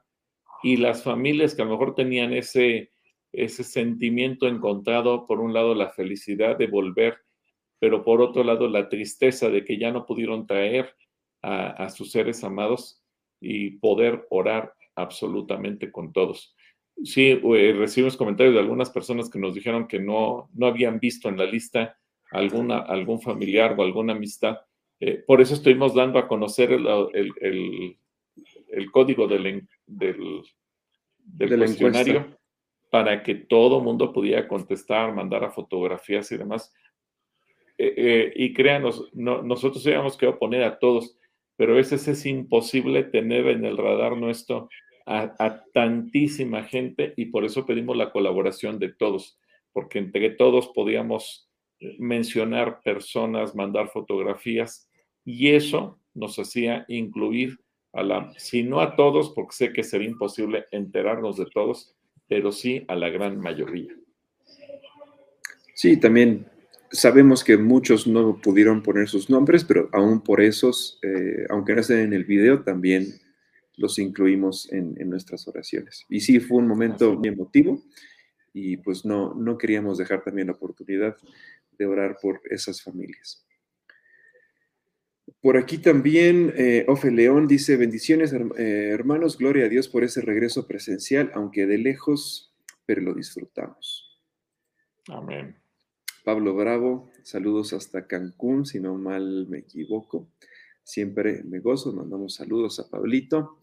y 0.61 0.77
las 0.77 1.03
familias 1.03 1.55
que 1.55 1.61
a 1.61 1.65
lo 1.65 1.71
mejor 1.71 1.93
tenían 1.93 2.33
ese 2.33 2.92
ese 3.33 3.63
sentimiento 3.63 4.47
encontrado, 4.47 5.25
por 5.25 5.41
un 5.41 5.53
lado 5.53 5.73
la 5.73 5.89
felicidad 5.89 6.57
de 6.57 6.67
volver, 6.67 7.17
pero 7.79 8.05
por 8.05 8.21
otro 8.21 8.43
lado 8.43 8.69
la 8.69 8.87
tristeza 8.87 9.49
de 9.49 9.65
que 9.65 9.77
ya 9.77 9.91
no 9.91 10.05
pudieron 10.05 10.45
traer 10.47 10.95
a, 11.41 11.89
sus 11.89 12.11
seres 12.11 12.41
amados 12.45 13.03
y 13.41 13.71
poder 13.71 14.25
orar 14.29 14.73
absolutamente 14.95 15.91
con 15.91 16.13
todos. 16.13 16.55
Sí, 17.03 17.41
eh, 17.43 17.75
recibimos 17.77 18.15
comentarios 18.15 18.53
de 18.53 18.61
algunas 18.61 18.89
personas 18.89 19.29
que 19.29 19.39
nos 19.39 19.53
dijeron 19.53 19.87
que 19.87 19.99
no, 19.99 20.49
no 20.53 20.67
habían 20.67 21.01
visto 21.01 21.27
en 21.27 21.37
la 21.37 21.45
lista 21.45 21.97
alguna, 22.31 22.77
algún 22.77 23.19
familiar 23.19 23.75
o 23.77 23.83
alguna 23.83 24.13
amistad. 24.13 24.59
Eh, 25.01 25.21
por 25.27 25.41
eso 25.41 25.55
estuvimos 25.55 25.93
dando 25.93 26.17
a 26.17 26.29
conocer 26.29 26.71
el, 26.71 27.97
código 28.91 29.27
del, 29.27 29.67
del, 29.85 30.43
del, 31.25 31.57
cuestionario 31.57 32.37
para 32.93 33.23
que 33.23 33.33
todo 33.33 33.81
mundo 33.81 34.13
pudiera 34.13 34.47
contestar, 34.47 35.15
mandar 35.15 35.43
a 35.43 35.49
fotografías 35.49 36.31
y 36.31 36.37
demás. 36.37 36.71
Eh, 37.75 37.93
eh, 37.97 38.33
y 38.35 38.53
créanos, 38.53 39.09
nosotros 39.13 39.83
habíamos 39.87 40.15
que 40.15 40.31
poner 40.33 40.61
a 40.61 40.77
todos, 40.77 41.17
pero 41.55 41.73
a 41.73 41.77
veces 41.77 42.07
es 42.07 42.23
imposible 42.27 43.03
tener 43.05 43.47
en 43.47 43.65
el 43.65 43.77
radar 43.77 44.15
nuestro 44.15 44.69
a, 45.07 45.63
tantísima 45.73 46.65
gente 46.65 47.15
y 47.17 47.25
por 47.25 47.45
eso 47.45 47.65
pedimos 47.65 47.97
la 47.97 48.11
colaboración 48.11 48.77
de 48.77 48.93
todos, 48.93 49.39
porque 49.71 49.97
entre 49.97 50.29
todos 50.29 50.67
podíamos 50.67 51.49
mencionar 51.97 52.79
personas, 52.83 53.55
mandar 53.55 53.87
fotografías 53.87 54.87
y 55.25 55.49
eso 55.49 55.99
nos 56.13 56.37
hacía 56.37 56.85
incluir 56.87 57.57
a 57.91 58.03
la, 58.03 58.31
si 58.37 58.61
no 58.61 58.81
a 58.81 58.95
todos, 58.95 59.31
porque 59.31 59.55
sé 59.55 59.73
que 59.73 59.83
sería 59.83 60.09
imposible 60.09 60.65
enterarnos 60.69 61.37
de 61.37 61.47
todos, 61.47 61.95
pero 62.33 62.51
sí 62.51 62.83
a 62.87 62.95
la 62.95 63.09
gran 63.09 63.39
mayoría. 63.39 63.93
Sí, 65.75 65.97
también 65.97 66.47
sabemos 66.91 67.43
que 67.43 67.57
muchos 67.57 68.07
no 68.07 68.41
pudieron 68.41 68.81
poner 68.81 69.07
sus 69.07 69.29
nombres, 69.29 69.63
pero 69.63 69.87
aún 69.91 70.19
por 70.19 70.41
esos, 70.41 70.97
eh, 71.03 71.45
aunque 71.51 71.75
no 71.75 71.81
estén 71.81 71.99
en 71.99 72.13
el 72.13 72.23
video, 72.23 72.63
también 72.63 73.05
los 73.77 73.99
incluimos 73.99 74.67
en, 74.73 74.95
nuestras 75.07 75.47
oraciones. 75.47 76.07
Y 76.09 76.21
sí, 76.21 76.39
fue 76.39 76.57
un 76.57 76.67
momento 76.67 77.13
muy 77.13 77.27
emotivo 77.27 77.83
y 78.51 78.77
pues 78.77 79.05
no, 79.05 79.35
no 79.35 79.55
queríamos 79.55 79.99
dejar 79.99 80.23
también 80.23 80.47
la 80.47 80.53
oportunidad 80.53 81.15
de 81.77 81.85
orar 81.85 82.17
por 82.19 82.41
esas 82.49 82.81
familias. 82.81 83.45
Por 85.43 85.57
aquí 85.57 85.77
también, 85.77 86.53
eh, 86.55 86.85
Ofe 86.87 87.11
León 87.11 87.49
dice, 87.49 87.75
bendiciones 87.75 88.31
eh, 88.31 88.91
hermanos, 88.93 89.37
gloria 89.37 89.65
a 89.65 89.67
Dios 89.67 89.89
por 89.89 90.05
ese 90.05 90.21
regreso 90.21 90.67
presencial, 90.67 91.31
aunque 91.33 91.67
de 91.67 91.77
lejos, 91.77 92.55
pero 92.85 93.01
lo 93.01 93.13
disfrutamos. 93.13 94.21
Amén. 95.09 95.57
Pablo 96.23 96.55
Bravo, 96.55 97.11
saludos 97.23 97.73
hasta 97.73 98.07
Cancún, 98.07 98.65
si 98.65 98.79
no 98.79 98.95
mal 98.95 99.45
me 99.49 99.57
equivoco. 99.57 100.29
Siempre 100.81 101.43
me 101.43 101.59
gozo, 101.59 101.91
mandamos 101.91 102.35
saludos 102.35 102.79
a 102.79 102.89
Pablito. 102.89 103.59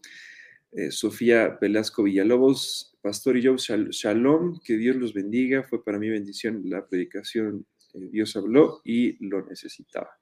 Eh, 0.73 0.91
Sofía 0.91 1.57
Velasco 1.59 2.03
Villalobos, 2.03 2.95
Pastor 3.01 3.37
y 3.37 3.41
yo, 3.41 3.55
Shalom, 3.57 4.59
que 4.63 4.77
Dios 4.77 4.97
los 4.97 5.15
bendiga. 5.15 5.63
Fue 5.63 5.83
para 5.83 5.97
mí 5.97 6.09
bendición 6.09 6.61
la 6.65 6.85
predicación. 6.85 7.65
Dios 7.95 8.35
habló 8.35 8.81
y 8.85 9.17
lo 9.27 9.43
necesitaba. 9.47 10.20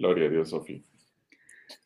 Gloria 0.00 0.28
a 0.28 0.30
Dios, 0.30 0.48
Sofía. 0.48 0.80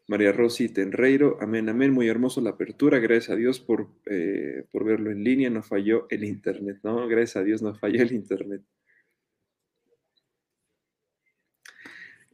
María 0.07 0.31
Rosy 0.31 0.69
Tenreiro, 0.69 1.37
amén, 1.41 1.69
amén, 1.69 1.91
muy 1.91 2.07
hermoso 2.07 2.41
la 2.41 2.51
apertura, 2.51 3.01
gracias 3.01 3.31
a 3.31 3.35
Dios 3.35 3.59
por, 3.59 3.89
eh, 4.07 4.63
por 4.71 4.85
verlo 4.85 5.11
en 5.11 5.25
línea, 5.25 5.51
no 5.51 5.65
falló 5.65 6.07
el 6.11 6.23
internet, 6.23 6.79
¿no? 6.85 7.09
Gracias 7.09 7.35
a 7.39 7.43
Dios 7.43 7.61
no 7.61 7.75
falló 7.75 8.01
el 8.03 8.13
internet. 8.13 8.63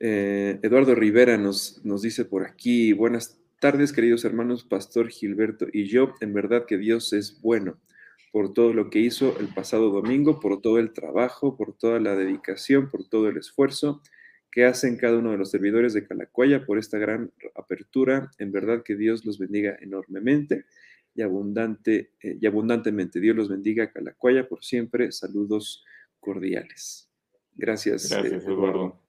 Eh, 0.00 0.60
Eduardo 0.62 0.94
Rivera 0.94 1.38
nos, 1.38 1.82
nos 1.82 2.02
dice 2.02 2.26
por 2.26 2.44
aquí, 2.44 2.92
buenas 2.92 3.40
tardes 3.58 3.94
queridos 3.94 4.26
hermanos, 4.26 4.64
Pastor 4.64 5.08
Gilberto 5.08 5.66
y 5.72 5.86
yo, 5.86 6.12
en 6.20 6.34
verdad 6.34 6.66
que 6.66 6.76
Dios 6.76 7.14
es 7.14 7.40
bueno 7.40 7.80
por 8.32 8.52
todo 8.52 8.74
lo 8.74 8.90
que 8.90 8.98
hizo 8.98 9.34
el 9.40 9.48
pasado 9.54 9.88
domingo, 9.88 10.40
por 10.40 10.60
todo 10.60 10.78
el 10.78 10.92
trabajo, 10.92 11.56
por 11.56 11.72
toda 11.72 12.00
la 12.00 12.16
dedicación, 12.16 12.90
por 12.90 13.08
todo 13.08 13.30
el 13.30 13.38
esfuerzo 13.38 14.02
que 14.50 14.64
hacen 14.64 14.96
cada 14.96 15.18
uno 15.18 15.30
de 15.30 15.38
los 15.38 15.50
servidores 15.50 15.94
de 15.94 16.06
Calacuaya 16.06 16.64
por 16.66 16.78
esta 16.78 16.98
gran 16.98 17.32
apertura. 17.54 18.30
En 18.38 18.50
verdad 18.50 18.82
que 18.82 18.96
Dios 18.96 19.24
los 19.24 19.38
bendiga 19.38 19.76
enormemente 19.80 20.66
y, 21.14 21.22
abundante, 21.22 22.12
eh, 22.22 22.38
y 22.40 22.46
abundantemente. 22.46 23.20
Dios 23.20 23.36
los 23.36 23.48
bendiga 23.48 23.92
Calacuaya 23.92 24.48
por 24.48 24.64
siempre. 24.64 25.12
Saludos 25.12 25.84
cordiales. 26.18 27.08
Gracias. 27.54 28.10
Eh, 28.10 28.16
Gracias, 28.16 28.44
Eduardo. 28.44 29.00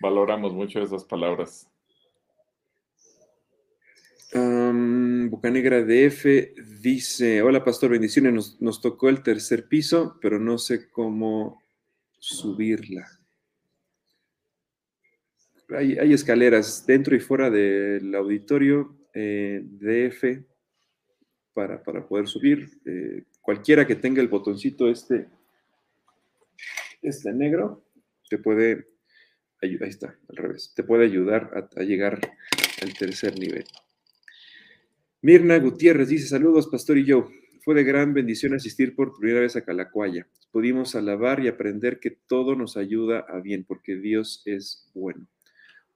Valoramos 0.00 0.54
mucho 0.54 0.82
esas 0.82 1.04
palabras. 1.04 1.68
Um, 4.34 5.28
Bocanegra 5.28 5.84
DF 5.84 6.24
dice, 6.80 7.42
hola 7.42 7.62
pastor, 7.62 7.90
bendiciones, 7.90 8.32
nos, 8.32 8.62
nos 8.62 8.80
tocó 8.80 9.10
el 9.10 9.22
tercer 9.22 9.68
piso, 9.68 10.18
pero 10.22 10.38
no 10.38 10.56
sé 10.56 10.90
cómo 10.90 11.62
subirla 12.18 13.06
hay, 15.76 16.12
escaleras 16.12 16.84
dentro 16.86 17.14
y 17.14 17.20
fuera 17.20 17.50
del 17.50 18.14
auditorio 18.14 18.96
eh, 19.14 19.62
DF 19.64 20.44
para, 21.52 21.82
poder 21.82 22.26
subir. 22.26 22.68
Eh, 22.84 23.24
cualquiera 23.40 23.86
que 23.86 23.96
tenga 23.96 24.20
el 24.20 24.28
botoncito 24.28 24.88
este, 24.88 25.28
este 27.02 27.32
negro, 27.32 27.84
te 28.28 28.38
puede 28.38 28.92
ahí 29.62 29.78
está, 29.82 30.18
al 30.28 30.36
revés, 30.36 30.72
te 30.74 30.82
puede 30.82 31.04
ayudar 31.04 31.68
a, 31.76 31.82
llegar 31.82 32.20
al 32.82 32.94
tercer 32.94 33.38
nivel. 33.38 33.64
Mirna 35.20 35.58
Gutiérrez 35.58 36.08
dice, 36.08 36.26
saludos, 36.26 36.68
Pastor 36.68 36.98
y 36.98 37.04
yo. 37.04 37.28
Fue 37.64 37.76
de 37.76 37.84
gran 37.84 38.12
bendición 38.12 38.54
asistir 38.54 38.96
por 38.96 39.16
primera 39.16 39.40
vez 39.40 39.54
a 39.54 39.64
Calacuaya. 39.64 40.26
Pudimos 40.50 40.96
alabar 40.96 41.38
y 41.44 41.46
aprender 41.46 42.00
que 42.00 42.10
todo 42.10 42.56
nos 42.56 42.76
ayuda 42.76 43.24
a 43.28 43.38
bien, 43.38 43.64
porque 43.64 43.94
Dios 43.94 44.42
es 44.46 44.90
bueno. 44.94 45.28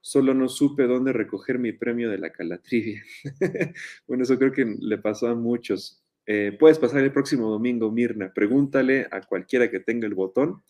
Solo 0.01 0.33
no 0.33 0.47
supe 0.47 0.87
dónde 0.87 1.13
recoger 1.13 1.59
mi 1.59 1.73
premio 1.73 2.09
de 2.09 2.17
la 2.17 2.31
Calatrivia. 2.31 3.03
bueno, 4.07 4.23
eso 4.23 4.37
creo 4.37 4.51
que 4.51 4.65
le 4.79 4.97
pasó 4.97 5.27
a 5.27 5.35
muchos. 5.35 6.03
Eh, 6.25 6.55
puedes 6.59 6.79
pasar 6.79 7.01
el 7.01 7.11
próximo 7.11 7.49
domingo, 7.49 7.91
Mirna. 7.91 8.31
Pregúntale 8.33 9.07
a 9.11 9.21
cualquiera 9.21 9.69
que 9.69 9.79
tenga 9.79 10.07
el 10.07 10.13
botón 10.13 10.61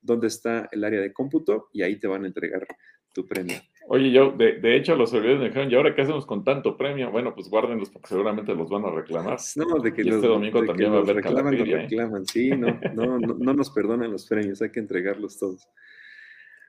dónde 0.00 0.28
está 0.28 0.68
el 0.72 0.84
área 0.84 1.00
de 1.00 1.12
cómputo 1.12 1.68
y 1.72 1.82
ahí 1.82 1.96
te 1.96 2.06
van 2.06 2.24
a 2.24 2.26
entregar 2.28 2.66
tu 3.12 3.26
premio. 3.26 3.56
Oye, 3.88 4.10
yo, 4.10 4.32
de, 4.32 4.76
hecho, 4.76 4.96
los 4.96 5.10
servidores 5.10 5.40
me 5.40 5.48
dijeron, 5.48 5.70
¿y 5.70 5.74
ahora 5.74 5.94
qué 5.94 6.02
hacemos 6.02 6.26
con 6.26 6.44
tanto 6.44 6.76
premio? 6.76 7.10
Bueno, 7.10 7.34
pues 7.34 7.48
guárdenlos 7.48 7.88
porque 7.90 8.08
seguramente 8.08 8.54
los 8.54 8.68
van 8.68 8.84
a 8.84 8.90
reclamar. 8.90 9.38
No, 9.56 9.78
de 9.78 9.94
que 9.94 10.02
este 10.02 10.26
domingo 10.26 10.64
también 10.64 10.92
va 10.92 10.96
a 10.96 11.00
haber 11.00 11.16
reclaman, 11.16 11.54
¿eh? 11.54 11.64
reclaman. 11.64 12.26
Sí, 12.26 12.50
no, 12.50 12.78
no, 12.94 13.18
no, 13.18 13.34
no 13.38 13.52
nos 13.54 13.70
perdonan 13.70 14.10
los 14.10 14.26
premios, 14.26 14.60
hay 14.60 14.70
que 14.70 14.80
entregarlos 14.80 15.38
todos. 15.38 15.68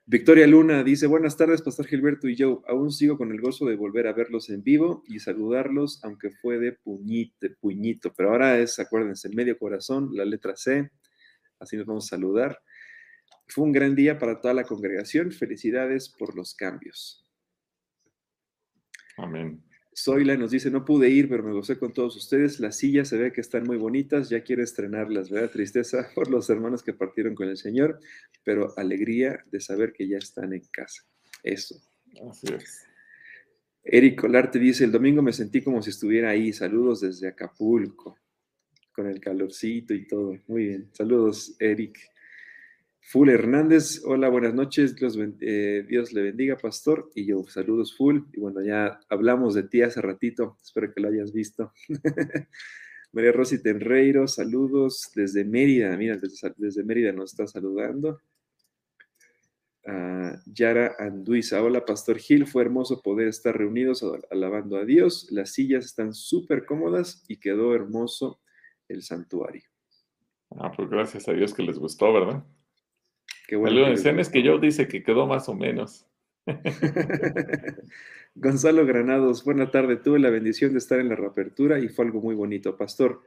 Victoria 0.09 0.47
Luna 0.47 0.85
dice, 0.85 1.05
buenas 1.05 1.35
tardes, 1.35 1.61
Pastor 1.61 1.85
Gilberto 1.85 2.29
y 2.29 2.35
yo. 2.37 2.63
Aún 2.69 2.93
sigo 2.93 3.17
con 3.17 3.29
el 3.33 3.41
gozo 3.41 3.65
de 3.65 3.75
volver 3.75 4.07
a 4.07 4.13
verlos 4.13 4.49
en 4.49 4.63
vivo 4.63 5.03
y 5.05 5.19
saludarlos, 5.19 6.01
aunque 6.01 6.31
fue 6.31 6.59
de 6.59 6.71
puñito, 6.71 7.47
puñito. 7.59 8.13
Pero 8.13 8.29
ahora 8.31 8.57
es, 8.57 8.79
acuérdense, 8.79 9.27
medio 9.27 9.57
corazón, 9.59 10.11
la 10.13 10.23
letra 10.23 10.55
C. 10.55 10.89
Así 11.59 11.75
nos 11.75 11.85
vamos 11.85 12.05
a 12.05 12.15
saludar. 12.15 12.57
Fue 13.49 13.65
un 13.65 13.73
gran 13.73 13.95
día 13.95 14.17
para 14.17 14.39
toda 14.39 14.53
la 14.53 14.63
congregación. 14.63 15.33
Felicidades 15.33 16.07
por 16.07 16.37
los 16.37 16.55
cambios. 16.55 17.27
Amén. 19.17 19.61
Zoila 19.99 20.37
nos 20.37 20.51
dice, 20.51 20.69
no 20.69 20.85
pude 20.85 21.09
ir, 21.09 21.27
pero 21.27 21.41
me 21.41 21.51
gocé 21.51 21.79
con 21.79 21.91
todos 21.91 22.15
ustedes. 22.15 22.59
Las 22.59 22.77
sillas 22.77 23.07
se 23.07 23.17
ve 23.17 23.33
que 23.33 23.41
están 23.41 23.63
muy 23.63 23.77
bonitas, 23.77 24.29
ya 24.29 24.43
quiero 24.43 24.63
estrenarlas, 24.63 25.31
¿verdad? 25.31 25.49
Tristeza 25.49 26.09
por 26.15 26.29
los 26.29 26.49
hermanos 26.51 26.83
que 26.83 26.93
partieron 26.93 27.33
con 27.33 27.49
el 27.49 27.57
Señor, 27.57 27.99
pero 28.43 28.77
alegría 28.77 29.43
de 29.51 29.59
saber 29.59 29.93
que 29.93 30.07
ya 30.07 30.19
están 30.19 30.53
en 30.53 30.61
casa. 30.71 31.03
Eso. 31.41 31.81
Así 32.29 32.47
es. 32.53 32.85
Eric 33.83 34.21
Colarte 34.21 34.59
dice, 34.59 34.83
el 34.83 34.91
domingo 34.91 35.23
me 35.23 35.33
sentí 35.33 35.63
como 35.63 35.81
si 35.81 35.89
estuviera 35.89 36.29
ahí. 36.29 36.53
Saludos 36.53 37.01
desde 37.01 37.29
Acapulco, 37.29 38.19
con 38.91 39.07
el 39.07 39.19
calorcito 39.19 39.95
y 39.95 40.07
todo. 40.07 40.37
Muy 40.47 40.65
bien. 40.67 40.89
Saludos, 40.93 41.55
Eric. 41.57 41.97
Full 43.09 43.29
Hernández, 43.29 44.01
hola, 44.03 44.27
buenas 44.27 44.53
noches, 44.53 44.93
eh, 45.39 45.85
Dios, 45.87 46.11
le 46.11 46.23
bendiga, 46.23 46.57
pastor, 46.57 47.09
y 47.15 47.25
yo, 47.25 47.41
saludos 47.47 47.95
Full, 47.95 48.19
y 48.33 48.41
bueno, 48.41 48.61
ya 48.61 48.99
hablamos 49.07 49.53
de 49.53 49.63
ti 49.63 49.81
hace 49.81 50.01
ratito, 50.01 50.57
espero 50.61 50.93
que 50.93 50.99
lo 50.99 51.07
hayas 51.07 51.31
visto. 51.31 51.71
María 53.13 53.31
Rosy 53.31 53.63
Tenreiro, 53.63 54.27
saludos 54.27 55.09
desde 55.15 55.45
Mérida, 55.45 55.95
mira, 55.95 56.17
desde, 56.57 56.83
Mérida 56.83 57.13
nos 57.13 57.31
está 57.31 57.47
saludando. 57.47 58.19
Ah, 59.85 60.35
Yara 60.45 60.97
Anduiza, 60.99 61.63
hola 61.63 61.85
Pastor 61.85 62.17
Gil, 62.17 62.45
fue 62.45 62.63
hermoso 62.63 63.01
poder 63.01 63.29
estar 63.29 63.57
reunidos 63.57 64.03
alabando 64.29 64.75
a 64.75 64.83
Dios, 64.83 65.29
las 65.31 65.53
sillas 65.53 65.85
están 65.85 66.13
súper 66.13 66.65
cómodas 66.65 67.23
y 67.29 67.37
quedó 67.37 67.73
hermoso 67.73 68.41
el 68.89 69.01
santuario. 69.01 69.63
Ah, 70.57 70.73
pues 70.75 70.89
gracias 70.89 71.29
a 71.29 71.31
Dios 71.31 71.53
que 71.53 71.63
les 71.63 71.79
gustó, 71.79 72.11
¿verdad? 72.11 72.43
Qué 73.47 73.55
bueno. 73.55 73.87
es 73.87 74.29
que 74.29 74.43
yo 74.43 74.59
dice 74.59 74.89
que 74.89 75.01
quedó 75.01 75.25
más 75.25 75.47
o 75.47 75.55
menos. 75.55 76.05
Gonzalo 78.35 78.85
Granados, 78.85 79.43
buena 79.45 79.71
tarde. 79.71 79.95
Tuve 79.95 80.19
la 80.19 80.29
bendición 80.29 80.73
de 80.73 80.79
estar 80.79 80.99
en 80.99 81.07
la 81.07 81.15
reapertura 81.15 81.79
y 81.79 81.87
fue 81.87 82.05
algo 82.05 82.19
muy 82.21 82.35
bonito. 82.35 82.75
Pastor, 82.75 83.23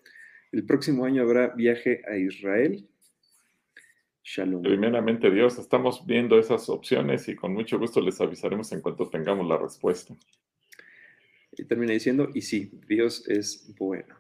el 0.53 0.65
próximo 0.67 1.07
año 1.07 1.23
habrá 1.23 1.49
viaje 1.49 2.03
a 2.07 2.17
Israel. 2.19 2.87
Shalom. 4.23 4.63
Primeramente, 4.63 5.31
Dios, 5.31 5.59
estamos 5.59 6.05
viendo 6.07 6.39
esas 6.39 6.69
opciones 6.69 7.27
y 7.29 7.35
con 7.35 7.55
mucho 7.55 7.79
gusto 7.79 8.03
les 8.03 8.21
avisaremos 8.21 8.71
en 8.73 8.83
cuanto 8.83 9.09
tengamos 9.09 9.49
la 9.49 9.57
respuesta. 9.57 10.15
Y 11.53 11.65
termina 11.65 11.95
diciendo, 11.95 12.29
y 12.35 12.43
sí, 12.43 12.71
Dios 12.87 13.27
es 13.27 13.75
bueno. 13.79 14.15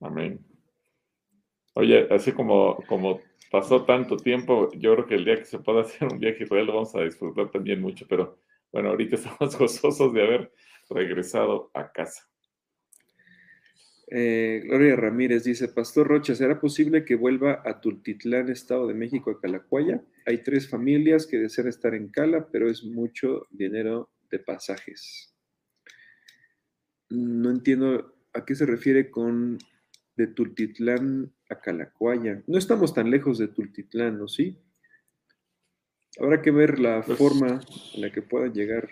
Amén. 0.00 0.44
Oye, 1.72 2.06
así 2.10 2.32
como, 2.32 2.76
como 2.86 3.20
pasó 3.50 3.84
tanto 3.84 4.16
tiempo, 4.16 4.70
yo 4.74 4.94
creo 4.94 5.06
que 5.06 5.14
el 5.14 5.24
día 5.24 5.36
que 5.36 5.44
se 5.44 5.58
pueda 5.58 5.80
hacer 5.82 6.08
un 6.08 6.18
viaje 6.18 6.40
a 6.40 6.44
Israel 6.44 6.66
lo 6.66 6.74
vamos 6.74 6.94
a 6.94 7.02
disfrutar 7.02 7.50
también 7.50 7.80
mucho, 7.80 8.06
pero 8.08 8.38
bueno, 8.72 8.90
ahorita 8.90 9.16
estamos 9.16 9.58
gozosos 9.58 10.12
de 10.12 10.22
haber 10.22 10.52
regresado 10.90 11.70
a 11.74 11.90
casa. 11.92 12.28
Eh, 14.08 14.62
Gloria 14.64 14.94
Ramírez 14.94 15.42
dice, 15.42 15.66
Pastor 15.66 16.06
Rocha, 16.06 16.34
¿será 16.34 16.60
posible 16.60 17.04
que 17.04 17.16
vuelva 17.16 17.62
a 17.64 17.80
Tultitlán, 17.80 18.48
Estado 18.50 18.86
de 18.86 18.94
México, 18.94 19.30
a 19.30 19.40
Calacuaya? 19.40 20.00
Hay 20.26 20.44
tres 20.44 20.68
familias 20.68 21.26
que 21.26 21.38
desean 21.38 21.66
estar 21.66 21.92
en 21.94 22.08
Cala, 22.08 22.48
pero 22.52 22.70
es 22.70 22.84
mucho 22.84 23.46
dinero 23.50 24.10
de 24.30 24.38
pasajes. 24.38 25.34
No 27.08 27.50
entiendo 27.50 28.14
a 28.32 28.44
qué 28.44 28.54
se 28.54 28.66
refiere 28.66 29.10
con 29.10 29.58
de 30.16 30.26
Tultitlán 30.28 31.32
a 31.50 31.60
Calacuaya. 31.60 32.42
No 32.46 32.58
estamos 32.58 32.94
tan 32.94 33.10
lejos 33.10 33.38
de 33.38 33.48
Tultitlán, 33.48 34.18
¿no? 34.18 34.28
Sí. 34.28 34.58
Habrá 36.18 36.40
que 36.40 36.50
ver 36.50 36.78
la 36.78 37.02
Pues- 37.02 37.18
forma 37.18 37.60
en 37.94 38.00
la 38.00 38.10
que 38.10 38.22
puedan 38.22 38.52
llegar. 38.52 38.88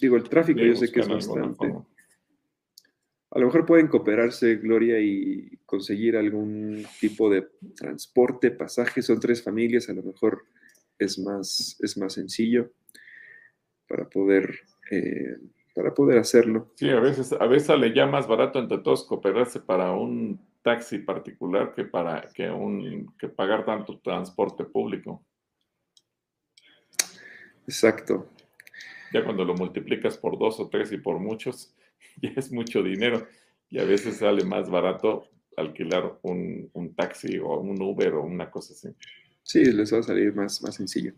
Digo, 0.00 0.16
el 0.16 0.28
tráfico 0.28 0.60
yo 0.60 0.74
sé 0.74 0.90
que 0.90 1.00
es 1.00 1.08
bastante. 1.08 1.66
A 3.30 3.38
lo 3.40 3.46
mejor 3.46 3.66
pueden 3.66 3.88
cooperarse, 3.88 4.56
Gloria, 4.56 5.00
y 5.00 5.58
conseguir 5.66 6.16
algún 6.16 6.84
tipo 7.00 7.28
de 7.30 7.48
transporte, 7.76 8.50
pasaje. 8.52 9.02
Son 9.02 9.18
tres 9.20 9.42
familias, 9.42 9.88
a 9.88 9.92
lo 9.92 10.02
mejor 10.02 10.44
es 10.98 11.18
más, 11.18 11.76
es 11.80 11.96
más 11.98 12.12
sencillo 12.12 12.72
para 13.88 14.08
poder, 14.08 14.60
eh, 14.90 15.36
para 15.74 15.92
poder 15.92 16.18
hacerlo. 16.18 16.70
Sí, 16.76 16.88
a 16.88 17.00
veces, 17.00 17.32
a 17.32 17.46
veces 17.46 17.66
sale 17.66 17.92
ya 17.92 18.06
más 18.06 18.26
barato 18.26 18.58
entre 18.58 18.78
todos 18.78 19.04
cooperarse 19.04 19.60
para 19.60 19.92
un 19.92 20.40
taxi 20.62 20.98
particular 20.98 21.74
que 21.74 21.84
para 21.84 22.22
que 22.32 22.48
un 22.50 23.14
que 23.18 23.28
pagar 23.28 23.64
tanto 23.64 23.98
transporte 23.98 24.64
público. 24.64 25.22
Exacto. 27.66 28.28
Ya 29.12 29.24
cuando 29.24 29.44
lo 29.44 29.54
multiplicas 29.54 30.16
por 30.16 30.38
dos 30.38 30.58
o 30.60 30.68
tres 30.68 30.92
y 30.92 30.98
por 30.98 31.18
muchos, 31.18 31.74
ya 32.22 32.30
es 32.36 32.52
mucho 32.52 32.82
dinero. 32.82 33.26
Y 33.70 33.78
a 33.78 33.84
veces 33.84 34.18
sale 34.18 34.44
más 34.44 34.70
barato 34.70 35.28
alquilar 35.56 36.18
un, 36.22 36.70
un 36.72 36.94
taxi 36.94 37.38
o 37.38 37.58
un 37.60 37.80
Uber 37.80 38.14
o 38.14 38.22
una 38.22 38.50
cosa 38.50 38.72
así. 38.72 38.88
Sí, 39.44 39.62
les 39.62 39.92
va 39.92 39.98
a 39.98 40.02
salir 40.02 40.34
más, 40.34 40.62
más 40.62 40.74
sencillo. 40.74 41.12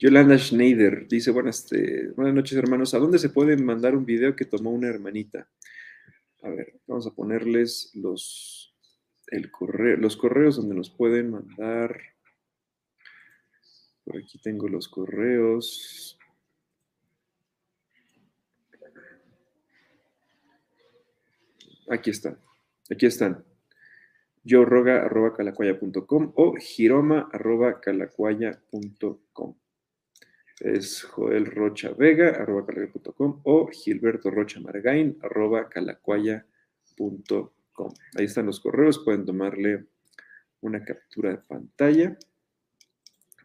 Yolanda 0.00 0.36
Schneider 0.36 1.06
dice, 1.06 1.30
buenas, 1.30 1.60
este, 1.60 2.08
buenas 2.08 2.34
noches 2.34 2.58
hermanos, 2.58 2.92
¿a 2.92 2.98
dónde 2.98 3.20
se 3.20 3.28
puede 3.28 3.56
mandar 3.56 3.94
un 3.94 4.04
video 4.04 4.34
que 4.34 4.44
tomó 4.44 4.72
una 4.72 4.88
hermanita? 4.88 5.48
A 6.42 6.48
ver, 6.48 6.80
vamos 6.88 7.06
a 7.06 7.14
ponerles 7.14 7.92
los, 7.94 8.74
el 9.28 9.52
correo, 9.52 9.96
los 9.96 10.16
correos 10.16 10.56
donde 10.56 10.74
nos 10.74 10.90
pueden 10.90 11.30
mandar. 11.30 12.00
Por 14.04 14.16
aquí 14.18 14.40
tengo 14.40 14.68
los 14.68 14.88
correos. 14.88 16.18
Aquí 21.88 22.10
están, 22.10 22.38
aquí 22.90 23.06
están 23.06 23.47
yoroga.calacuaya.com 24.48 26.32
o 26.34 26.56
giroma.calacuaya.com. 26.56 29.54
Es 30.60 31.02
Joel 31.02 31.46
Rocha 31.46 31.92
Vega, 31.92 32.30
arroba 32.30 32.66
calacuaya.com 32.66 33.42
o 33.44 33.68
Gilberto 33.68 34.28
Rocha 34.30 34.58
Margain, 34.60 35.18
arroba 35.22 35.68
calacuaya.com. 35.68 37.94
Ahí 38.16 38.24
están 38.24 38.46
los 38.46 38.58
correos, 38.60 39.00
pueden 39.04 39.26
tomarle 39.26 39.84
una 40.60 40.84
captura 40.84 41.30
de 41.30 41.38
pantalla 41.38 42.18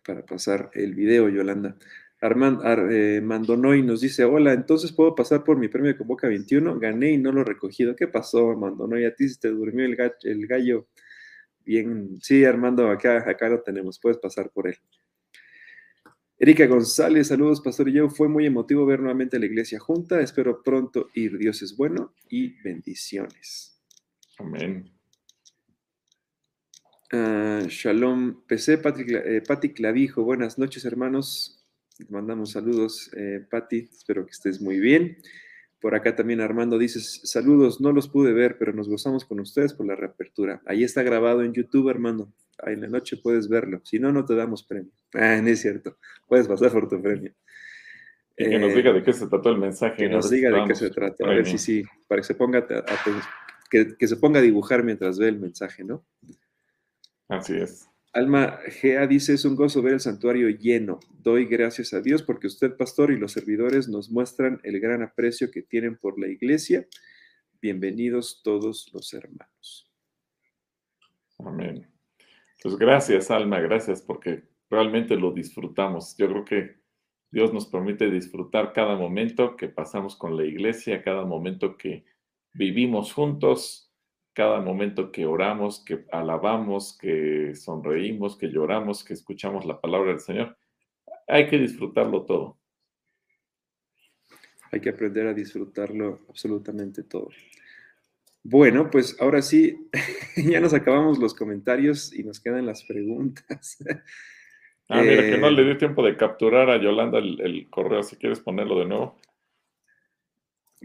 para 0.06 0.26
pasar 0.26 0.70
el 0.74 0.96
video, 0.96 1.30
Yolanda. 1.30 1.78
Armand 2.24 2.62
Ar- 2.66 2.88
eh, 2.92 3.22
Mandonoy 3.22 3.84
nos 3.84 4.02
dice, 4.02 4.24
hola, 4.24 4.54
entonces 4.54 4.94
puedo 4.94 5.14
pasar 5.14 5.44
por 5.44 5.58
mi 5.58 5.68
premio 5.68 5.90
de 5.92 5.98
Convoca 5.98 6.28
21, 6.28 6.80
gané 6.80 7.12
y 7.12 7.18
no 7.18 7.32
lo 7.32 7.42
he 7.42 7.46
recogido. 7.46 7.96
¿Qué 7.96 8.08
pasó, 8.08 8.56
Mandonoy? 8.56 9.06
A 9.06 9.14
ti 9.14 9.28
se 9.28 9.40
te 9.40 9.50
durmió 9.50 9.86
el, 9.86 9.98
ga- 9.98 10.16
el 10.24 10.48
gallo. 10.48 10.88
Bien, 11.66 12.18
sí, 12.22 12.46
Armando, 12.46 12.90
acá, 12.90 13.30
acá 13.30 13.50
lo 13.50 13.62
tenemos, 13.62 14.00
puedes 14.00 14.18
pasar 14.20 14.50
por 14.52 14.68
él. 14.68 14.78
Erika 16.40 16.66
González, 16.66 17.28
saludos, 17.28 17.62
Pastor 17.62 17.90
y 17.90 17.94
yo. 17.94 18.10
Fue 18.10 18.28
muy 18.28 18.46
emotivo 18.46 18.86
ver 18.86 19.00
nuevamente 19.00 19.40
la 19.40 19.46
iglesia 19.46 19.80
junta. 19.80 20.20
Espero 20.20 20.62
pronto 20.64 21.10
ir. 21.14 21.38
Dios 21.38 21.62
es 21.62 21.76
bueno 21.78 22.14
y 22.30 22.62
bendiciones. 22.64 23.80
Amén. 24.40 24.92
Ah, 27.12 27.62
shalom, 27.68 28.44
PC, 28.48 28.78
Pati, 28.80 29.04
eh, 29.08 29.42
Pati 29.48 29.70
Clavijo, 29.74 30.24
buenas 30.24 30.58
noches 30.58 30.84
hermanos, 30.84 31.63
te 31.98 32.06
mandamos 32.10 32.52
saludos, 32.52 33.12
eh, 33.16 33.46
Pati, 33.50 33.90
espero 33.92 34.26
que 34.26 34.32
estés 34.32 34.62
muy 34.62 34.80
bien. 34.80 35.18
Por 35.80 35.96
acá 35.96 36.16
también 36.16 36.40
Armando 36.40 36.78
dice, 36.78 37.00
saludos, 37.02 37.82
no 37.82 37.92
los 37.92 38.08
pude 38.08 38.32
ver, 38.32 38.58
pero 38.58 38.72
nos 38.74 38.88
gozamos 38.88 39.26
con 39.26 39.40
ustedes 39.42 39.74
por 39.74 39.86
la 39.86 39.96
reapertura. 39.96 40.62
Ahí 40.66 40.84
está 40.84 41.04
grabado 41.04 41.44
en 41.44 41.54
YouTube, 41.54 41.90
Armando, 41.90 42.32
ahí 42.60 42.74
en 42.76 42.82
la 42.82 42.88
noche 42.88 43.18
puedes 43.18 43.50
verlo, 43.50 43.82
si 43.84 44.00
no, 44.00 44.12
no 44.14 44.24
te 44.24 44.34
damos 44.36 44.64
premio. 44.64 44.92
Ah, 45.14 45.40
no 45.42 45.50
es 45.50 45.62
cierto, 45.62 45.98
puedes 46.28 46.48
pasar 46.48 46.72
por 46.72 46.88
tu 46.88 47.02
premio. 47.02 47.34
Y 48.38 48.50
que 48.50 48.58
nos 48.60 48.72
Eh, 48.72 48.76
diga 48.76 48.94
de 48.94 49.04
qué 49.04 49.14
se 49.14 49.28
trató 49.28 49.50
el 49.50 49.58
mensaje. 49.60 49.98
que 49.98 50.10
nos 50.10 50.30
diga 50.30 50.50
de 50.52 50.64
qué 50.68 50.74
se 50.74 50.90
trata, 50.90 51.26
a 51.26 51.28
ver 51.28 51.44
premio. 51.44 51.58
si 51.60 51.82
sí, 51.82 51.84
para 52.08 52.22
que 52.22 52.28
se 52.28 52.36
ponga, 52.36 52.60
a- 52.60 52.64
a- 52.94 53.04
que, 53.70 53.96
que 53.98 54.08
se 54.08 54.16
ponga 54.16 54.40
a 54.40 54.42
dibujar 54.42 54.84
mientras 54.84 55.20
ve 55.20 55.28
el 55.28 55.40
mensaje, 55.40 55.84
¿no? 55.84 56.04
Así 57.28 57.56
es. 57.58 57.90
Alma 58.14 58.60
Gea 58.68 59.08
dice, 59.08 59.34
es 59.34 59.44
un 59.44 59.56
gozo 59.56 59.82
ver 59.82 59.94
el 59.94 60.00
santuario 60.00 60.48
lleno. 60.48 61.00
Doy 61.10 61.46
gracias 61.46 61.94
a 61.94 62.02
Dios 62.02 62.22
porque 62.22 62.46
usted, 62.46 62.78
pastor, 62.78 63.12
y 63.12 63.18
los 63.18 63.32
servidores 63.32 63.90
nos 63.90 64.12
muestran 64.12 64.62
el 64.64 64.80
gran 64.80 65.02
aprecio 65.02 65.50
que 65.50 65.64
tienen 65.64 65.98
por 65.98 66.20
la 66.20 66.28
iglesia. 66.28 66.88
Bienvenidos 67.60 68.42
todos 68.44 68.92
los 68.94 69.12
hermanos. 69.16 69.92
Amén. 71.40 71.88
Pues 72.62 72.78
gracias, 72.78 73.32
Alma, 73.32 73.60
gracias, 73.60 74.04
porque 74.04 74.44
realmente 74.70 75.16
lo 75.16 75.32
disfrutamos. 75.32 76.16
Yo 76.16 76.30
creo 76.30 76.46
que 76.46 76.76
Dios 77.32 77.52
nos 77.52 77.66
permite 77.66 78.12
disfrutar 78.12 78.74
cada 78.74 78.96
momento 78.96 79.58
que 79.58 79.70
pasamos 79.70 80.16
con 80.16 80.38
la 80.38 80.46
iglesia, 80.46 81.02
cada 81.02 81.26
momento 81.26 81.78
que 81.78 82.06
vivimos 82.54 83.12
juntos, 83.12 83.92
cada 84.34 84.60
momento 84.62 85.12
que 85.12 85.26
oramos, 85.26 85.84
que 85.86 86.06
alabamos, 86.12 86.98
que 87.00 87.56
sonreímos, 87.56 88.38
que 88.38 88.48
lloramos, 88.48 89.04
que 89.04 89.14
escuchamos 89.14 89.66
la 89.66 89.80
palabra 89.80 90.10
del 90.10 90.20
Señor. 90.20 90.58
Hay 91.28 91.48
que 91.48 91.58
disfrutarlo 91.58 92.24
todo. 92.26 92.58
Hay 94.72 94.82
que 94.82 94.90
aprender 94.90 95.28
a 95.28 95.34
disfrutarlo 95.34 96.22
absolutamente 96.28 97.04
todo. 97.04 97.30
Bueno, 98.44 98.90
pues 98.90 99.16
ahora 99.22 99.42
sí, 99.42 99.90
ya 100.36 100.60
nos 100.60 100.74
acabamos 100.74 101.20
los 101.20 101.34
comentarios 101.34 102.14
y 102.14 102.24
nos 102.24 102.40
quedan 102.40 102.66
las 102.66 102.84
preguntas. 102.84 103.78
Ah, 104.90 105.02
mira, 105.02 105.22
que 105.22 105.38
no 105.38 105.48
Eh, 105.48 105.52
le 105.52 105.64
di 105.64 105.78
tiempo 105.78 106.04
de 106.04 106.18
capturar 106.18 106.70
a 106.70 106.82
Yolanda 106.82 107.20
el, 107.20 107.40
el 107.40 107.70
correo, 107.70 108.04
si 108.04 108.18
quieres 108.18 108.42
ponerlo 108.42 108.80
de 108.80 108.86
nuevo. 108.86 109.18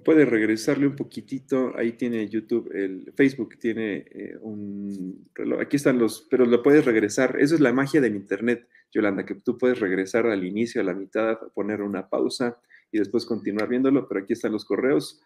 Puede 0.04 0.24
regresarle 0.24 0.86
un 0.86 0.96
poquitito, 0.96 1.76
ahí 1.76 1.92
tiene 1.92 2.28
YouTube, 2.28 2.70
el 2.72 3.12
Facebook 3.16 3.58
tiene 3.58 4.06
eh, 4.10 4.36
un 4.40 5.28
reloj, 5.34 5.60
aquí 5.60 5.76
están 5.76 5.98
los, 5.98 6.26
pero 6.30 6.46
lo 6.46 6.62
puedes 6.62 6.84
regresar, 6.84 7.36
eso 7.40 7.54
es 7.54 7.60
la 7.60 7.72
magia 7.72 8.00
del 8.00 8.14
Internet, 8.14 8.68
Yolanda, 8.92 9.26
que 9.26 9.34
tú 9.34 9.58
puedes 9.58 9.80
regresar 9.80 10.26
al 10.26 10.44
inicio, 10.44 10.80
a 10.80 10.84
la 10.84 10.94
mitad, 10.94 11.38
poner 11.54 11.82
una 11.82 12.08
pausa 12.08 12.60
y 12.92 12.98
después 12.98 13.26
continuar 13.26 13.68
viéndolo, 13.68 14.06
pero 14.08 14.20
aquí 14.20 14.34
están 14.34 14.52
los 14.52 14.64
correos, 14.64 15.20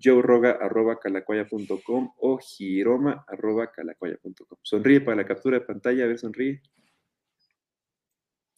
joeroga.calacuaya.com 0.00 2.12
o 2.18 2.38
giroma.calacuaya.com. 2.38 4.58
Sonríe 4.62 5.00
para 5.00 5.16
la 5.16 5.26
captura 5.26 5.58
de 5.58 5.64
pantalla, 5.64 6.04
a 6.04 6.08
ver, 6.08 6.18
sonríe. 6.18 6.60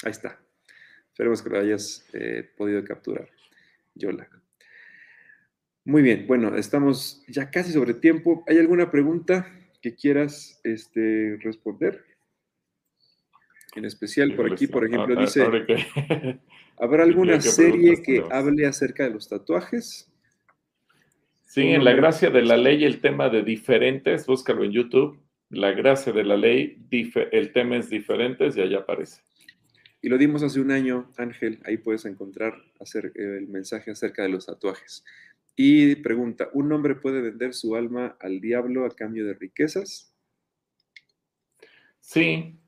Ahí 0.03 0.11
está. 0.11 0.41
Esperemos 1.09 1.41
que 1.43 1.51
lo 1.51 1.59
hayas 1.59 2.07
eh, 2.13 2.51
podido 2.57 2.83
capturar, 2.85 3.29
Yola. 3.95 4.40
Muy 5.91 6.03
bien, 6.03 6.25
bueno, 6.29 6.55
estamos 6.55 7.21
ya 7.27 7.51
casi 7.51 7.73
sobre 7.73 7.95
tiempo. 7.95 8.45
¿Hay 8.47 8.59
alguna 8.59 8.93
pregunta 8.93 9.53
que 9.83 9.97
quieras 9.97 10.61
este, 10.63 11.37
responder? 11.43 12.05
En 13.75 13.85
especial 13.85 14.37
por 14.37 14.53
aquí, 14.53 14.69
por 14.69 14.85
ejemplo, 14.85 15.15
Ahora- 15.15 15.21
dice, 15.21 15.43
¿habrá 16.79 17.03
alguna 17.03 17.33
¿qué 17.33 17.41
serie 17.41 18.01
que 18.05 18.23
hable 18.31 18.67
acerca 18.67 19.03
de 19.03 19.11
los 19.11 19.29
tatuajes? 19.29 20.09
Sí, 21.47 21.63
en 21.63 21.83
la 21.83 21.95
gracia 21.95 22.31
de 22.31 22.43
la 22.43 22.57
ley, 22.57 22.85
el 22.85 23.01
tema 23.01 23.29
de 23.29 23.43
diferentes, 23.43 24.27
búscalo 24.27 24.63
en 24.63 24.71
YouTube. 24.71 25.21
La 25.49 25.73
gracia 25.73 26.13
de 26.13 26.23
la 26.23 26.37
ley, 26.37 26.87
el 27.33 27.53
tema 27.53 27.79
es 27.79 27.91
diferentes 27.91 28.57
y 28.57 28.61
allá 28.61 28.79
aparece. 28.79 29.23
Y 30.03 30.09
lo 30.09 30.19
dimos 30.19 30.45
hace 30.45 30.61
un 30.61 30.71
año, 30.71 31.11
Ángel, 31.17 31.59
ahí 31.65 31.79
puedes 31.79 32.05
encontrar 32.05 32.55
el 33.17 33.49
mensaje 33.49 33.91
acerca 33.91 34.23
de 34.23 34.29
los 34.29 34.47
tatuajes. 34.47 35.05
Y 35.63 35.97
pregunta, 35.97 36.49
¿un 36.55 36.73
hombre 36.73 36.95
puede 36.95 37.21
vender 37.21 37.53
su 37.53 37.77
alma 37.77 38.17
al 38.19 38.41
diablo 38.41 38.87
a 38.87 38.97
cambio 38.97 39.27
de 39.27 39.35
riquezas? 39.35 40.11
Sí, 42.01 42.59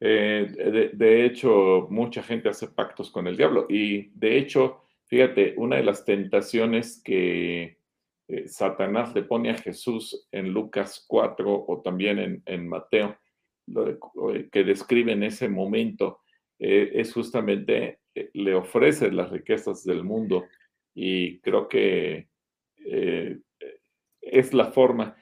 eh, 0.00 0.90
de, 0.94 1.26
hecho, 1.26 1.88
mucha 1.90 2.22
gente 2.22 2.48
hace 2.48 2.68
pactos 2.68 3.10
con 3.10 3.26
el 3.26 3.36
diablo. 3.36 3.66
Y 3.68 4.12
de 4.14 4.38
hecho, 4.38 4.80
fíjate, 5.08 5.52
una 5.58 5.76
de 5.76 5.82
las 5.82 6.06
tentaciones 6.06 7.02
que 7.04 7.76
eh, 8.28 8.48
Satanás 8.48 9.14
le 9.14 9.24
pone 9.24 9.50
a 9.50 9.58
Jesús 9.58 10.26
en 10.32 10.50
Lucas 10.50 11.04
4 11.06 11.66
o 11.68 11.82
también 11.82 12.42
en, 12.46 12.66
Mateo, 12.66 13.18
de- 13.66 13.98
que 14.50 14.64
describe 14.64 15.12
en 15.12 15.22
ese 15.22 15.50
momento, 15.50 16.20
eh, 16.58 16.92
es 16.94 17.12
justamente, 17.12 17.98
eh, 18.14 18.30
le 18.32 18.54
ofrece 18.54 19.12
las 19.12 19.28
riquezas 19.28 19.84
del 19.84 20.02
mundo 20.02 20.46
y 20.94 21.40
creo 21.40 21.68
que 21.68 22.26
eh, 22.90 23.38
es 24.20 24.52
la 24.54 24.66
forma. 24.72 25.16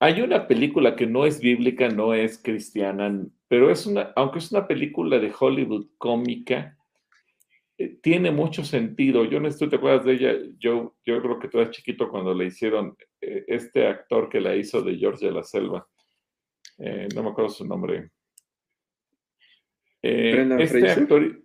Hay 0.00 0.20
una 0.20 0.46
película 0.46 0.96
que 0.96 1.06
no 1.06 1.24
es 1.26 1.40
bíblica, 1.40 1.88
no 1.88 2.14
es 2.14 2.38
cristiana, 2.38 3.24
pero 3.48 3.70
es 3.70 3.86
una, 3.86 4.12
aunque 4.16 4.38
es 4.38 4.52
una 4.52 4.66
película 4.66 5.18
de 5.18 5.32
Hollywood 5.38 5.86
cómica, 5.98 6.76
tiene 8.02 8.30
mucho 8.30 8.64
sentido. 8.64 9.24
Yo 9.24 9.40
no 9.40 9.48
estoy, 9.48 9.68
¿te 9.68 9.76
acuerdas 9.76 10.04
de 10.04 10.12
ella? 10.12 10.34
Yo, 10.58 10.94
yo 11.04 11.20
creo 11.20 11.38
que 11.38 11.48
tú 11.48 11.58
eras 11.58 11.70
chiquito 11.70 12.08
cuando 12.08 12.34
le 12.34 12.46
hicieron 12.46 12.96
este 13.20 13.86
actor 13.86 14.28
que 14.28 14.40
la 14.40 14.54
hizo 14.54 14.82
de 14.82 14.96
George 14.96 15.26
de 15.26 15.32
la 15.32 15.42
Selva. 15.42 15.86
no 16.78 17.22
me 17.22 17.30
acuerdo 17.30 17.50
su 17.50 17.66
nombre. 17.66 18.10
Eh, 20.06 20.46
este 20.60 20.90
actor, 20.90 21.43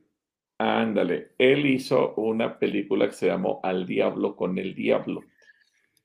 ándale, 0.60 1.32
él 1.38 1.66
hizo 1.66 2.14
una 2.16 2.60
película 2.60 3.08
que 3.08 3.14
se 3.14 3.28
llamó 3.28 3.60
Al 3.64 3.86
Diablo 3.88 4.36
con 4.36 4.58
el 4.60 4.76
Diablo 4.76 5.24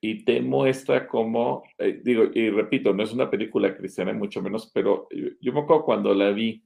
y 0.01 0.25
te 0.25 0.41
muestra 0.41 1.09
cómo, 1.09 1.65
eh, 1.79 2.01
digo, 2.05 2.25
y 2.33 2.51
repito, 2.51 2.93
no 2.93 3.03
es 3.03 3.13
una 3.13 3.31
película 3.31 3.75
cristiana, 3.75 4.13
mucho 4.13 4.43
menos, 4.43 4.71
pero 4.73 5.09
yo, 5.41 5.53
me 5.53 5.61
acuerdo 5.61 5.85
cuando 5.85 6.15
la 6.15 6.31
vi, 6.31 6.63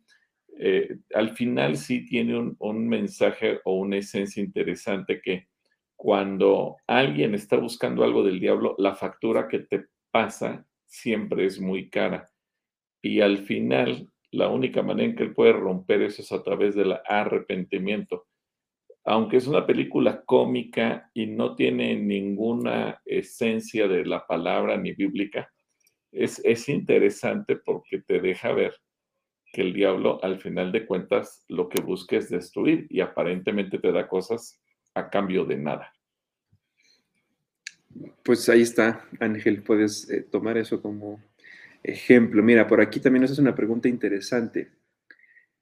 eh, 0.59 0.99
al 1.15 1.31
final 1.31 1.77
sí 1.77 2.05
tiene 2.05 2.37
un, 2.37 2.57
un, 2.59 2.89
mensaje 2.89 3.61
o 3.65 3.77
una 3.77 3.99
esencia 3.99 4.43
interesante 4.43 5.21
que 5.23 5.47
cuando 5.95 6.79
alguien 6.89 7.35
está 7.35 7.57
buscando 7.57 8.03
algo 8.03 8.25
del 8.25 8.41
diablo, 8.41 8.75
la 8.77 8.97
factura 8.97 9.47
que 9.47 9.61
te 9.61 9.87
pasa 10.11 10.67
siempre 10.85 11.47
es 11.47 11.61
muy 11.61 11.89
cara. 11.89 12.29
Y 13.01 13.21
al 13.21 13.39
final 13.39 14.11
la 14.31 14.49
única 14.49 14.83
manera 14.83 15.09
en 15.09 15.17
que 15.17 15.23
él 15.25 15.35
puede 15.35 15.53
romper 15.53 16.03
eso 16.03 16.23
es 16.23 16.33
a 16.33 16.43
través 16.43 16.75
del 16.75 16.95
arrepentimiento. 17.07 18.27
Aunque 19.05 19.39
es 19.39 19.47
una 19.47 19.67
película 19.67 20.23
cómica 20.25 21.11
y 21.15 21.27
no 21.27 21.55
tiene 21.55 21.97
ninguna 21.97 23.01
esencia 23.07 23.89
de 23.89 24.05
la 24.05 24.27
palabra 24.27 24.77
ni 24.77 24.93
bíblica, 24.93 25.51
es, 26.13 26.41
es 26.45 26.69
interesante 26.69 27.57
porque 27.57 28.01
te 28.01 28.21
deja 28.21 28.53
ver 28.53 28.75
que 29.53 29.63
el 29.63 29.73
diablo 29.73 30.23
al 30.23 30.41
final 30.41 30.73
de 30.73 30.87
cuentas 30.87 31.45
lo 31.49 31.69
que 31.69 31.81
busca 31.81 32.17
es 32.17 32.29
destruir 32.29 32.87
y 32.91 33.01
aparentemente 33.01 33.79
te 33.79 33.93
da 33.93 34.09
cosas 34.09 34.61
a 34.95 35.09
cambio 35.09 35.45
de 35.45 35.57
nada. 35.57 35.93
Pues 38.23 38.49
ahí 38.49 38.61
está, 38.61 39.07
Ángel, 39.21 39.63
puedes 39.63 40.09
eh, 40.11 40.23
tomar 40.23 40.59
eso 40.59 40.83
como 40.83 41.21
ejemplo. 41.83 42.43
Mira, 42.43 42.67
por 42.67 42.81
aquí 42.81 43.01
también 43.01 43.23
nos 43.23 43.33
hace 43.33 43.41
una 43.41 43.55
pregunta 43.55 43.89
interesante. 43.89 44.71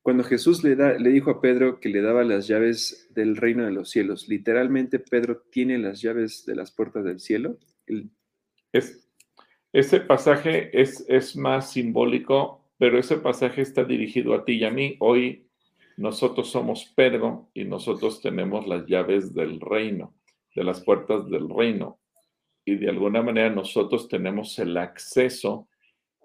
Cuando 0.03 0.23
Jesús 0.23 0.63
le, 0.63 0.77
da, 0.77 0.93
le 0.93 1.11
dijo 1.11 1.31
a 1.31 1.41
Pedro 1.41 1.81
que 1.81 1.89
le 1.89 2.01
daba 2.01 2.23
las 2.23 2.47
llaves 2.47 3.09
del 3.11 3.37
reino 3.37 3.65
de 3.65 3.73
los 3.73 3.91
cielos, 3.91 4.29
literalmente 4.29 5.01
Pedro 5.01 5.43
tiene 5.51 5.79
las 5.79 6.01
llaves 6.01 6.47
de 6.47 6.55
las 6.55 6.71
puertas 6.71 7.05
del 7.05 7.19
cielo. 7.19 7.59
Es, 8.73 9.09
ese 9.73 10.01
pasaje 10.01 10.71
es, 10.81 11.05
es 11.09 11.37
más 11.37 11.73
simbólico, 11.73 12.65
pero 12.79 12.99
ese 12.99 13.17
pasaje 13.17 13.63
está 13.63 13.85
dirigido 13.85 14.35
a 14.35 14.45
ti 14.45 14.53
y 14.53 14.65
a 14.65 14.71
mí. 14.71 14.97
Hoy 15.01 15.49
nosotros 15.97 16.51
somos 16.51 16.93
Pedro 16.95 17.51
y 17.53 17.65
nosotros 17.65 18.21
tenemos 18.21 18.67
las 18.69 18.87
llaves 18.87 19.35
del 19.35 19.61
reino, 19.61 20.15
de 20.55 20.63
las 20.63 20.83
puertas 20.83 21.29
del 21.29 21.49
reino. 21.49 21.99
Y 22.65 22.77
de 22.77 22.89
alguna 22.91 23.23
manera 23.23 23.51
nosotros 23.51 24.09
tenemos 24.09 24.59
el 24.59 24.77
acceso 24.77 25.69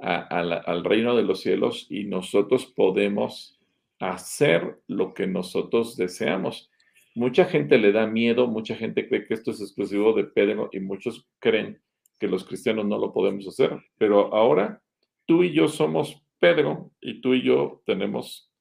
al 0.02 0.84
reino 0.84 1.16
de 1.16 1.24
los 1.24 1.42
cielos 1.42 1.88
y 1.90 2.06
nosotros 2.06 2.66
podemos 2.66 3.60
hacer 4.00 4.80
lo 4.88 5.14
que 5.14 5.28
nosotros 5.28 5.96
deseamos. 5.96 6.72
Mucha 7.14 7.46
gente 7.46 7.78
le 7.78 7.92
da 7.92 8.08
miedo, 8.08 8.48
mucha 8.48 8.76
gente 8.76 9.08
cree 9.08 9.26
que 9.26 9.34
esto 9.34 9.52
es 9.52 9.62
exclusivo 9.62 10.14
de 10.14 10.24
Pedro 10.24 10.70
y 10.72 10.80
muchos 10.80 11.28
creen 11.40 11.82
que 12.20 12.28
los 12.28 12.46
cristianos 12.46 12.86
no 12.86 12.98
lo 12.98 13.14
podemos 13.14 13.48
hacer. 13.48 13.80
Pero 13.98 14.34
ahora 14.34 14.82
tú 15.26 15.44
y 15.44 15.54
yo 15.54 15.68
somos 15.68 16.22
Pedro 16.40 16.92
y 17.00 17.22
tú 17.22 17.34
y 17.34 17.44
yo 17.44 17.84
tenemos 17.86 18.52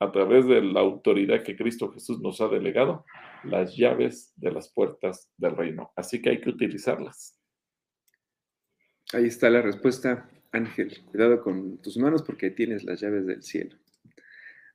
a 0.00 0.12
través 0.12 0.46
de 0.46 0.62
la 0.62 0.80
autoridad 0.80 1.42
que 1.42 1.56
Cristo 1.56 1.90
Jesús 1.90 2.20
nos 2.20 2.40
ha 2.40 2.46
delegado, 2.46 3.04
las 3.42 3.76
llaves 3.76 4.32
de 4.36 4.52
las 4.52 4.72
puertas 4.72 5.28
del 5.36 5.56
reino. 5.56 5.90
Así 5.96 6.22
que 6.22 6.30
hay 6.30 6.40
que 6.40 6.50
utilizarlas. 6.50 7.36
Ahí 9.12 9.24
está 9.24 9.50
la 9.50 9.62
respuesta. 9.62 10.28
Ángel, 10.52 11.04
cuidado 11.04 11.42
con 11.42 11.78
tus 11.78 11.96
manos 11.96 12.22
porque 12.22 12.50
tienes 12.50 12.84
las 12.84 13.00
llaves 13.00 13.26
del 13.26 13.42
cielo. 13.42 13.76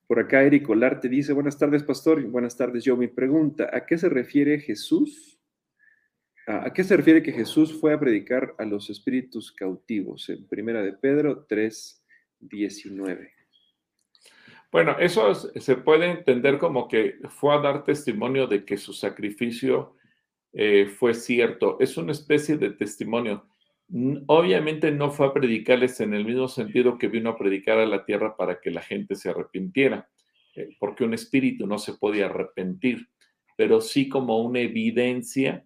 Por 0.08 0.20
acá 0.20 0.44
Eric 0.44 0.70
Olarte 0.70 1.10
dice, 1.10 1.34
buenas 1.34 1.58
tardes, 1.58 1.84
pastor. 1.84 2.22
Buenas 2.24 2.56
tardes, 2.58 2.84
yo. 2.84 2.98
Mi 2.98 3.08
pregunta, 3.08 3.70
¿a 3.72 3.86
qué 3.86 3.98
se 3.98 4.10
refiere 4.10 4.60
Jesús? 4.60 5.40
¿A 6.46 6.74
qué 6.74 6.84
se 6.84 6.98
refiere 6.98 7.24
que 7.24 7.32
Jesús 7.32 7.80
fue 7.80 7.94
a 7.94 8.00
predicar 8.00 8.54
a 8.58 8.66
los 8.66 8.90
espíritus 8.90 9.52
cautivos? 9.52 10.30
En 10.30 10.46
Primera 10.48 10.82
de 10.84 10.92
Pedro 10.92 11.46
3, 11.48 12.06
19. 12.42 13.32
Bueno, 14.70 14.98
eso 15.00 15.34
se 15.36 15.76
puede 15.78 16.12
entender 16.12 16.58
como 16.58 16.88
que 16.88 17.20
fue 17.30 17.56
a 17.56 17.60
dar 17.60 17.86
testimonio 17.86 18.48
de 18.48 18.66
que 18.66 18.78
su 18.78 18.92
sacrificio 18.92 19.96
eh, 20.52 20.88
fue 20.88 21.14
cierto. 21.14 21.78
Es 21.80 21.96
una 21.96 22.12
especie 22.12 22.58
de 22.58 22.72
testimonio. 22.72 23.48
Obviamente 24.26 24.92
no 24.92 25.12
fue 25.12 25.28
a 25.28 25.34
predicarles 25.34 26.00
en 26.00 26.16
el 26.16 26.26
mismo 26.26 26.48
sentido 26.48 26.98
que 26.98 27.08
vino 27.08 27.30
a 27.30 27.38
predicar 27.38 27.78
a 27.78 27.86
la 27.86 28.06
tierra 28.06 28.36
para 28.36 28.60
que 28.60 28.72
la 28.72 28.82
gente 28.82 29.16
se 29.16 29.30
arrepintiera, 29.30 30.10
eh, 30.56 30.70
porque 30.80 31.04
un 31.04 31.14
espíritu 31.14 31.68
no 31.68 31.78
se 31.78 31.94
podía 31.94 32.26
arrepentir, 32.26 33.08
pero 33.56 33.82
sí 33.82 34.10
como 34.10 34.42
una 34.42 34.62
evidencia 34.62 35.64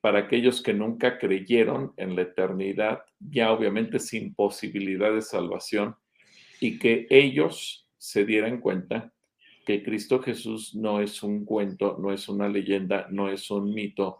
para 0.00 0.20
aquellos 0.20 0.60
que 0.60 0.74
nunca 0.74 1.18
creyeron 1.18 1.92
en 1.96 2.16
la 2.16 2.22
eternidad, 2.22 3.02
ya 3.20 3.52
obviamente 3.52 4.00
sin 4.00 4.34
posibilidad 4.34 5.12
de 5.12 5.22
salvación, 5.22 5.94
y 6.60 6.80
que 6.80 7.06
ellos 7.10 7.88
se 7.96 8.24
dieran 8.24 8.60
cuenta 8.60 9.12
que 9.64 9.84
Cristo 9.84 10.20
Jesús 10.20 10.74
no 10.74 11.00
es 11.00 11.22
un 11.22 11.44
cuento, 11.44 11.96
no 12.00 12.12
es 12.12 12.28
una 12.28 12.48
leyenda, 12.48 13.06
no 13.10 13.30
es 13.30 13.50
un 13.52 13.72
mito, 13.72 14.18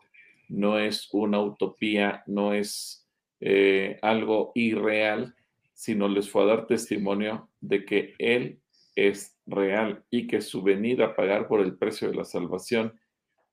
no 0.48 0.78
es 0.78 1.08
una 1.12 1.40
utopía, 1.40 2.22
no 2.26 2.54
es 2.54 3.07
eh, 3.40 3.98
algo 4.02 4.52
irreal, 4.54 5.34
sino 5.74 6.08
les 6.08 6.28
fue 6.28 6.42
a 6.42 6.46
dar 6.46 6.66
testimonio 6.66 7.48
de 7.60 7.84
que 7.84 8.14
Él 8.18 8.60
es 8.96 9.38
real 9.46 10.04
y 10.10 10.26
que 10.26 10.40
su 10.40 10.62
venida 10.62 11.06
a 11.06 11.16
pagar 11.16 11.46
por 11.46 11.60
el 11.60 11.76
precio 11.78 12.10
de 12.10 12.16
la 12.16 12.24
salvación 12.24 12.98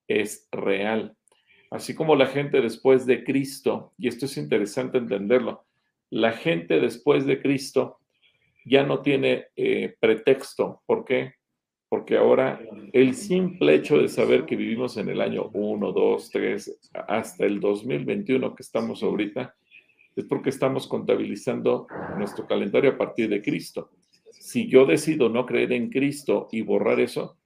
es 0.07 0.47
real. 0.51 1.15
Así 1.69 1.93
como 1.93 2.15
la 2.15 2.27
gente 2.27 2.61
después 2.61 3.05
de 3.05 3.23
Cristo, 3.23 3.93
y 3.97 4.07
esto 4.07 4.25
es 4.25 4.37
interesante 4.37 4.97
entenderlo, 4.97 5.65
la 6.09 6.31
gente 6.31 6.79
después 6.79 7.25
de 7.25 7.41
Cristo 7.41 7.99
ya 8.65 8.83
no 8.83 9.01
tiene 9.01 9.47
eh, 9.55 9.95
pretexto. 9.99 10.81
¿Por 10.85 11.05
qué? 11.05 11.33
Porque 11.89 12.17
ahora 12.17 12.59
el 12.93 13.13
simple 13.15 13.75
hecho 13.75 13.97
de 13.97 14.07
saber 14.07 14.45
que 14.45 14.55
vivimos 14.55 14.97
en 14.97 15.09
el 15.09 15.21
año 15.21 15.49
1, 15.53 15.91
2, 15.91 16.29
3, 16.31 16.79
hasta 17.07 17.45
el 17.45 17.59
2021 17.59 18.55
que 18.55 18.63
estamos 18.63 19.03
ahorita, 19.03 19.55
es 20.15 20.25
porque 20.25 20.49
estamos 20.49 20.87
contabilizando 20.87 21.87
nuestro 22.17 22.47
calendario 22.47 22.91
a 22.91 22.97
partir 22.97 23.29
de 23.29 23.41
Cristo. 23.41 23.91
Si 24.31 24.67
yo 24.67 24.85
decido 24.85 25.29
no 25.29 25.45
creer 25.45 25.73
en 25.73 25.89
Cristo 25.89 26.47
y 26.51 26.61
borrar 26.61 26.99
eso, 26.99 27.37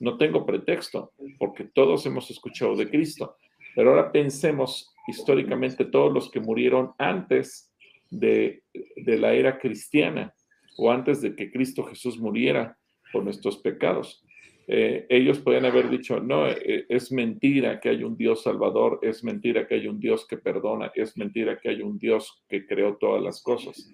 no 0.00 0.16
tengo 0.16 0.46
pretexto, 0.46 1.12
porque 1.38 1.64
todos 1.64 2.04
hemos 2.06 2.30
escuchado 2.30 2.76
de 2.76 2.88
Cristo. 2.88 3.36
Pero 3.74 3.90
ahora 3.90 4.10
pensemos 4.10 4.92
históricamente 5.06 5.84
todos 5.84 6.12
los 6.12 6.30
que 6.30 6.40
murieron 6.40 6.92
antes 6.98 7.72
de, 8.10 8.62
de 8.96 9.18
la 9.18 9.34
era 9.34 9.58
cristiana 9.58 10.34
o 10.76 10.90
antes 10.90 11.20
de 11.20 11.34
que 11.34 11.50
Cristo 11.50 11.84
Jesús 11.84 12.18
muriera 12.18 12.76
por 13.12 13.24
nuestros 13.24 13.58
pecados. 13.58 14.24
Eh, 14.70 15.06
ellos 15.08 15.38
podrían 15.38 15.64
haber 15.64 15.88
dicho, 15.88 16.20
no, 16.20 16.46
eh, 16.46 16.84
es 16.90 17.10
mentira 17.10 17.80
que 17.80 17.88
hay 17.88 18.04
un 18.04 18.18
Dios 18.18 18.42
salvador, 18.42 18.98
es 19.00 19.24
mentira 19.24 19.66
que 19.66 19.76
hay 19.76 19.88
un 19.88 19.98
Dios 19.98 20.26
que 20.28 20.36
perdona, 20.36 20.92
es 20.94 21.16
mentira 21.16 21.58
que 21.58 21.70
hay 21.70 21.80
un 21.80 21.98
Dios 21.98 22.44
que 22.46 22.66
creó 22.66 22.96
todas 22.96 23.22
las 23.22 23.42
cosas. 23.42 23.90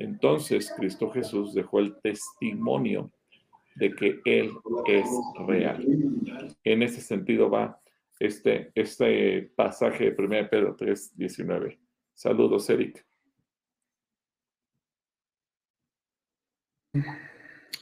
Entonces 0.00 0.74
Cristo 0.76 1.10
Jesús 1.10 1.54
dejó 1.54 1.78
el 1.78 1.94
testimonio 2.00 3.12
de 3.76 3.94
que 3.94 4.20
Él 4.24 4.50
es 4.86 5.08
real. 5.46 5.86
En 6.64 6.82
ese 6.82 7.00
sentido 7.00 7.48
va 7.48 7.80
este, 8.18 8.72
este 8.74 9.52
pasaje 9.54 10.10
de 10.10 10.22
1 10.24 10.50
Pedro 10.50 10.74
3, 10.74 11.16
19. 11.16 11.78
Saludos, 12.14 12.68
Eric. 12.68 13.06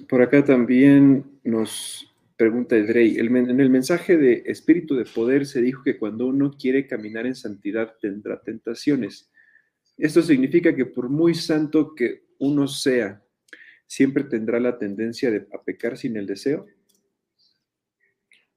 Por 0.09 0.21
acá 0.21 0.45
también 0.45 1.41
nos 1.43 2.14
Pregunta 2.37 2.77
Edrey, 2.77 3.17
en 3.19 3.61
el 3.61 3.71
mensaje 3.71 4.17
de 4.17 4.43
espíritu 4.47 4.97
de 4.97 5.05
poder 5.05 5.47
se 5.47 5.63
dijo 5.63 5.83
que 5.85 5.99
cuando 5.99 6.27
uno 6.27 6.51
quiere 6.59 6.87
caminar 6.87 7.27
en 7.27 7.37
santidad 7.37 7.95
tendrá 8.01 8.41
tentaciones. 8.41 9.31
Esto 9.97 10.21
significa 10.21 10.75
que 10.75 10.87
por 10.87 11.09
muy 11.09 11.35
santo 11.35 11.95
que 11.95 12.25
uno 12.39 12.67
sea, 12.67 13.25
siempre 13.87 14.25
tendrá 14.25 14.59
la 14.61 14.79
tendencia 14.79 15.31
de, 15.31 15.47
a 15.53 15.63
pecar 15.63 15.97
sin 15.97 16.17
el 16.17 16.27
deseo? 16.27 16.67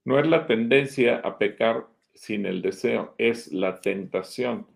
No 0.05 0.19
es 0.19 0.27
la 0.27 0.47
tendencia 0.47 1.17
a 1.17 1.37
pecar 1.37 1.87
sin 2.15 2.45
el 2.45 2.61
deseo, 2.61 3.13
es 3.17 3.51
la 3.51 3.81
tentación. 3.81 4.67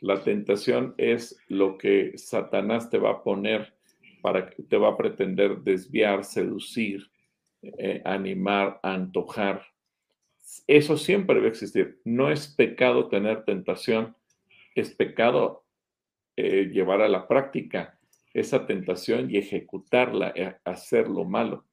La 0.00 0.22
tentación 0.22 0.94
es 0.96 1.38
lo 1.48 1.76
que 1.76 2.16
Satanás 2.16 2.88
te 2.90 2.98
va 2.98 3.10
a 3.10 3.22
poner 3.22 3.74
para 4.22 4.50
que 4.50 4.62
te 4.62 4.76
va 4.76 4.90
a 4.90 4.96
pretender 4.96 5.58
desviar, 5.58 6.24
seducir, 6.24 7.10
eh, 7.62 8.02
animar, 8.04 8.80
antojar. 8.82 9.66
Eso 10.66 10.96
siempre 10.96 11.40
va 11.40 11.46
a 11.46 11.50
existir. 11.50 12.00
No 12.04 12.30
es 12.30 12.48
pecado 12.48 13.08
tener 13.08 13.44
tentación, 13.44 14.16
es 14.74 14.94
pecado 14.94 15.64
eh, 16.36 16.70
llevar 16.72 17.02
a 17.02 17.08
la 17.08 17.26
práctica 17.26 17.98
esa 18.32 18.66
tentación 18.66 19.30
y 19.30 19.38
ejecutarla, 19.38 20.32
eh, 20.36 20.56
hacer 20.64 21.08
lo 21.08 21.24
malo. 21.24 21.64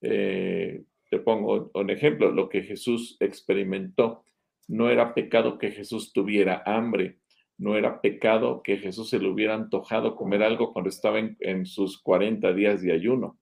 te 0.00 1.18
pongo 1.24 1.70
un 1.74 1.90
ejemplo, 1.90 2.30
lo 2.30 2.48
que 2.48 2.62
Jesús 2.62 3.16
experimentó. 3.20 4.24
No 4.68 4.90
era 4.90 5.14
pecado 5.14 5.58
que 5.58 5.70
Jesús 5.70 6.12
tuviera 6.12 6.62
hambre, 6.64 7.18
no 7.62 7.76
era 7.76 8.00
pecado 8.00 8.62
que 8.62 8.78
Jesús 8.78 9.10
se 9.10 9.20
le 9.20 9.28
hubiera 9.28 9.54
antojado 9.54 10.16
comer 10.16 10.42
algo 10.42 10.72
cuando 10.72 10.88
estaba 10.88 11.20
en, 11.20 11.64
sus 11.64 12.00
40 12.02 12.52
días 12.54 12.82
de 12.82 12.92
ayuno, 12.92 13.38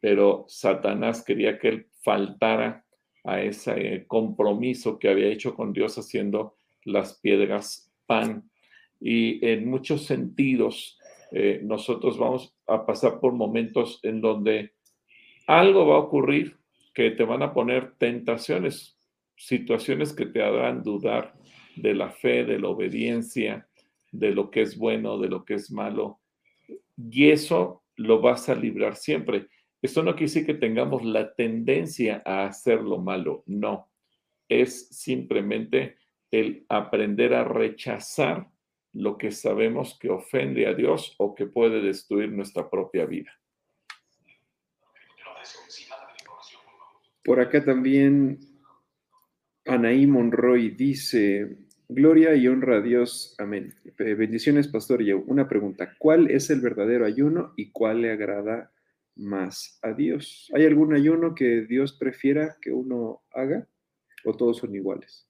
pero 0.00 0.46
Satanás 0.48 1.22
quería 1.24 1.58
que 1.58 1.68
él 1.68 1.86
faltara 2.02 2.84
a 3.24 3.42
ese 3.42 4.04
compromiso 4.06 4.98
que 4.98 5.08
había 5.08 5.28
hecho 5.28 5.54
con 5.54 5.72
Dios 5.72 5.98
haciendo 5.98 6.56
las 6.84 7.14
piedras 7.20 7.92
pan. 8.06 8.50
Y 8.98 9.44
en 9.46 9.68
muchos 9.68 10.04
sentidos, 10.04 10.98
eh, 11.32 11.60
nosotros 11.62 12.18
vamos 12.18 12.54
a 12.66 12.84
pasar 12.84 13.20
por 13.20 13.32
momentos 13.32 14.00
en 14.02 14.20
donde 14.20 14.72
algo 15.46 15.86
va 15.86 15.96
a 15.96 16.00
ocurrir 16.00 16.56
que 16.94 17.10
te 17.10 17.24
van 17.24 17.42
a 17.42 17.52
poner 17.52 17.92
tentaciones, 17.98 18.98
situaciones 19.36 20.12
que 20.12 20.26
te 20.26 20.42
harán 20.42 20.82
dudar 20.82 21.34
de 21.76 21.94
la 21.94 22.10
fe, 22.10 22.44
de 22.44 22.58
la 22.58 22.68
obediencia, 22.68 23.68
de 24.10 24.32
lo 24.32 24.50
que 24.50 24.62
es 24.62 24.76
bueno, 24.76 25.18
de 25.18 25.28
lo 25.28 25.44
que 25.44 25.54
es 25.54 25.70
malo. 25.70 26.20
Y 26.96 27.30
eso 27.30 27.82
lo 27.96 28.20
vas 28.20 28.48
a 28.48 28.54
librar 28.54 28.96
siempre. 28.96 29.46
Esto 29.82 30.02
no 30.02 30.12
quiere 30.12 30.26
decir 30.26 30.46
que 30.46 30.54
tengamos 30.54 31.04
la 31.04 31.34
tendencia 31.34 32.22
a 32.24 32.44
hacer 32.44 32.82
lo 32.82 32.98
malo, 32.98 33.42
no. 33.46 33.90
Es 34.48 34.88
simplemente 34.88 35.96
el 36.30 36.66
aprender 36.68 37.34
a 37.34 37.44
rechazar 37.44 38.48
lo 38.92 39.16
que 39.16 39.30
sabemos 39.30 39.98
que 39.98 40.10
ofende 40.10 40.66
a 40.66 40.74
Dios 40.74 41.14
o 41.18 41.34
que 41.34 41.46
puede 41.46 41.80
destruir 41.80 42.30
nuestra 42.32 42.68
propia 42.68 43.06
vida. 43.06 43.30
Por 47.24 47.40
acá 47.40 47.64
también 47.64 48.38
Anaí 49.66 50.06
Monroy 50.06 50.70
dice, 50.70 51.58
Gloria 51.92 52.34
y 52.36 52.46
honra 52.46 52.76
a 52.76 52.80
Dios. 52.80 53.34
Amén. 53.38 53.74
Bendiciones, 53.98 54.68
Pastor. 54.68 55.02
Y 55.02 55.12
una 55.12 55.48
pregunta. 55.48 55.96
¿Cuál 55.98 56.30
es 56.30 56.48
el 56.50 56.60
verdadero 56.60 57.04
ayuno 57.04 57.52
y 57.56 57.70
cuál 57.72 58.02
le 58.02 58.12
agrada 58.12 58.70
más 59.20 59.78
a 59.82 59.92
Dios? 59.92 60.50
¿Hay 60.54 60.64
algún 60.64 60.94
ayuno 60.94 61.34
que 61.34 61.62
Dios 61.62 61.92
prefiera 61.92 62.56
que 62.60 62.72
uno 62.72 63.22
haga 63.32 63.68
o 64.24 64.34
todos 64.34 64.58
son 64.58 64.74
iguales? 64.74 65.28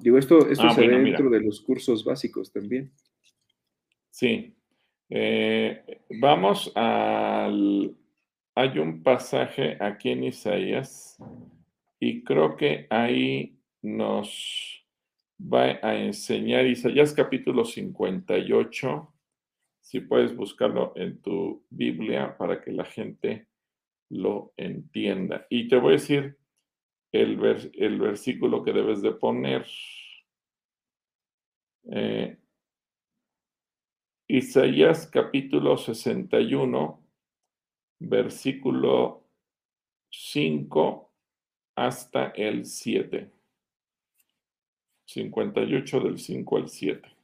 Digo, 0.00 0.16
esto, 0.16 0.48
esto 0.48 0.68
ah, 0.68 0.74
se 0.74 0.86
ve 0.86 0.98
dentro 0.98 1.28
de 1.28 1.40
los 1.40 1.60
cursos 1.60 2.04
básicos 2.04 2.52
también. 2.52 2.92
Sí. 4.10 4.54
Eh, 5.10 6.02
vamos 6.20 6.72
al... 6.74 7.94
Hay 8.54 8.78
un 8.78 9.02
pasaje 9.02 9.76
aquí 9.80 10.10
en 10.10 10.24
Isaías 10.24 11.16
y 12.00 12.24
creo 12.24 12.56
que 12.56 12.86
ahí 12.90 13.56
nos 13.82 14.84
va 15.40 15.78
a 15.80 15.96
enseñar 15.96 16.66
Isaías 16.66 17.12
capítulo 17.12 17.64
58. 17.64 19.14
Si 19.88 20.00
puedes 20.00 20.36
buscarlo 20.36 20.92
en 20.96 21.22
tu 21.22 21.64
Biblia 21.70 22.36
para 22.36 22.60
que 22.60 22.72
la 22.72 22.84
gente 22.84 23.48
lo 24.10 24.52
entienda. 24.58 25.46
Y 25.48 25.66
te 25.66 25.76
voy 25.76 25.92
a 25.92 25.92
decir 25.92 26.36
el, 27.10 27.42
el 27.72 27.98
versículo 27.98 28.62
que 28.62 28.74
debes 28.74 29.00
de 29.00 29.12
poner. 29.12 29.66
Eh, 31.90 32.36
Isaías 34.26 35.06
capítulo 35.06 35.78
61, 35.78 37.02
versículo 37.98 39.24
5 40.10 41.14
hasta 41.76 42.26
el 42.36 42.66
7. 42.66 43.32
58 45.06 46.00
del 46.00 46.18
5 46.18 46.56
al 46.58 46.68
7. 46.68 47.17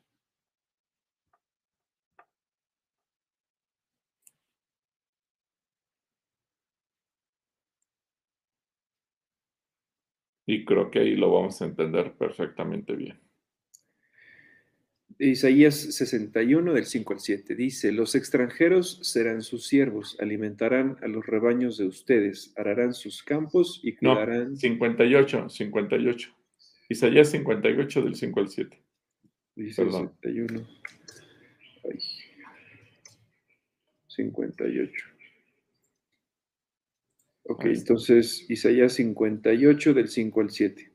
Y 10.46 10.64
creo 10.64 10.90
que 10.90 11.00
ahí 11.00 11.16
lo 11.16 11.32
vamos 11.32 11.60
a 11.62 11.66
entender 11.66 12.12
perfectamente 12.12 12.94
bien. 12.94 13.18
Isaías 15.18 15.76
61 15.76 16.72
del 16.72 16.86
5 16.86 17.12
al 17.12 17.20
7 17.20 17.54
dice, 17.54 17.92
los 17.92 18.14
extranjeros 18.14 18.98
serán 19.02 19.42
sus 19.42 19.66
siervos, 19.66 20.16
alimentarán 20.20 20.96
a 21.02 21.06
los 21.06 21.24
rebaños 21.24 21.78
de 21.78 21.86
ustedes, 21.86 22.52
ararán 22.56 22.94
sus 22.94 23.22
campos 23.22 23.80
y 23.84 23.94
cuidarán... 23.94 24.50
No, 24.50 24.56
58, 24.56 25.48
58. 25.48 26.36
Isaías 26.88 27.30
58 27.30 28.02
del 28.02 28.16
5 28.16 28.40
al 28.40 28.48
7. 28.48 28.82
Dice 29.56 29.84
61. 29.84 30.66
58. 34.08 35.13
Ok, 37.46 37.66
entonces 37.66 38.46
Isaías 38.48 38.94
58 38.94 39.92
del 39.92 40.08
5 40.08 40.40
al 40.40 40.50
7. 40.50 40.92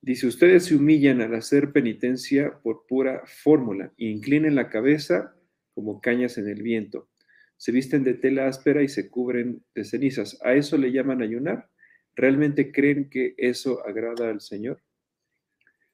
Dice, 0.00 0.26
ustedes 0.26 0.66
se 0.66 0.76
humillan 0.76 1.20
al 1.20 1.34
hacer 1.34 1.72
penitencia 1.72 2.58
por 2.62 2.84
pura 2.86 3.22
fórmula 3.26 3.92
e 3.96 4.06
inclinen 4.06 4.54
la 4.54 4.70
cabeza 4.70 5.36
como 5.74 6.00
cañas 6.00 6.36
en 6.38 6.48
el 6.48 6.62
viento. 6.62 7.08
Se 7.56 7.70
visten 7.72 8.02
de 8.04 8.14
tela 8.14 8.48
áspera 8.48 8.82
y 8.82 8.88
se 8.88 9.08
cubren 9.08 9.64
de 9.74 9.84
cenizas. 9.84 10.38
¿A 10.42 10.54
eso 10.54 10.78
le 10.78 10.90
llaman 10.90 11.22
ayunar? 11.22 11.70
¿Realmente 12.16 12.72
creen 12.72 13.08
que 13.08 13.34
eso 13.36 13.84
agrada 13.86 14.30
al 14.30 14.40
Señor? 14.40 14.82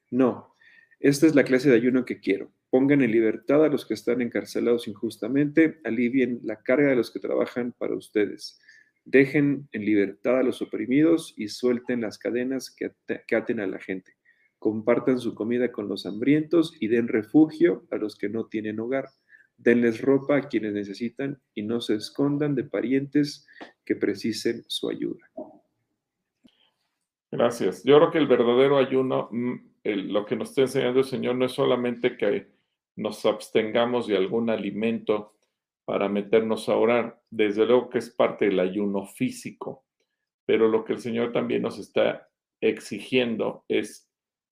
No, 0.09 0.55
esta 0.99 1.27
es 1.27 1.35
la 1.35 1.43
clase 1.43 1.69
de 1.69 1.75
ayuno 1.75 2.05
que 2.05 2.19
quiero. 2.19 2.51
Pongan 2.71 3.03
en 3.03 3.11
libertad 3.11 3.63
a 3.63 3.69
los 3.69 3.85
que 3.85 3.93
están 3.93 4.21
encarcelados 4.21 4.87
injustamente, 4.87 5.79
alivien 5.83 6.39
la 6.43 6.57
carga 6.63 6.89
de 6.89 6.95
los 6.95 7.11
que 7.11 7.19
trabajan 7.19 7.71
para 7.71 7.95
ustedes. 7.95 8.59
Dejen 9.05 9.69
en 9.71 9.85
libertad 9.85 10.39
a 10.39 10.43
los 10.43 10.63
oprimidos 10.63 11.33
y 11.37 11.47
suelten 11.47 12.01
las 12.01 12.17
cadenas 12.17 12.75
que, 12.75 12.91
aten 13.35 13.59
a 13.59 13.67
la 13.67 13.79
gente. 13.79 14.13
Compartan 14.57 15.19
su 15.19 15.35
comida 15.35 15.71
con 15.71 15.87
los 15.87 16.07
hambrientos 16.07 16.73
y 16.79 16.87
den 16.87 17.07
refugio 17.07 17.85
a 17.91 17.97
los 17.97 18.17
que 18.17 18.29
no 18.29 18.47
tienen 18.47 18.79
hogar. 18.79 19.05
Denles 19.57 20.01
ropa 20.01 20.37
a 20.37 20.47
quienes 20.49 20.73
necesitan 20.73 21.39
y 21.53 21.61
no 21.61 21.81
se 21.81 21.95
escondan 21.95 22.55
de 22.55 22.63
parientes 22.63 23.47
que 23.85 23.95
precisen 23.95 24.65
su 24.67 24.89
ayuda. 24.89 25.29
Gracias. 27.31 27.83
Yo 27.83 27.97
creo 27.97 28.11
que 28.11 28.17
el 28.17 28.27
verdadero 28.27 28.77
ayuno 28.77 29.29
mm, 29.31 29.55
lo 29.83 30.25
que 30.25 30.35
nos 30.35 30.49
está 30.49 30.61
enseñando 30.61 30.99
el 30.99 31.05
Señor 31.05 31.35
no 31.35 31.45
es 31.45 31.51
solamente 31.51 32.17
que 32.17 32.47
nos 32.95 33.23
abstengamos 33.25 34.07
de 34.07 34.17
algún 34.17 34.49
alimento 34.49 35.34
para 35.85 36.09
meternos 36.09 36.67
a 36.67 36.75
orar, 36.75 37.21
desde 37.29 37.65
luego 37.65 37.89
que 37.89 37.99
es 37.99 38.09
parte 38.09 38.45
del 38.45 38.59
ayuno 38.59 39.05
físico, 39.05 39.85
pero 40.45 40.67
lo 40.67 40.83
que 40.83 40.93
el 40.93 40.99
Señor 40.99 41.31
también 41.31 41.61
nos 41.61 41.79
está 41.79 42.27
exigiendo 42.59 43.63
es 43.67 44.09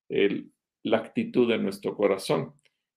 la 0.08 0.98
actitud 0.98 1.48
de 1.48 1.58
nuestro 1.58 1.96
corazón. 1.96 2.54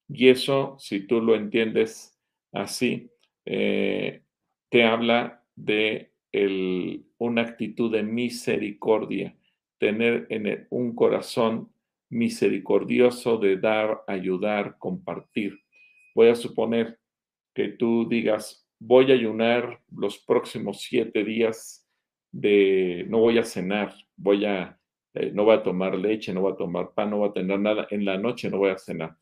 Y 0.07 0.29
eso, 0.29 0.75
si 0.79 1.01
tú 1.01 1.21
lo 1.21 1.35
entiendes 1.35 2.17
así, 2.51 3.09
eh, 3.45 4.21
te 4.69 4.83
habla 4.83 5.43
de 5.55 6.11
una 7.17 7.41
actitud 7.41 7.91
de 7.91 8.03
misericordia, 8.03 9.35
tener 9.79 10.27
en 10.29 10.67
un 10.69 10.93
corazón 10.93 11.71
misericordioso 12.09 13.37
de 13.37 13.57
dar, 13.57 14.03
ayudar, 14.07 14.77
compartir. 14.77 15.59
Voy 16.13 16.27
a 16.27 16.35
suponer 16.35 16.99
que 17.57 17.69
tú 17.69 18.07
digas, 18.07 18.69
voy 18.77 19.11
a 19.11 19.15
ayunar 19.15 19.81
los 19.89 20.19
próximos 20.19 20.83
siete 20.83 21.23
días 21.23 21.89
de, 22.31 23.03
no 23.09 23.17
voy 23.17 23.39
a 23.39 23.43
cenar, 23.43 23.95
voy 24.15 24.45
a, 24.45 24.79
eh, 25.15 25.31
no 25.33 25.43
voy 25.43 25.55
a 25.55 25.63
tomar 25.63 25.95
leche, 25.95 26.31
no 26.31 26.41
voy 26.41 26.53
a 26.53 26.55
tomar 26.55 26.93
pan, 26.93 27.09
no 27.09 27.17
voy 27.17 27.29
a 27.29 27.33
tener 27.33 27.59
nada, 27.59 27.87
en 27.89 28.05
la 28.05 28.19
noche 28.19 28.51
no 28.51 28.59
voy 28.59 28.69
a 28.69 28.77
cenar. 28.77 29.17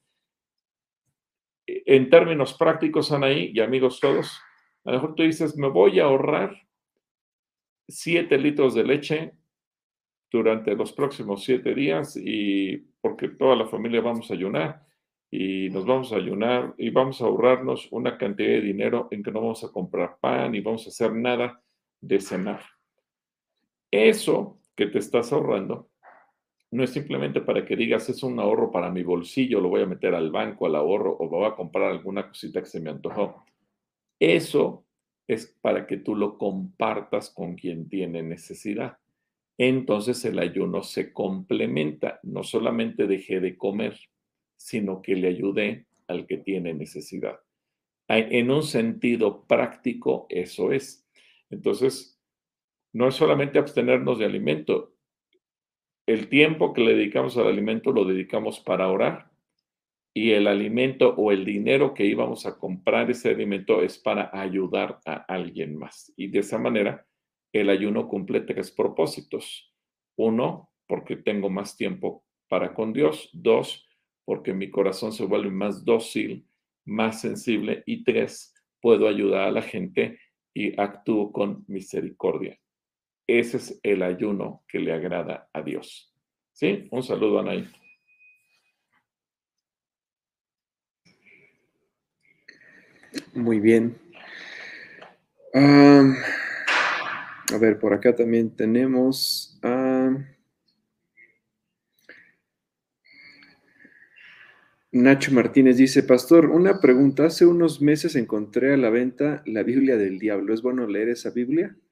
En 1.66 2.10
términos 2.10 2.54
prácticos, 2.56 3.10
Anaí 3.14 3.52
y 3.54 3.62
amigos 3.62 4.02
todos, 4.02 4.38
A 4.84 4.92
lo 4.92 4.98
mejor 4.98 5.16
tú 5.16 5.24
dices, 5.24 5.56
me 5.56 5.70
voy 5.70 6.02
a 6.02 6.04
ahorrar 6.04 6.58
7 7.88 8.38
litros 8.38 8.76
de 8.76 8.84
leche 8.84 9.32
durante 10.30 10.76
los 10.76 10.92
próximos 10.92 11.46
7 11.46 11.74
días 11.74 12.18
y 12.18 12.80
porque 13.00 13.30
toda 13.30 13.56
la 13.56 13.66
familia 13.66 14.02
vamos 14.02 14.30
a 14.30 14.34
ayunar 14.34 14.85
y 15.38 15.70
nos 15.70 15.86
vamos 15.86 16.14
a 16.14 16.16
ayunar 16.16 16.74
y 16.78 16.92
vamos 16.92 17.22
a 17.22 17.26
ahorrarnos 17.26 17.90
una 17.92 18.18
cantidad 18.18 18.52
de 18.52 18.62
dinero 18.62 19.10
en 19.12 19.22
que 19.22 19.32
no 19.32 19.42
vamos 19.42 19.66
a 19.66 19.72
comprar 19.72 20.18
pan 20.22 20.56
y 20.56 20.62
vamos 20.62 20.86
a 20.86 20.90
hacer 20.90 21.14
nada 21.14 21.62
de 22.00 22.22
cenar. 22.22 22.62
Eso 23.92 24.60
que 24.76 24.86
te 24.86 25.00
estás 25.00 25.34
ahorrando 25.34 25.90
no 26.72 26.84
es 26.86 26.92
simplemente 26.92 27.42
para 27.42 27.66
que 27.66 27.76
digas 27.76 28.08
es 28.08 28.24
un 28.24 28.40
ahorro 28.40 28.72
para 28.72 28.90
mi 28.90 29.04
bolsillo, 29.04 29.60
lo 29.60 29.68
voy 29.68 29.82
a 29.82 29.86
meter 29.86 30.16
al 30.16 30.32
banco, 30.32 30.68
al 30.68 30.76
ahorro 30.76 31.18
o 31.20 31.28
voy 31.28 31.46
a 31.46 31.56
comprar 31.56 31.92
alguna 31.92 32.30
cosita 32.30 32.62
que 32.62 32.68
se 32.68 32.80
me 32.80 32.92
antojó. 32.92 33.44
Eso 34.18 34.86
es 35.28 35.54
para 35.62 35.86
que 35.86 35.98
tú 35.98 36.16
lo 36.16 36.38
compartas 36.38 37.30
con 37.30 37.56
quien 37.56 37.90
tiene 37.90 38.24
necesidad. 38.24 39.00
Entonces 39.58 40.24
el 40.24 40.40
ayuno 40.40 40.82
se 40.82 41.12
complementa, 41.12 42.22
no 42.24 42.44
solamente 42.44 43.06
dejé 43.06 43.42
de 43.42 43.58
comer, 43.58 44.00
sino 44.56 45.02
que 45.02 45.16
le 45.16 45.28
ayude 45.28 45.88
al 46.08 46.28
que 46.28 46.38
tiene 46.38 46.74
necesidad. 46.74 47.40
En 48.08 48.52
un 48.52 48.64
sentido 48.64 49.46
práctico, 49.48 50.28
eso 50.30 50.72
es. 50.72 51.08
Entonces, 51.50 52.22
no 52.94 53.08
es 53.08 53.16
solamente 53.16 53.60
abstenernos 53.60 54.20
de 54.20 54.26
alimento. 54.26 54.94
El 56.06 56.30
tiempo 56.30 56.72
que 56.74 56.82
le 56.82 56.96
dedicamos 56.96 57.36
al 57.38 57.48
alimento 57.48 57.92
lo 57.92 58.06
dedicamos 58.06 58.60
para 58.60 58.90
orar 58.90 59.32
y 60.18 60.32
el 60.32 60.48
alimento 60.48 61.14
o 61.18 61.34
el 61.34 61.44
dinero 61.44 61.94
que 61.94 62.06
íbamos 62.06 62.46
a 62.46 62.58
comprar 62.58 63.12
ese 63.12 63.32
alimento 63.32 63.82
es 63.82 63.98
para 63.98 64.30
ayudar 64.32 65.02
a 65.06 65.16
alguien 65.28 65.76
más. 65.76 66.14
Y 66.16 66.28
de 66.28 66.40
esa 66.40 66.58
manera, 66.58 67.06
el 67.52 67.70
ayuno 67.70 68.08
cumple 68.08 68.40
tres 68.42 68.72
propósitos. 68.72 69.74
Uno, 70.16 70.72
porque 70.88 71.18
tengo 71.18 71.50
más 71.50 71.76
tiempo 71.76 72.24
para 72.48 72.74
con 72.74 72.94
Dios. 72.94 73.30
Dos, 73.34 73.85
porque 74.26 74.54
mi 74.54 74.72
corazón 74.72 75.14
se 75.14 75.26
vuelve 75.26 75.52
más 75.52 75.86
dócil, 75.86 76.48
más 76.84 77.22
sensible. 77.22 77.84
Y 77.86 78.04
tres, 78.04 78.54
puedo 78.82 79.08
ayudar 79.08 79.48
a 79.48 79.52
la 79.52 79.62
gente 79.62 80.20
y 80.54 80.80
actúo 80.80 81.32
con 81.32 81.64
misericordia. 81.68 82.60
Ese 83.28 83.58
es 83.58 83.80
el 83.84 84.04
ayuno 84.04 84.64
que 84.68 84.80
le 84.80 84.94
agrada 84.94 85.50
a 85.54 85.62
Dios. 85.62 86.14
¿Sí? 86.52 86.88
Un 86.92 87.04
saludo, 87.04 87.40
Anaí. 87.40 87.68
Muy 93.34 93.60
bien. 93.60 93.98
a 95.54 97.58
ver, 97.60 97.80
por 97.80 97.94
acá 97.94 98.16
también 98.16 98.56
tenemos 98.56 99.60
Nacho 104.96 105.34
Martínez 105.34 105.76
dice, 105.76 106.04
Pastor, 106.04 106.46
una 106.46 106.80
pregunta. 106.80 107.26
Hace 107.26 107.46
unos 107.46 107.82
meses 107.82 108.16
encontré 108.16 108.74
a 108.74 108.78
la 108.78 108.90
venta 108.90 109.44
la 109.46 109.62
Biblia 109.62 109.98
del 109.98 110.20
Diablo. 110.20 110.54
¿Es 110.54 110.62
bueno 110.62 110.88
leer 110.88 111.10
esa 111.10 111.32
Biblia? 111.32 111.76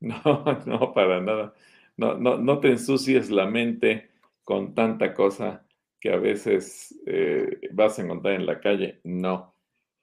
No, 0.00 0.44
no, 0.66 0.94
para 0.94 1.20
nada. 1.20 1.54
No, 1.96 2.16
no, 2.16 2.38
no 2.38 2.58
te 2.58 2.70
ensucies 2.70 3.30
la 3.30 3.46
mente 3.46 4.08
con 4.42 4.74
tanta 4.74 5.12
cosa 5.14 5.64
que 6.00 6.10
a 6.10 6.16
veces 6.16 6.98
eh, 7.06 7.60
vas 7.72 7.98
a 7.98 8.02
encontrar 8.02 8.34
en 8.34 8.46
la 8.46 8.60
calle. 8.60 9.00
No. 9.04 9.54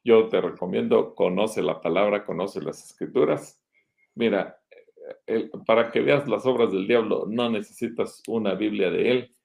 Yo 0.06 0.30
te 0.30 0.40
recomiendo, 0.40 1.16
conoce 1.16 1.64
la 1.64 1.82
palabra, 1.82 2.24
conoce 2.24 2.62
las 2.62 2.92
escrituras. 2.92 3.60
Mira, 4.14 4.62
para 5.66 5.92
que 5.92 6.00
veas 6.00 6.30
las 6.30 6.46
obras 6.46 6.72
del 6.72 6.88
diablo, 6.88 7.26
no 7.28 7.50
necesitas 7.50 8.22
una 8.28 8.54
Biblia 8.54 8.90
de 8.90 9.12
él 9.12 9.37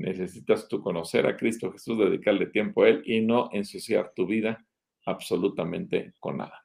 Necesitas 0.00 0.66
tú 0.66 0.80
conocer 0.80 1.26
a 1.26 1.36
Cristo 1.36 1.70
Jesús, 1.70 1.98
dedicarle 1.98 2.46
tiempo 2.46 2.84
a 2.84 2.88
Él 2.88 3.02
y 3.04 3.20
no 3.20 3.50
ensuciar 3.52 4.14
tu 4.14 4.26
vida 4.26 4.64
absolutamente 5.04 6.14
con 6.18 6.38
nada. 6.38 6.64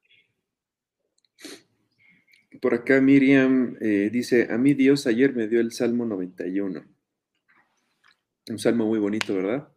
Por 2.62 2.74
acá 2.74 3.02
Miriam 3.02 3.76
eh, 3.82 4.10
dice, 4.10 4.48
a 4.50 4.58
mí 4.58 4.74
Dios 4.74 5.06
ayer 5.06 5.36
me 5.36 5.50
dio 5.50 5.60
el 5.60 5.74
Salmo 5.74 6.06
91. 6.06 6.86
Un 8.48 8.60
salmo 8.60 8.86
muy 8.86 9.00
bonito, 9.00 9.36
¿verdad? 9.36 9.68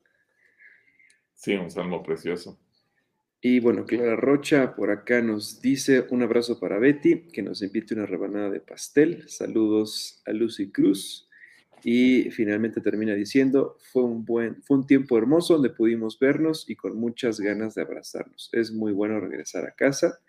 Sí, 1.34 1.54
un 1.54 1.70
salmo 1.70 2.00
precioso. 2.04 2.60
Y 3.40 3.58
bueno, 3.58 3.86
Clara 3.86 4.14
Rocha 4.14 4.76
por 4.76 4.92
acá 4.92 5.20
nos 5.20 5.60
dice 5.60 6.06
un 6.10 6.22
abrazo 6.22 6.60
para 6.60 6.78
Betty, 6.78 7.28
que 7.32 7.42
nos 7.42 7.60
invite 7.62 7.94
una 7.94 8.06
rebanada 8.06 8.50
de 8.50 8.60
pastel. 8.60 9.28
Saludos 9.28 10.22
a 10.26 10.32
Lucy 10.32 10.70
Cruz. 10.70 11.27
Y 11.84 12.30
finalmente 12.30 12.80
termina 12.80 13.14
diciendo, 13.14 13.76
fue 13.92 14.02
un, 14.02 14.24
buen, 14.24 14.62
fue 14.62 14.78
un 14.78 14.86
tiempo 14.86 15.16
hermoso 15.16 15.54
donde 15.54 15.70
pudimos 15.70 16.18
vernos 16.18 16.68
y 16.68 16.76
con 16.76 16.98
muchas 16.98 17.40
ganas 17.40 17.74
de 17.74 17.82
abrazarnos. 17.82 18.50
Es 18.52 18.72
muy 18.72 18.92
bueno 18.92 19.20
regresar 19.20 19.64
a 19.64 19.72
casa 19.72 20.20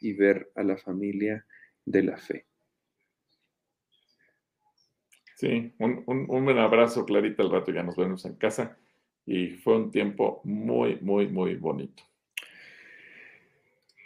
y 0.00 0.12
ver 0.12 0.50
a 0.54 0.62
la 0.62 0.76
familia 0.76 1.46
de 1.84 2.02
la 2.02 2.16
fe. 2.16 2.46
Sí, 5.36 5.72
un, 5.78 6.04
buen 6.26 6.58
abrazo, 6.58 7.04
Clarita, 7.04 7.42
al 7.42 7.50
rato 7.50 7.72
ya 7.72 7.82
nos 7.82 7.96
vemos 7.96 8.24
en 8.24 8.34
casa 8.36 8.78
y 9.26 9.48
fue 9.48 9.76
un 9.76 9.90
tiempo 9.90 10.40
muy, 10.44 10.98
muy, 11.00 11.26
muy 11.26 11.56
bonito. 11.56 12.04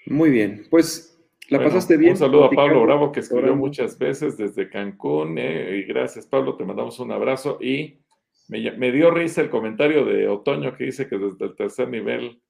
Muy 0.06 0.30
bien, 0.30 0.66
pues 0.70 1.15
¿La 1.48 1.62
pasaste 1.62 1.96
bien? 1.96 2.12
Un 2.12 2.16
saludo 2.16 2.44
a 2.44 2.50
Pablo 2.50 2.82
Bravo, 2.82 3.12
que 3.12 3.20
escribió 3.20 3.54
muchas 3.54 3.98
veces 3.98 4.36
desde 4.36 4.68
Cancún. 4.68 5.38
Eh, 5.38 5.76
y 5.78 5.82
gracias, 5.84 6.26
Pablo, 6.26 6.56
te 6.56 6.64
mandamos 6.64 6.98
un 6.98 7.12
abrazo. 7.12 7.58
Y 7.60 8.00
me, 8.48 8.92
dio 8.92 9.10
risa 9.10 9.42
el 9.42 9.50
comentario 9.50 10.04
de 10.04 10.28
Otoño 10.28 10.76
que 10.76 10.84
dice 10.84 11.08
que 11.08 11.18
desde 11.18 11.44
el 11.44 11.54
tercer 11.54 11.88
nivel 11.88 12.42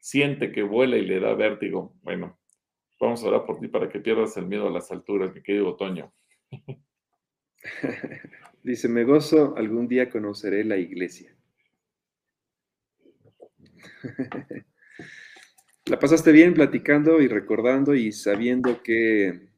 siente 0.00 0.50
que 0.50 0.62
vuela 0.62 0.96
y 0.96 1.04
le 1.04 1.20
da 1.20 1.34
vértigo. 1.34 1.94
Bueno, 2.02 2.38
vamos 2.98 3.22
a 3.22 3.28
orar 3.28 3.44
por 3.44 3.60
ti 3.60 3.68
para 3.68 3.90
que 3.90 4.00
pierdas 4.00 4.36
el 4.38 4.46
miedo 4.46 4.66
a 4.66 4.70
las 4.70 4.90
alturas, 4.90 5.34
mi 5.34 5.42
querido 5.42 5.68
Otoño. 5.68 6.12
dice, 8.62 8.88
me 8.88 9.04
gozo, 9.04 9.54
algún 9.56 9.88
día 9.88 10.08
conoceré 10.08 10.64
la 10.64 10.78
iglesia. 10.78 11.36
¿La 15.86 15.98
pasaste 15.98 16.32
bien 16.32 16.54
platicando 16.54 17.20
y 17.20 17.28
recordando 17.28 17.94
y 17.94 18.12
sabiendo 18.12 18.82
qué, 18.82 19.48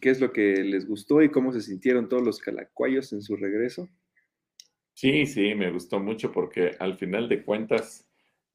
qué 0.00 0.10
es 0.10 0.20
lo 0.20 0.32
que 0.32 0.64
les 0.64 0.86
gustó 0.86 1.22
y 1.22 1.30
cómo 1.30 1.52
se 1.52 1.60
sintieron 1.60 2.08
todos 2.08 2.22
los 2.22 2.38
calacuayos 2.38 3.12
en 3.12 3.22
su 3.22 3.36
regreso? 3.36 3.88
Sí, 4.94 5.26
sí, 5.26 5.54
me 5.54 5.70
gustó 5.70 6.00
mucho 6.00 6.32
porque 6.32 6.76
al 6.78 6.96
final 6.96 7.28
de 7.28 7.44
cuentas 7.44 8.08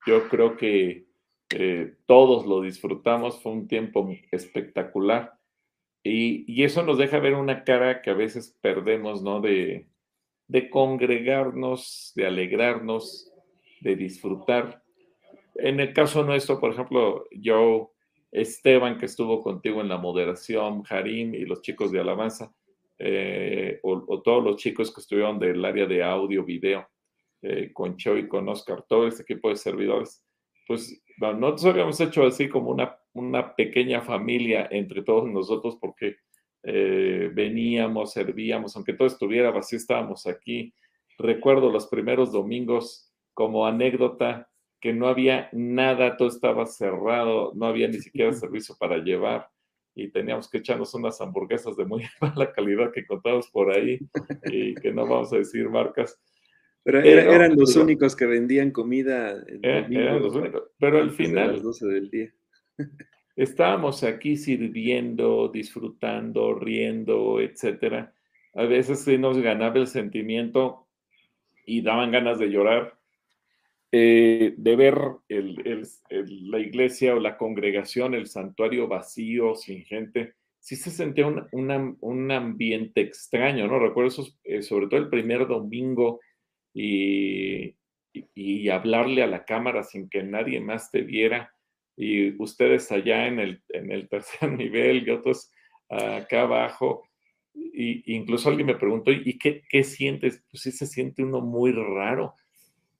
yo 0.05 0.27
creo 0.29 0.57
que 0.57 1.05
eh, 1.51 1.95
todos 2.05 2.45
lo 2.45 2.61
disfrutamos, 2.61 3.41
fue 3.41 3.51
un 3.51 3.67
tiempo 3.67 4.09
espectacular 4.31 5.39
y, 6.03 6.43
y, 6.51 6.63
eso 6.63 6.83
nos 6.83 6.99
deja 6.99 7.17
ver 7.19 7.33
una 7.33 7.63
cara 7.63 8.03
que 8.03 8.11
a 8.11 8.13
veces 8.13 8.55
perdemos, 8.61 9.23
¿no? 9.23 9.41
De, 9.41 9.87
de 10.47 10.69
congregarnos, 10.69 12.13
de 12.15 12.27
alegrarnos, 12.27 13.31
de 13.81 13.95
disfrutar. 13.95 14.83
En 15.55 15.79
el 15.79 15.93
caso 15.93 16.23
nuestro, 16.23 16.59
por 16.59 16.71
ejemplo, 16.71 17.25
yo, 17.31 17.93
Esteban, 18.31 18.97
que 18.97 19.05
estuvo 19.05 19.41
contigo 19.41 19.81
en 19.81 19.89
la 19.89 19.97
moderación, 19.97 20.83
Harim 20.89 21.33
y 21.33 21.45
los 21.45 21.61
chicos 21.61 21.91
de 21.91 21.99
Alabanza, 21.99 22.53
eh, 22.99 23.79
o, 23.83 24.21
todos 24.21 24.43
los 24.43 24.57
chicos 24.57 24.93
que 24.93 25.01
estuvieron 25.01 25.39
del 25.39 25.63
área 25.63 25.85
de 25.85 26.03
audio, 26.03 26.43
video, 26.43 26.87
eh, 27.41 27.71
con 27.73 27.97
Cho 27.97 28.15
con 28.27 28.47
Oscar, 28.49 28.83
todo 28.87 29.07
este 29.07 29.23
equipo 29.23 29.49
de 29.49 29.55
servidores, 29.55 30.23
pues 30.67 31.01
nosotros 31.17 31.65
habíamos 31.65 31.99
hecho 31.99 32.25
así 32.25 32.49
como 32.49 32.71
una, 32.71 32.97
una 33.13 33.55
pequeña 33.55 34.01
familia 34.01 34.67
entre 34.71 35.03
todos 35.03 35.29
nosotros 35.29 35.77
porque 35.79 36.17
eh, 36.63 37.29
veníamos, 37.33 38.13
servíamos, 38.13 38.75
aunque 38.75 38.93
todo 38.93 39.07
estuviera 39.07 39.51
vacío, 39.51 39.77
estábamos 39.77 40.25
aquí. 40.25 40.73
Recuerdo 41.17 41.69
los 41.69 41.87
primeros 41.87 42.31
domingos 42.31 43.13
como 43.33 43.67
anécdota, 43.67 44.49
que 44.85 44.93
no 44.93 45.07
había 45.07 45.49
nada, 45.51 46.15
todo 46.15 46.27
estaba 46.27 46.67
cerrado, 46.67 47.53
no 47.55 47.65
había 47.65 47.87
ni 47.87 47.97
siquiera 47.97 48.31
servicio 48.33 48.75
para 48.79 48.99
llevar 48.99 49.49
y 49.95 50.09
teníamos 50.09 50.47
que 50.47 50.59
echarnos 50.59 50.93
unas 50.93 51.19
hamburguesas 51.21 51.75
de 51.75 51.85
muy 51.85 52.03
mala 52.21 52.51
calidad 52.51 52.91
que 52.91 52.99
encontramos 52.99 53.49
por 53.49 53.75
ahí 53.75 53.97
y 54.43 54.75
que 54.75 54.93
no 54.93 55.07
vamos 55.07 55.33
a 55.33 55.37
decir 55.37 55.67
marcas. 55.69 56.21
Pero, 56.83 57.01
eran 57.01 57.55
los 57.55 57.75
únicos 57.75 58.15
que 58.15 58.27
vendían 58.27 58.69
comida. 58.69 59.43
eran 59.63 60.21
los 60.21 60.35
únicos. 60.35 60.65
Pero 60.77 60.99
al 60.99 61.09
final. 61.09 61.49
A 61.49 61.53
las 61.53 61.63
12 61.63 61.87
del 61.87 62.09
día. 62.11 62.31
estábamos 63.35 64.03
aquí 64.03 64.37
sirviendo, 64.37 65.49
disfrutando, 65.51 66.53
riendo, 66.53 67.41
etcétera. 67.41 68.13
A 68.53 68.65
veces 68.65 69.03
sí 69.03 69.17
nos 69.17 69.39
ganaba 69.39 69.79
el 69.79 69.87
sentimiento 69.87 70.85
y 71.65 71.81
daban 71.81 72.11
ganas 72.11 72.37
de 72.37 72.51
llorar 72.51 72.99
eh, 73.97 74.53
de 74.57 74.75
ver 74.75 74.99
la 75.29 76.59
iglesia 76.59 77.15
o 77.15 77.19
la 77.21 77.37
congregación, 77.37 78.13
el 78.13 78.27
santuario 78.27 78.89
vacío, 78.89 79.55
sin 79.55 79.85
gente, 79.85 80.33
sí 80.59 80.75
se 80.75 80.91
sentía 80.91 81.27
un, 81.27 82.31
ambiente 82.31 82.99
extraño, 82.99 83.67
¿no? 83.67 83.79
Recuerdo 83.79 84.09
eso, 84.09 84.27
eh, 84.43 84.61
sobre 84.63 84.87
todo 84.87 84.99
el 84.99 85.07
primer 85.07 85.47
domingo 85.47 86.19
y, 86.73 87.73
hablarle 88.69 89.23
a 89.23 89.27
la 89.27 89.45
cámara 89.45 89.81
sin 89.83 90.09
que 90.09 90.23
nadie 90.23 90.59
más 90.59 90.91
te 90.91 91.01
viera 91.01 91.53
y 91.95 92.35
ustedes 92.41 92.91
allá 92.91 93.27
en 93.27 93.39
el, 93.39 93.61
en 93.69 93.93
el 93.93 94.09
tercer 94.09 94.51
nivel 94.51 95.07
y 95.07 95.11
otros 95.11 95.53
acá 95.87 96.41
abajo. 96.41 97.07
Y, 97.53 98.13
incluso 98.13 98.49
alguien 98.49 98.67
me 98.67 98.75
preguntó, 98.75 99.09
¿y 99.13 99.37
qué, 99.37 99.63
qué 99.69 99.85
sientes? 99.85 100.43
Pues 100.51 100.63
sí 100.63 100.73
se 100.73 100.85
siente 100.85 101.23
uno 101.23 101.39
muy 101.39 101.71
raro, 101.71 102.33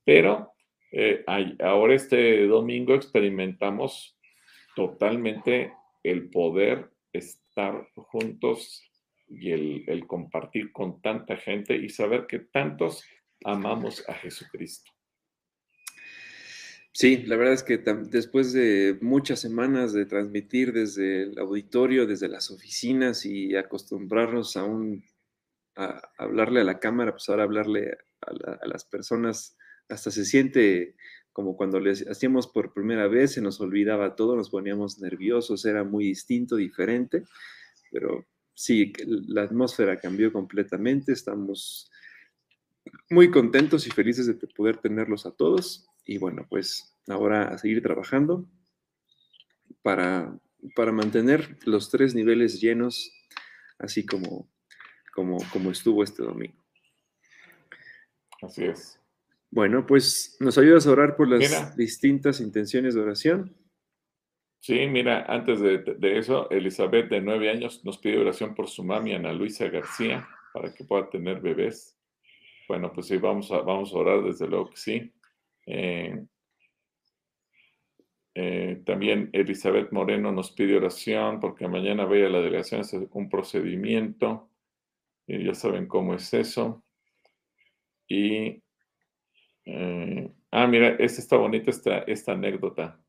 pero 0.06 0.55
eh, 0.98 1.26
ahora 1.60 1.94
este 1.94 2.48
domingo 2.48 2.96
experimentamos 2.96 4.18
totalmente 4.78 5.74
el 6.04 6.30
poder 6.30 6.90
estar 7.12 7.90
juntos 7.96 8.82
y 9.28 9.52
el, 9.52 10.08
compartir 10.08 10.72
con 10.72 11.02
tanta 11.02 11.36
gente 11.36 11.76
y 11.76 11.90
saber 11.90 12.28
que 12.28 12.40
tantos 12.40 13.04
amamos 13.44 14.08
a 14.08 14.14
Jesucristo. 14.14 14.90
Sí, 16.94 17.24
la 17.24 17.36
verdad 17.36 17.56
es 17.56 17.64
que 17.64 17.78
después 17.78 18.54
de 18.54 18.98
muchas 19.02 19.42
semanas 19.42 19.92
de 19.92 20.06
transmitir 20.06 20.72
desde 20.72 21.24
el 21.24 21.38
auditorio, 21.40 22.08
desde 22.08 22.30
las 22.30 22.50
oficinas 22.52 23.26
y 23.26 23.54
acostumbrarnos 23.58 24.56
a, 24.56 24.66
a 25.76 26.02
hablarle 26.18 26.62
a 26.62 26.64
la 26.64 26.80
cámara, 26.80 27.12
pues 27.12 27.28
ahora 27.28 27.44
hablarle 27.44 27.98
a 28.22 28.66
las 28.66 28.86
personas 28.86 29.58
hasta 29.90 30.12
se 30.12 30.26
siente 30.26 30.96
como 31.36 31.58
cuando 31.58 31.82
le 31.82 31.92
hacíamos 31.92 32.48
por 32.48 32.74
primera 32.74 33.10
vez, 33.10 33.34
se 33.34 33.42
nos 33.42 33.60
olvidaba 33.60 34.16
todo, 34.16 34.38
nos 34.38 34.50
poníamos 34.50 35.00
nerviosos, 35.00 35.66
era 35.66 35.84
muy 35.84 36.06
distinto, 36.06 36.56
diferente, 36.56 37.26
pero 37.92 38.26
sí, 38.54 38.94
la 39.06 39.44
atmósfera 39.44 40.00
cambió 40.00 40.32
completamente, 40.32 41.12
estamos 41.12 41.92
muy 43.10 43.32
contentos 43.32 43.86
y 43.86 43.92
felices 43.92 44.28
de 44.28 44.36
poder 44.36 44.78
tenerlos 44.78 45.26
a 45.26 45.32
todos 45.32 45.86
y 46.06 46.20
bueno, 46.20 46.48
pues 46.50 46.96
ahora 47.08 47.50
a 47.50 47.58
seguir 47.58 47.84
trabajando 47.84 48.48
para, 49.82 50.40
para 50.74 50.94
mantener 50.94 51.58
los 51.66 51.92
tres 51.92 52.16
niveles 52.16 52.62
llenos, 52.62 53.12
así 53.78 54.06
como, 54.06 54.50
como, 55.14 55.38
como 55.52 55.70
estuvo 55.70 56.02
este 56.02 56.24
domingo. 56.24 56.64
Así 58.42 58.64
es. 58.64 59.00
Bueno, 59.56 59.86
pues 59.86 60.36
nos 60.42 60.58
ayudas 60.58 60.86
a 60.86 60.92
orar 60.92 61.16
por 61.16 61.30
las 61.30 61.78
distintas 61.78 62.42
intenciones 62.42 62.94
de 62.94 63.00
oración. 63.00 63.56
Sí, 64.60 64.86
mira, 64.88 65.24
antes 65.30 65.62
de, 65.62 66.18
eso, 66.18 66.50
Elizabeth, 66.52 67.10
de 67.10 67.22
nueve 67.22 67.50
años, 67.50 67.82
nos 67.86 67.98
pide 67.98 68.20
oración 68.20 68.54
por 68.54 68.68
su 68.68 68.84
mami, 68.84 69.14
Ana 69.14 69.32
Luisa 69.32 69.70
García, 69.70 70.28
para 70.54 70.74
que 70.74 70.84
pueda 70.84 71.10
tener 71.10 71.40
bebés. 71.40 71.98
Bueno, 72.68 72.92
pues 72.92 73.08
sí, 73.08 73.16
vamos 73.16 73.50
a, 73.50 73.60
vamos 73.62 73.94
a 73.94 73.98
orar, 73.98 74.24
desde 74.24 74.46
luego 74.46 74.72
que 74.72 74.76
sí. 74.76 75.14
Eh, 75.68 76.26
eh, 78.34 78.82
también 78.86 79.30
Elizabeth 79.32 79.90
Moreno 79.94 80.34
nos 80.34 80.52
pide 80.52 80.76
oración 80.76 81.40
porque 81.40 81.66
mañana 81.70 82.04
vaya 82.04 82.28
a 82.28 82.30
la 82.30 82.42
delegación 82.42 82.82
hacer 82.82 83.08
un 83.10 83.30
procedimiento. 83.30 84.50
Y 85.26 85.46
ya 85.46 85.54
saben 85.54 85.88
cómo 85.88 86.14
es 86.14 86.34
eso. 86.34 86.84
Y 88.10 88.65
eh, 89.66 90.32
ah, 90.52 90.68
mira, 90.68 90.90
esta 91.00 91.22
está 91.22 91.38
bonita 91.38 91.72
esta, 91.72 92.00
esta 92.00 92.34
anécdota. 92.34 93.00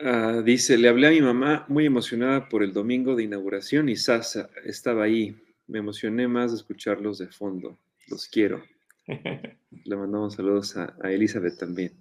Ah, 0.00 0.42
dice, 0.44 0.76
le 0.76 0.88
hablé 0.88 1.08
a 1.08 1.10
mi 1.10 1.20
mamá 1.20 1.64
muy 1.68 1.86
emocionada 1.86 2.48
por 2.48 2.62
el 2.62 2.72
domingo 2.72 3.14
de 3.14 3.24
inauguración 3.24 3.88
y 3.88 3.96
Sasa 3.96 4.50
estaba 4.64 5.04
ahí. 5.04 5.36
Me 5.66 5.78
emocioné 5.78 6.28
más 6.28 6.52
de 6.52 6.58
escucharlos 6.58 7.18
de 7.18 7.28
fondo. 7.28 7.78
Los 8.08 8.28
quiero. 8.28 8.62
le 9.06 9.96
mandamos 9.96 10.34
saludos 10.34 10.76
a, 10.76 10.96
Elizabeth 11.04 11.58
también. 11.58 11.92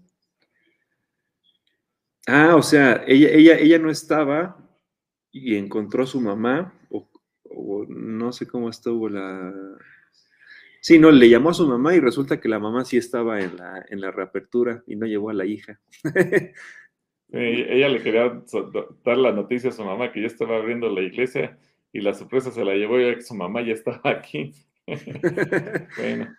Ah, 2.27 2.55
o 2.55 2.63
sea, 2.63 3.03
ella, 3.07 3.29
ella, 3.29 3.57
ella 3.57 3.79
no 3.79 3.91
estaba 3.91 4.57
y 5.31 5.55
encontró 5.55 6.03
a 6.03 6.07
su 6.07 6.19
mamá, 6.19 6.73
o 6.89 7.85
no 7.87 8.31
sé 8.31 8.47
cómo 8.47 8.69
estuvo 8.69 9.09
la, 9.09 9.53
Sí, 10.85 10.99
no, 10.99 11.09
le 11.09 11.27
llamó 11.27 11.49
a 11.49 11.55
su 11.55 11.67
mamá 11.67 11.95
y 11.95 11.99
resulta 11.99 12.39
que 12.39 12.47
la 12.47 12.59
mamá 12.59 12.85
sí 12.85 12.95
estaba 12.95 13.41
en 13.41 13.57
la, 13.57 13.83
en 13.89 13.99
la 14.01 14.11
reapertura 14.11 14.83
y 14.85 14.95
no 14.95 15.07
llevó 15.07 15.31
a 15.31 15.33
la 15.33 15.43
hija. 15.43 15.79
ella 17.31 17.89
le 17.89 18.03
quería 18.03 18.39
dar 19.03 19.17
la 19.17 19.31
noticia 19.31 19.71
a 19.71 19.73
su 19.73 19.83
mamá 19.83 20.11
que 20.11 20.21
ya 20.21 20.27
estaba 20.27 20.57
abriendo 20.57 20.87
la 20.87 21.01
iglesia 21.01 21.57
y 21.91 22.01
la 22.01 22.13
sorpresa 22.13 22.51
se 22.51 22.63
la 22.63 22.75
llevó 22.75 22.99
ya 22.99 23.15
que 23.15 23.23
su 23.23 23.33
mamá 23.33 23.63
ya 23.63 23.73
estaba 23.73 23.99
aquí. 24.03 24.53
bueno, 25.97 26.37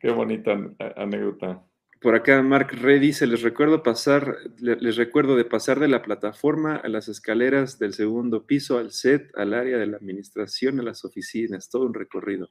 qué 0.00 0.10
bonita 0.10 0.58
anécdota. 0.96 1.62
Por 2.04 2.14
acá 2.14 2.42
Mark 2.42 2.70
Red 2.70 3.00
dice, 3.00 3.26
les 3.26 3.40
recuerdo 3.40 3.82
pasar, 3.82 4.36
les 4.58 4.96
recuerdo 4.96 5.36
de 5.36 5.46
pasar 5.46 5.80
de 5.80 5.88
la 5.88 6.02
plataforma 6.02 6.76
a 6.76 6.88
las 6.88 7.08
escaleras 7.08 7.78
del 7.78 7.94
segundo 7.94 8.46
piso, 8.46 8.76
al 8.76 8.92
set, 8.92 9.30
al 9.36 9.54
área 9.54 9.78
de 9.78 9.86
la 9.86 9.96
administración, 9.96 10.80
a 10.80 10.82
las 10.82 11.06
oficinas, 11.06 11.70
todo 11.70 11.86
un 11.86 11.94
recorrido. 11.94 12.50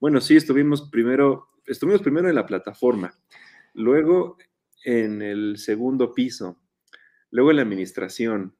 Bueno, 0.00 0.20
sí, 0.20 0.36
estuvimos 0.36 0.88
primero, 0.90 1.48
estuvimos 1.66 2.02
primero 2.02 2.28
en 2.28 2.34
la 2.34 2.46
plataforma, 2.46 3.18
luego 3.72 4.36
en 4.84 5.22
el 5.22 5.56
segundo 5.58 6.12
piso, 6.12 6.60
luego 7.30 7.50
en 7.50 7.56
la 7.56 7.62
administración, 7.62 8.56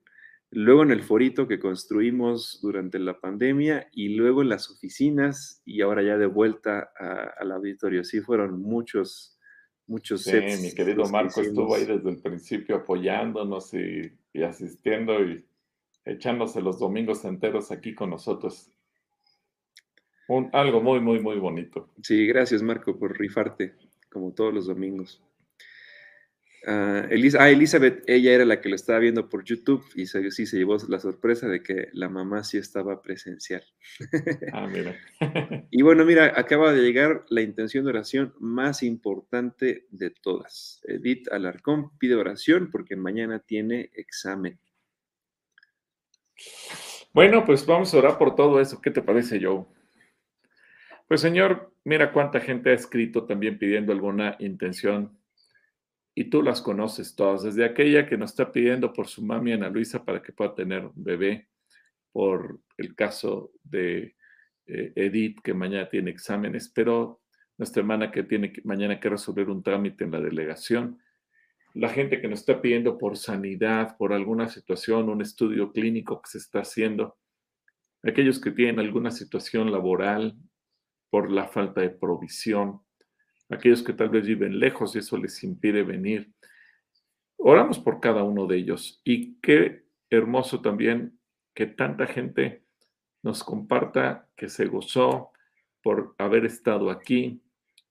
luego 0.50 0.82
en 0.82 0.92
el 0.92 1.02
forito 1.02 1.48
que 1.48 1.58
construimos 1.58 2.60
durante 2.62 2.98
la 2.98 3.20
pandemia 3.20 3.88
y 3.92 4.10
luego 4.10 4.42
en 4.42 4.48
las 4.48 4.70
oficinas 4.70 5.60
y 5.64 5.82
ahora 5.82 6.02
ya 6.02 6.16
de 6.16 6.26
vuelta 6.26 6.92
al 7.38 7.52
auditorio. 7.52 8.04
Sí, 8.04 8.20
fueron 8.20 8.60
muchos 8.60 9.34
muchos 9.86 10.22
sí, 10.22 10.32
mi 10.62 10.72
querido 10.72 11.04
Marco 11.10 11.42
estuvo 11.42 11.74
ahí 11.74 11.84
desde 11.84 12.08
el 12.08 12.20
principio 12.22 12.76
apoyándonos 12.76 13.74
y, 13.74 14.42
asistiendo 14.42 15.22
y 15.22 15.44
echándose 16.04 16.62
los 16.62 16.78
domingos 16.78 17.24
enteros 17.24 17.70
aquí 17.70 17.94
con 17.94 18.10
nosotros. 18.10 18.70
Un, 20.28 20.50
algo 20.52 20.80
muy, 20.80 21.00
muy, 21.00 21.20
muy 21.20 21.38
bonito. 21.38 21.90
Sí, 22.02 22.26
gracias 22.26 22.62
Marco 22.62 22.98
por 22.98 23.18
rifarte, 23.18 23.74
como 24.10 24.32
todos 24.32 24.54
los 24.54 24.66
domingos. 24.66 25.22
Uh, 26.66 27.04
Elizabeth, 27.10 28.02
ella 28.06 28.32
era 28.32 28.46
la 28.46 28.62
que 28.62 28.70
lo 28.70 28.74
estaba 28.74 28.98
viendo 28.98 29.28
por 29.28 29.44
YouTube 29.44 29.84
y 29.96 30.06
se, 30.06 30.30
sí 30.30 30.46
se 30.46 30.56
llevó 30.56 30.78
la 30.88 30.98
sorpresa 30.98 31.46
de 31.46 31.62
que 31.62 31.88
la 31.92 32.08
mamá 32.08 32.42
sí 32.42 32.56
estaba 32.56 33.02
presencial. 33.02 33.62
Ah, 34.50 34.66
mira. 34.66 34.96
y 35.70 35.82
bueno, 35.82 36.06
mira, 36.06 36.32
acaba 36.36 36.72
de 36.72 36.80
llegar 36.80 37.26
la 37.28 37.42
intención 37.42 37.84
de 37.84 37.90
oración 37.90 38.32
más 38.38 38.82
importante 38.82 39.86
de 39.90 40.08
todas. 40.08 40.80
Edith 40.84 41.30
Alarcón 41.30 41.90
pide 41.98 42.14
oración 42.14 42.70
porque 42.70 42.96
mañana 42.96 43.40
tiene 43.40 43.90
examen. 43.92 44.58
Bueno, 47.12 47.44
pues 47.44 47.66
vamos 47.66 47.92
a 47.92 47.98
orar 47.98 48.16
por 48.16 48.34
todo 48.34 48.58
eso. 48.58 48.80
¿Qué 48.80 48.90
te 48.90 49.02
parece, 49.02 49.38
Joe? 49.42 49.66
Pues 51.06 51.20
Señor, 51.20 51.74
mira 51.84 52.12
cuánta 52.12 52.40
gente 52.40 52.70
ha 52.70 52.74
escrito 52.74 53.26
también 53.26 53.58
pidiendo 53.58 53.92
alguna 53.92 54.36
intención 54.38 55.18
y 56.14 56.30
tú 56.30 56.42
las 56.42 56.62
conoces 56.62 57.14
todas, 57.14 57.42
desde 57.42 57.64
aquella 57.64 58.06
que 58.06 58.16
nos 58.16 58.30
está 58.30 58.50
pidiendo 58.50 58.92
por 58.92 59.06
su 59.08 59.22
mami 59.22 59.52
Ana 59.52 59.68
Luisa 59.68 60.04
para 60.04 60.22
que 60.22 60.32
pueda 60.32 60.54
tener 60.54 60.86
un 60.86 61.04
bebé, 61.04 61.48
por 62.10 62.60
el 62.78 62.94
caso 62.94 63.52
de 63.62 64.16
eh, 64.66 64.92
Edith 64.94 65.40
que 65.42 65.52
mañana 65.52 65.88
tiene 65.90 66.10
exámenes, 66.10 66.70
pero 66.74 67.20
nuestra 67.58 67.80
hermana 67.80 68.10
que 68.10 68.22
tiene 68.22 68.52
mañana 68.64 68.98
que 68.98 69.10
resolver 69.10 69.50
un 69.50 69.62
trámite 69.62 70.04
en 70.04 70.12
la 70.12 70.20
delegación, 70.20 71.00
la 71.74 71.90
gente 71.90 72.20
que 72.20 72.28
nos 72.28 72.40
está 72.40 72.62
pidiendo 72.62 72.96
por 72.96 73.18
sanidad, 73.18 73.96
por 73.98 74.12
alguna 74.12 74.48
situación, 74.48 75.10
un 75.10 75.20
estudio 75.20 75.72
clínico 75.72 76.22
que 76.22 76.30
se 76.30 76.38
está 76.38 76.60
haciendo, 76.60 77.18
aquellos 78.02 78.40
que 78.40 78.52
tienen 78.52 78.78
alguna 78.78 79.10
situación 79.10 79.70
laboral 79.70 80.38
por 81.14 81.30
la 81.30 81.46
falta 81.46 81.80
de 81.80 81.90
provisión, 81.90 82.80
aquellos 83.48 83.84
que 83.84 83.92
tal 83.92 84.08
vez 84.08 84.26
viven 84.26 84.58
lejos 84.58 84.96
y 84.96 84.98
eso 84.98 85.16
les 85.16 85.44
impide 85.44 85.84
venir. 85.84 86.32
Oramos 87.36 87.78
por 87.78 88.00
cada 88.00 88.24
uno 88.24 88.48
de 88.48 88.56
ellos 88.56 89.00
y 89.04 89.36
qué 89.36 89.86
hermoso 90.10 90.60
también 90.60 91.20
que 91.54 91.66
tanta 91.66 92.08
gente 92.08 92.64
nos 93.22 93.44
comparta 93.44 94.28
que 94.34 94.48
se 94.48 94.66
gozó 94.66 95.30
por 95.84 96.16
haber 96.18 96.46
estado 96.46 96.90
aquí, 96.90 97.40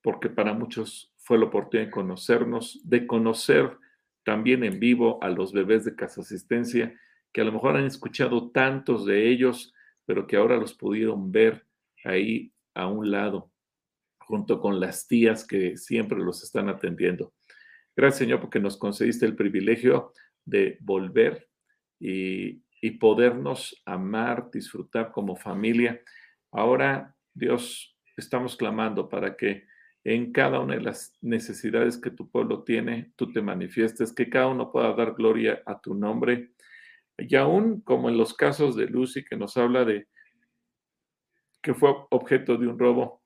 porque 0.02 0.30
para 0.30 0.54
muchos 0.54 1.14
fue 1.16 1.38
la 1.38 1.46
oportunidad 1.46 1.86
de 1.86 1.92
conocernos, 1.92 2.82
de 2.84 3.08
conocer 3.08 3.78
también 4.26 4.66
en 4.66 4.82
vivo 4.82 5.24
a 5.24 5.30
los 5.30 5.54
bebés 5.54 5.86
de 5.86 5.96
casa 5.96 6.20
asistencia, 6.20 6.94
que 7.32 7.40
a 7.40 7.46
lo 7.46 7.54
mejor 7.54 7.78
han 7.78 7.86
escuchado 7.86 8.52
tantos 8.52 9.06
de 9.06 9.30
ellos, 9.30 9.74
pero 10.06 10.28
que 10.28 10.36
ahora 10.36 10.58
los 10.58 10.74
pudieron 10.74 11.32
ver 11.32 11.66
ahí 12.04 12.53
a 12.74 12.88
un 12.88 13.12
lado 13.12 13.52
junto 14.20 14.60
con 14.60 14.80
las 14.80 15.08
tías 15.08 15.46
que 15.46 15.78
siempre 15.78 16.20
los 16.20 16.44
están 16.44 16.70
atendiendo. 16.70 17.34
Gracias, 17.96 18.20
Señor, 18.20 18.40
porque 18.40 18.60
nos 18.60 18.78
concediste 18.78 19.26
el 19.26 19.36
privilegio 19.36 20.14
de 20.46 20.78
volver 20.82 21.50
y, 22.00 22.64
y 22.82 22.92
podernos 22.92 23.82
amar, 23.86 24.50
disfrutar 24.52 25.12
como 25.12 25.36
familia. 25.36 26.02
Ahora, 26.52 27.16
Dios, 27.34 27.98
estamos 28.18 28.56
clamando 28.56 29.10
para 29.10 29.36
que 29.36 29.66
en 30.04 30.34
cada 30.34 30.60
una 30.60 30.76
de 30.76 30.82
las 30.82 31.18
necesidades 31.22 31.98
que 31.98 32.12
tu 32.12 32.30
pueblo 32.30 32.64
tiene, 32.64 33.14
tú 33.16 33.32
te 33.32 33.42
manifiestes, 33.42 34.14
que 34.14 34.30
cada 34.30 34.48
uno 34.48 34.72
pueda 34.72 34.94
dar 34.94 35.14
gloria 35.14 35.64
a 35.66 35.80
tu 35.80 35.94
nombre. 35.94 36.52
Y 37.18 37.36
aún 37.36 37.82
como 37.82 38.10
en 38.10 38.18
los 38.18 38.34
casos 38.34 38.76
de 38.76 38.88
Lucy, 38.88 39.24
que 39.24 39.38
nos 39.38 39.56
habla 39.56 39.86
de 39.86 40.08
que 41.64 41.74
fue 41.74 41.96
objeto 42.12 42.58
de 42.58 42.68
un 42.68 42.78
robo, 42.78 43.24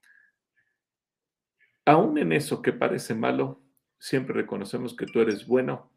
aún 1.85 2.17
en 2.19 2.31
eso 2.31 2.61
que 2.61 2.71
parece 2.71 3.15
malo, 3.15 3.63
siempre 3.99 4.35
reconocemos 4.35 4.95
que 4.95 5.07
tú 5.07 5.19
eres 5.19 5.47
bueno 5.47 5.91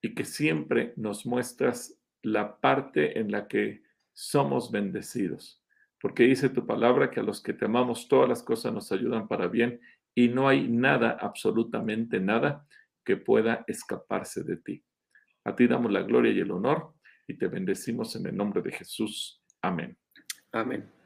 y 0.00 0.14
que 0.14 0.24
siempre 0.24 0.94
nos 0.96 1.26
muestras 1.26 1.98
la 2.22 2.60
parte 2.60 3.18
en 3.18 3.32
la 3.32 3.48
que 3.48 3.82
somos 4.12 4.70
bendecidos. 4.70 5.60
Porque 6.00 6.24
dice 6.24 6.48
tu 6.48 6.66
palabra 6.66 7.10
que 7.10 7.20
a 7.20 7.24
los 7.24 7.42
que 7.42 7.52
te 7.52 7.64
amamos 7.64 8.08
todas 8.08 8.28
las 8.28 8.42
cosas 8.42 8.72
nos 8.72 8.90
ayudan 8.92 9.26
para 9.26 9.48
bien 9.48 9.80
y 10.14 10.28
no 10.28 10.48
hay 10.48 10.68
nada, 10.68 11.16
absolutamente 11.20 12.20
nada, 12.20 12.66
que 13.04 13.16
pueda 13.16 13.64
escaparse 13.66 14.44
de 14.44 14.56
ti. 14.58 14.84
A 15.44 15.56
ti 15.56 15.66
damos 15.66 15.90
la 15.90 16.02
gloria 16.02 16.32
y 16.32 16.40
el 16.40 16.50
honor 16.52 16.94
y 17.26 17.34
te 17.34 17.48
bendecimos 17.48 18.14
en 18.14 18.26
el 18.26 18.36
nombre 18.36 18.62
de 18.62 18.70
Jesús. 18.70 19.42
Amén. 19.60 19.96
Amén. 20.52 21.01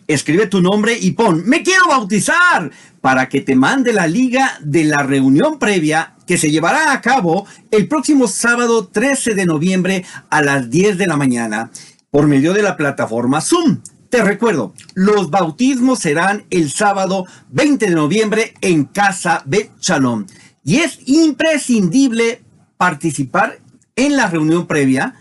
Escribe 0.06 0.46
tu 0.46 0.62
nombre 0.62 0.96
y 0.98 1.10
pon, 1.12 1.42
me 1.46 1.62
quiero 1.64 1.88
bautizar, 1.88 2.70
para 3.00 3.28
que 3.28 3.40
te 3.40 3.56
mande 3.56 3.92
la 3.92 4.06
liga 4.06 4.56
de 4.60 4.84
la 4.84 5.02
reunión 5.02 5.58
previa 5.58 6.14
que 6.26 6.38
se 6.38 6.50
llevará 6.50 6.92
a 6.92 7.00
cabo 7.00 7.46
el 7.70 7.88
próximo 7.88 8.28
sábado 8.28 8.86
13 8.86 9.34
de 9.34 9.46
noviembre 9.46 10.04
a 10.30 10.42
las 10.42 10.70
10 10.70 10.98
de 10.98 11.06
la 11.06 11.16
mañana 11.16 11.70
por 12.10 12.26
medio 12.26 12.52
de 12.52 12.62
la 12.62 12.76
plataforma 12.76 13.40
Zoom. 13.40 13.78
Te 14.10 14.22
recuerdo, 14.22 14.72
los 14.94 15.30
bautismos 15.30 15.98
serán 15.98 16.44
el 16.50 16.70
sábado 16.70 17.26
20 17.50 17.86
de 17.86 17.94
noviembre 17.94 18.54
en 18.60 18.84
Casa 18.84 19.42
Bet 19.46 19.70
Shalom. 19.80 20.26
Y 20.64 20.78
es 20.78 20.98
imprescindible 21.06 22.42
participar 22.76 23.58
en 23.96 24.16
la 24.16 24.28
reunión 24.28 24.66
previa 24.66 25.14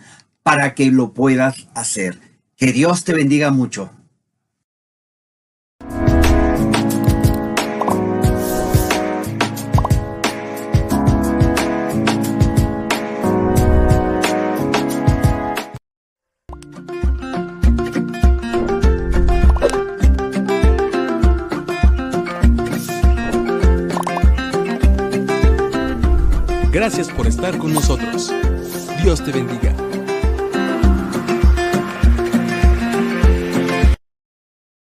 para 0.43 0.75
que 0.75 0.91
lo 0.91 1.13
puedas 1.13 1.67
hacer. 1.73 2.19
Que 2.57 2.71
Dios 2.71 3.03
te 3.03 3.13
bendiga 3.13 3.51
mucho. 3.51 3.89
Estar 27.35 27.57
con 27.57 27.73
nosotros. 27.73 28.33
Dios 29.03 29.21
te 29.23 29.31
bendiga. 29.31 29.84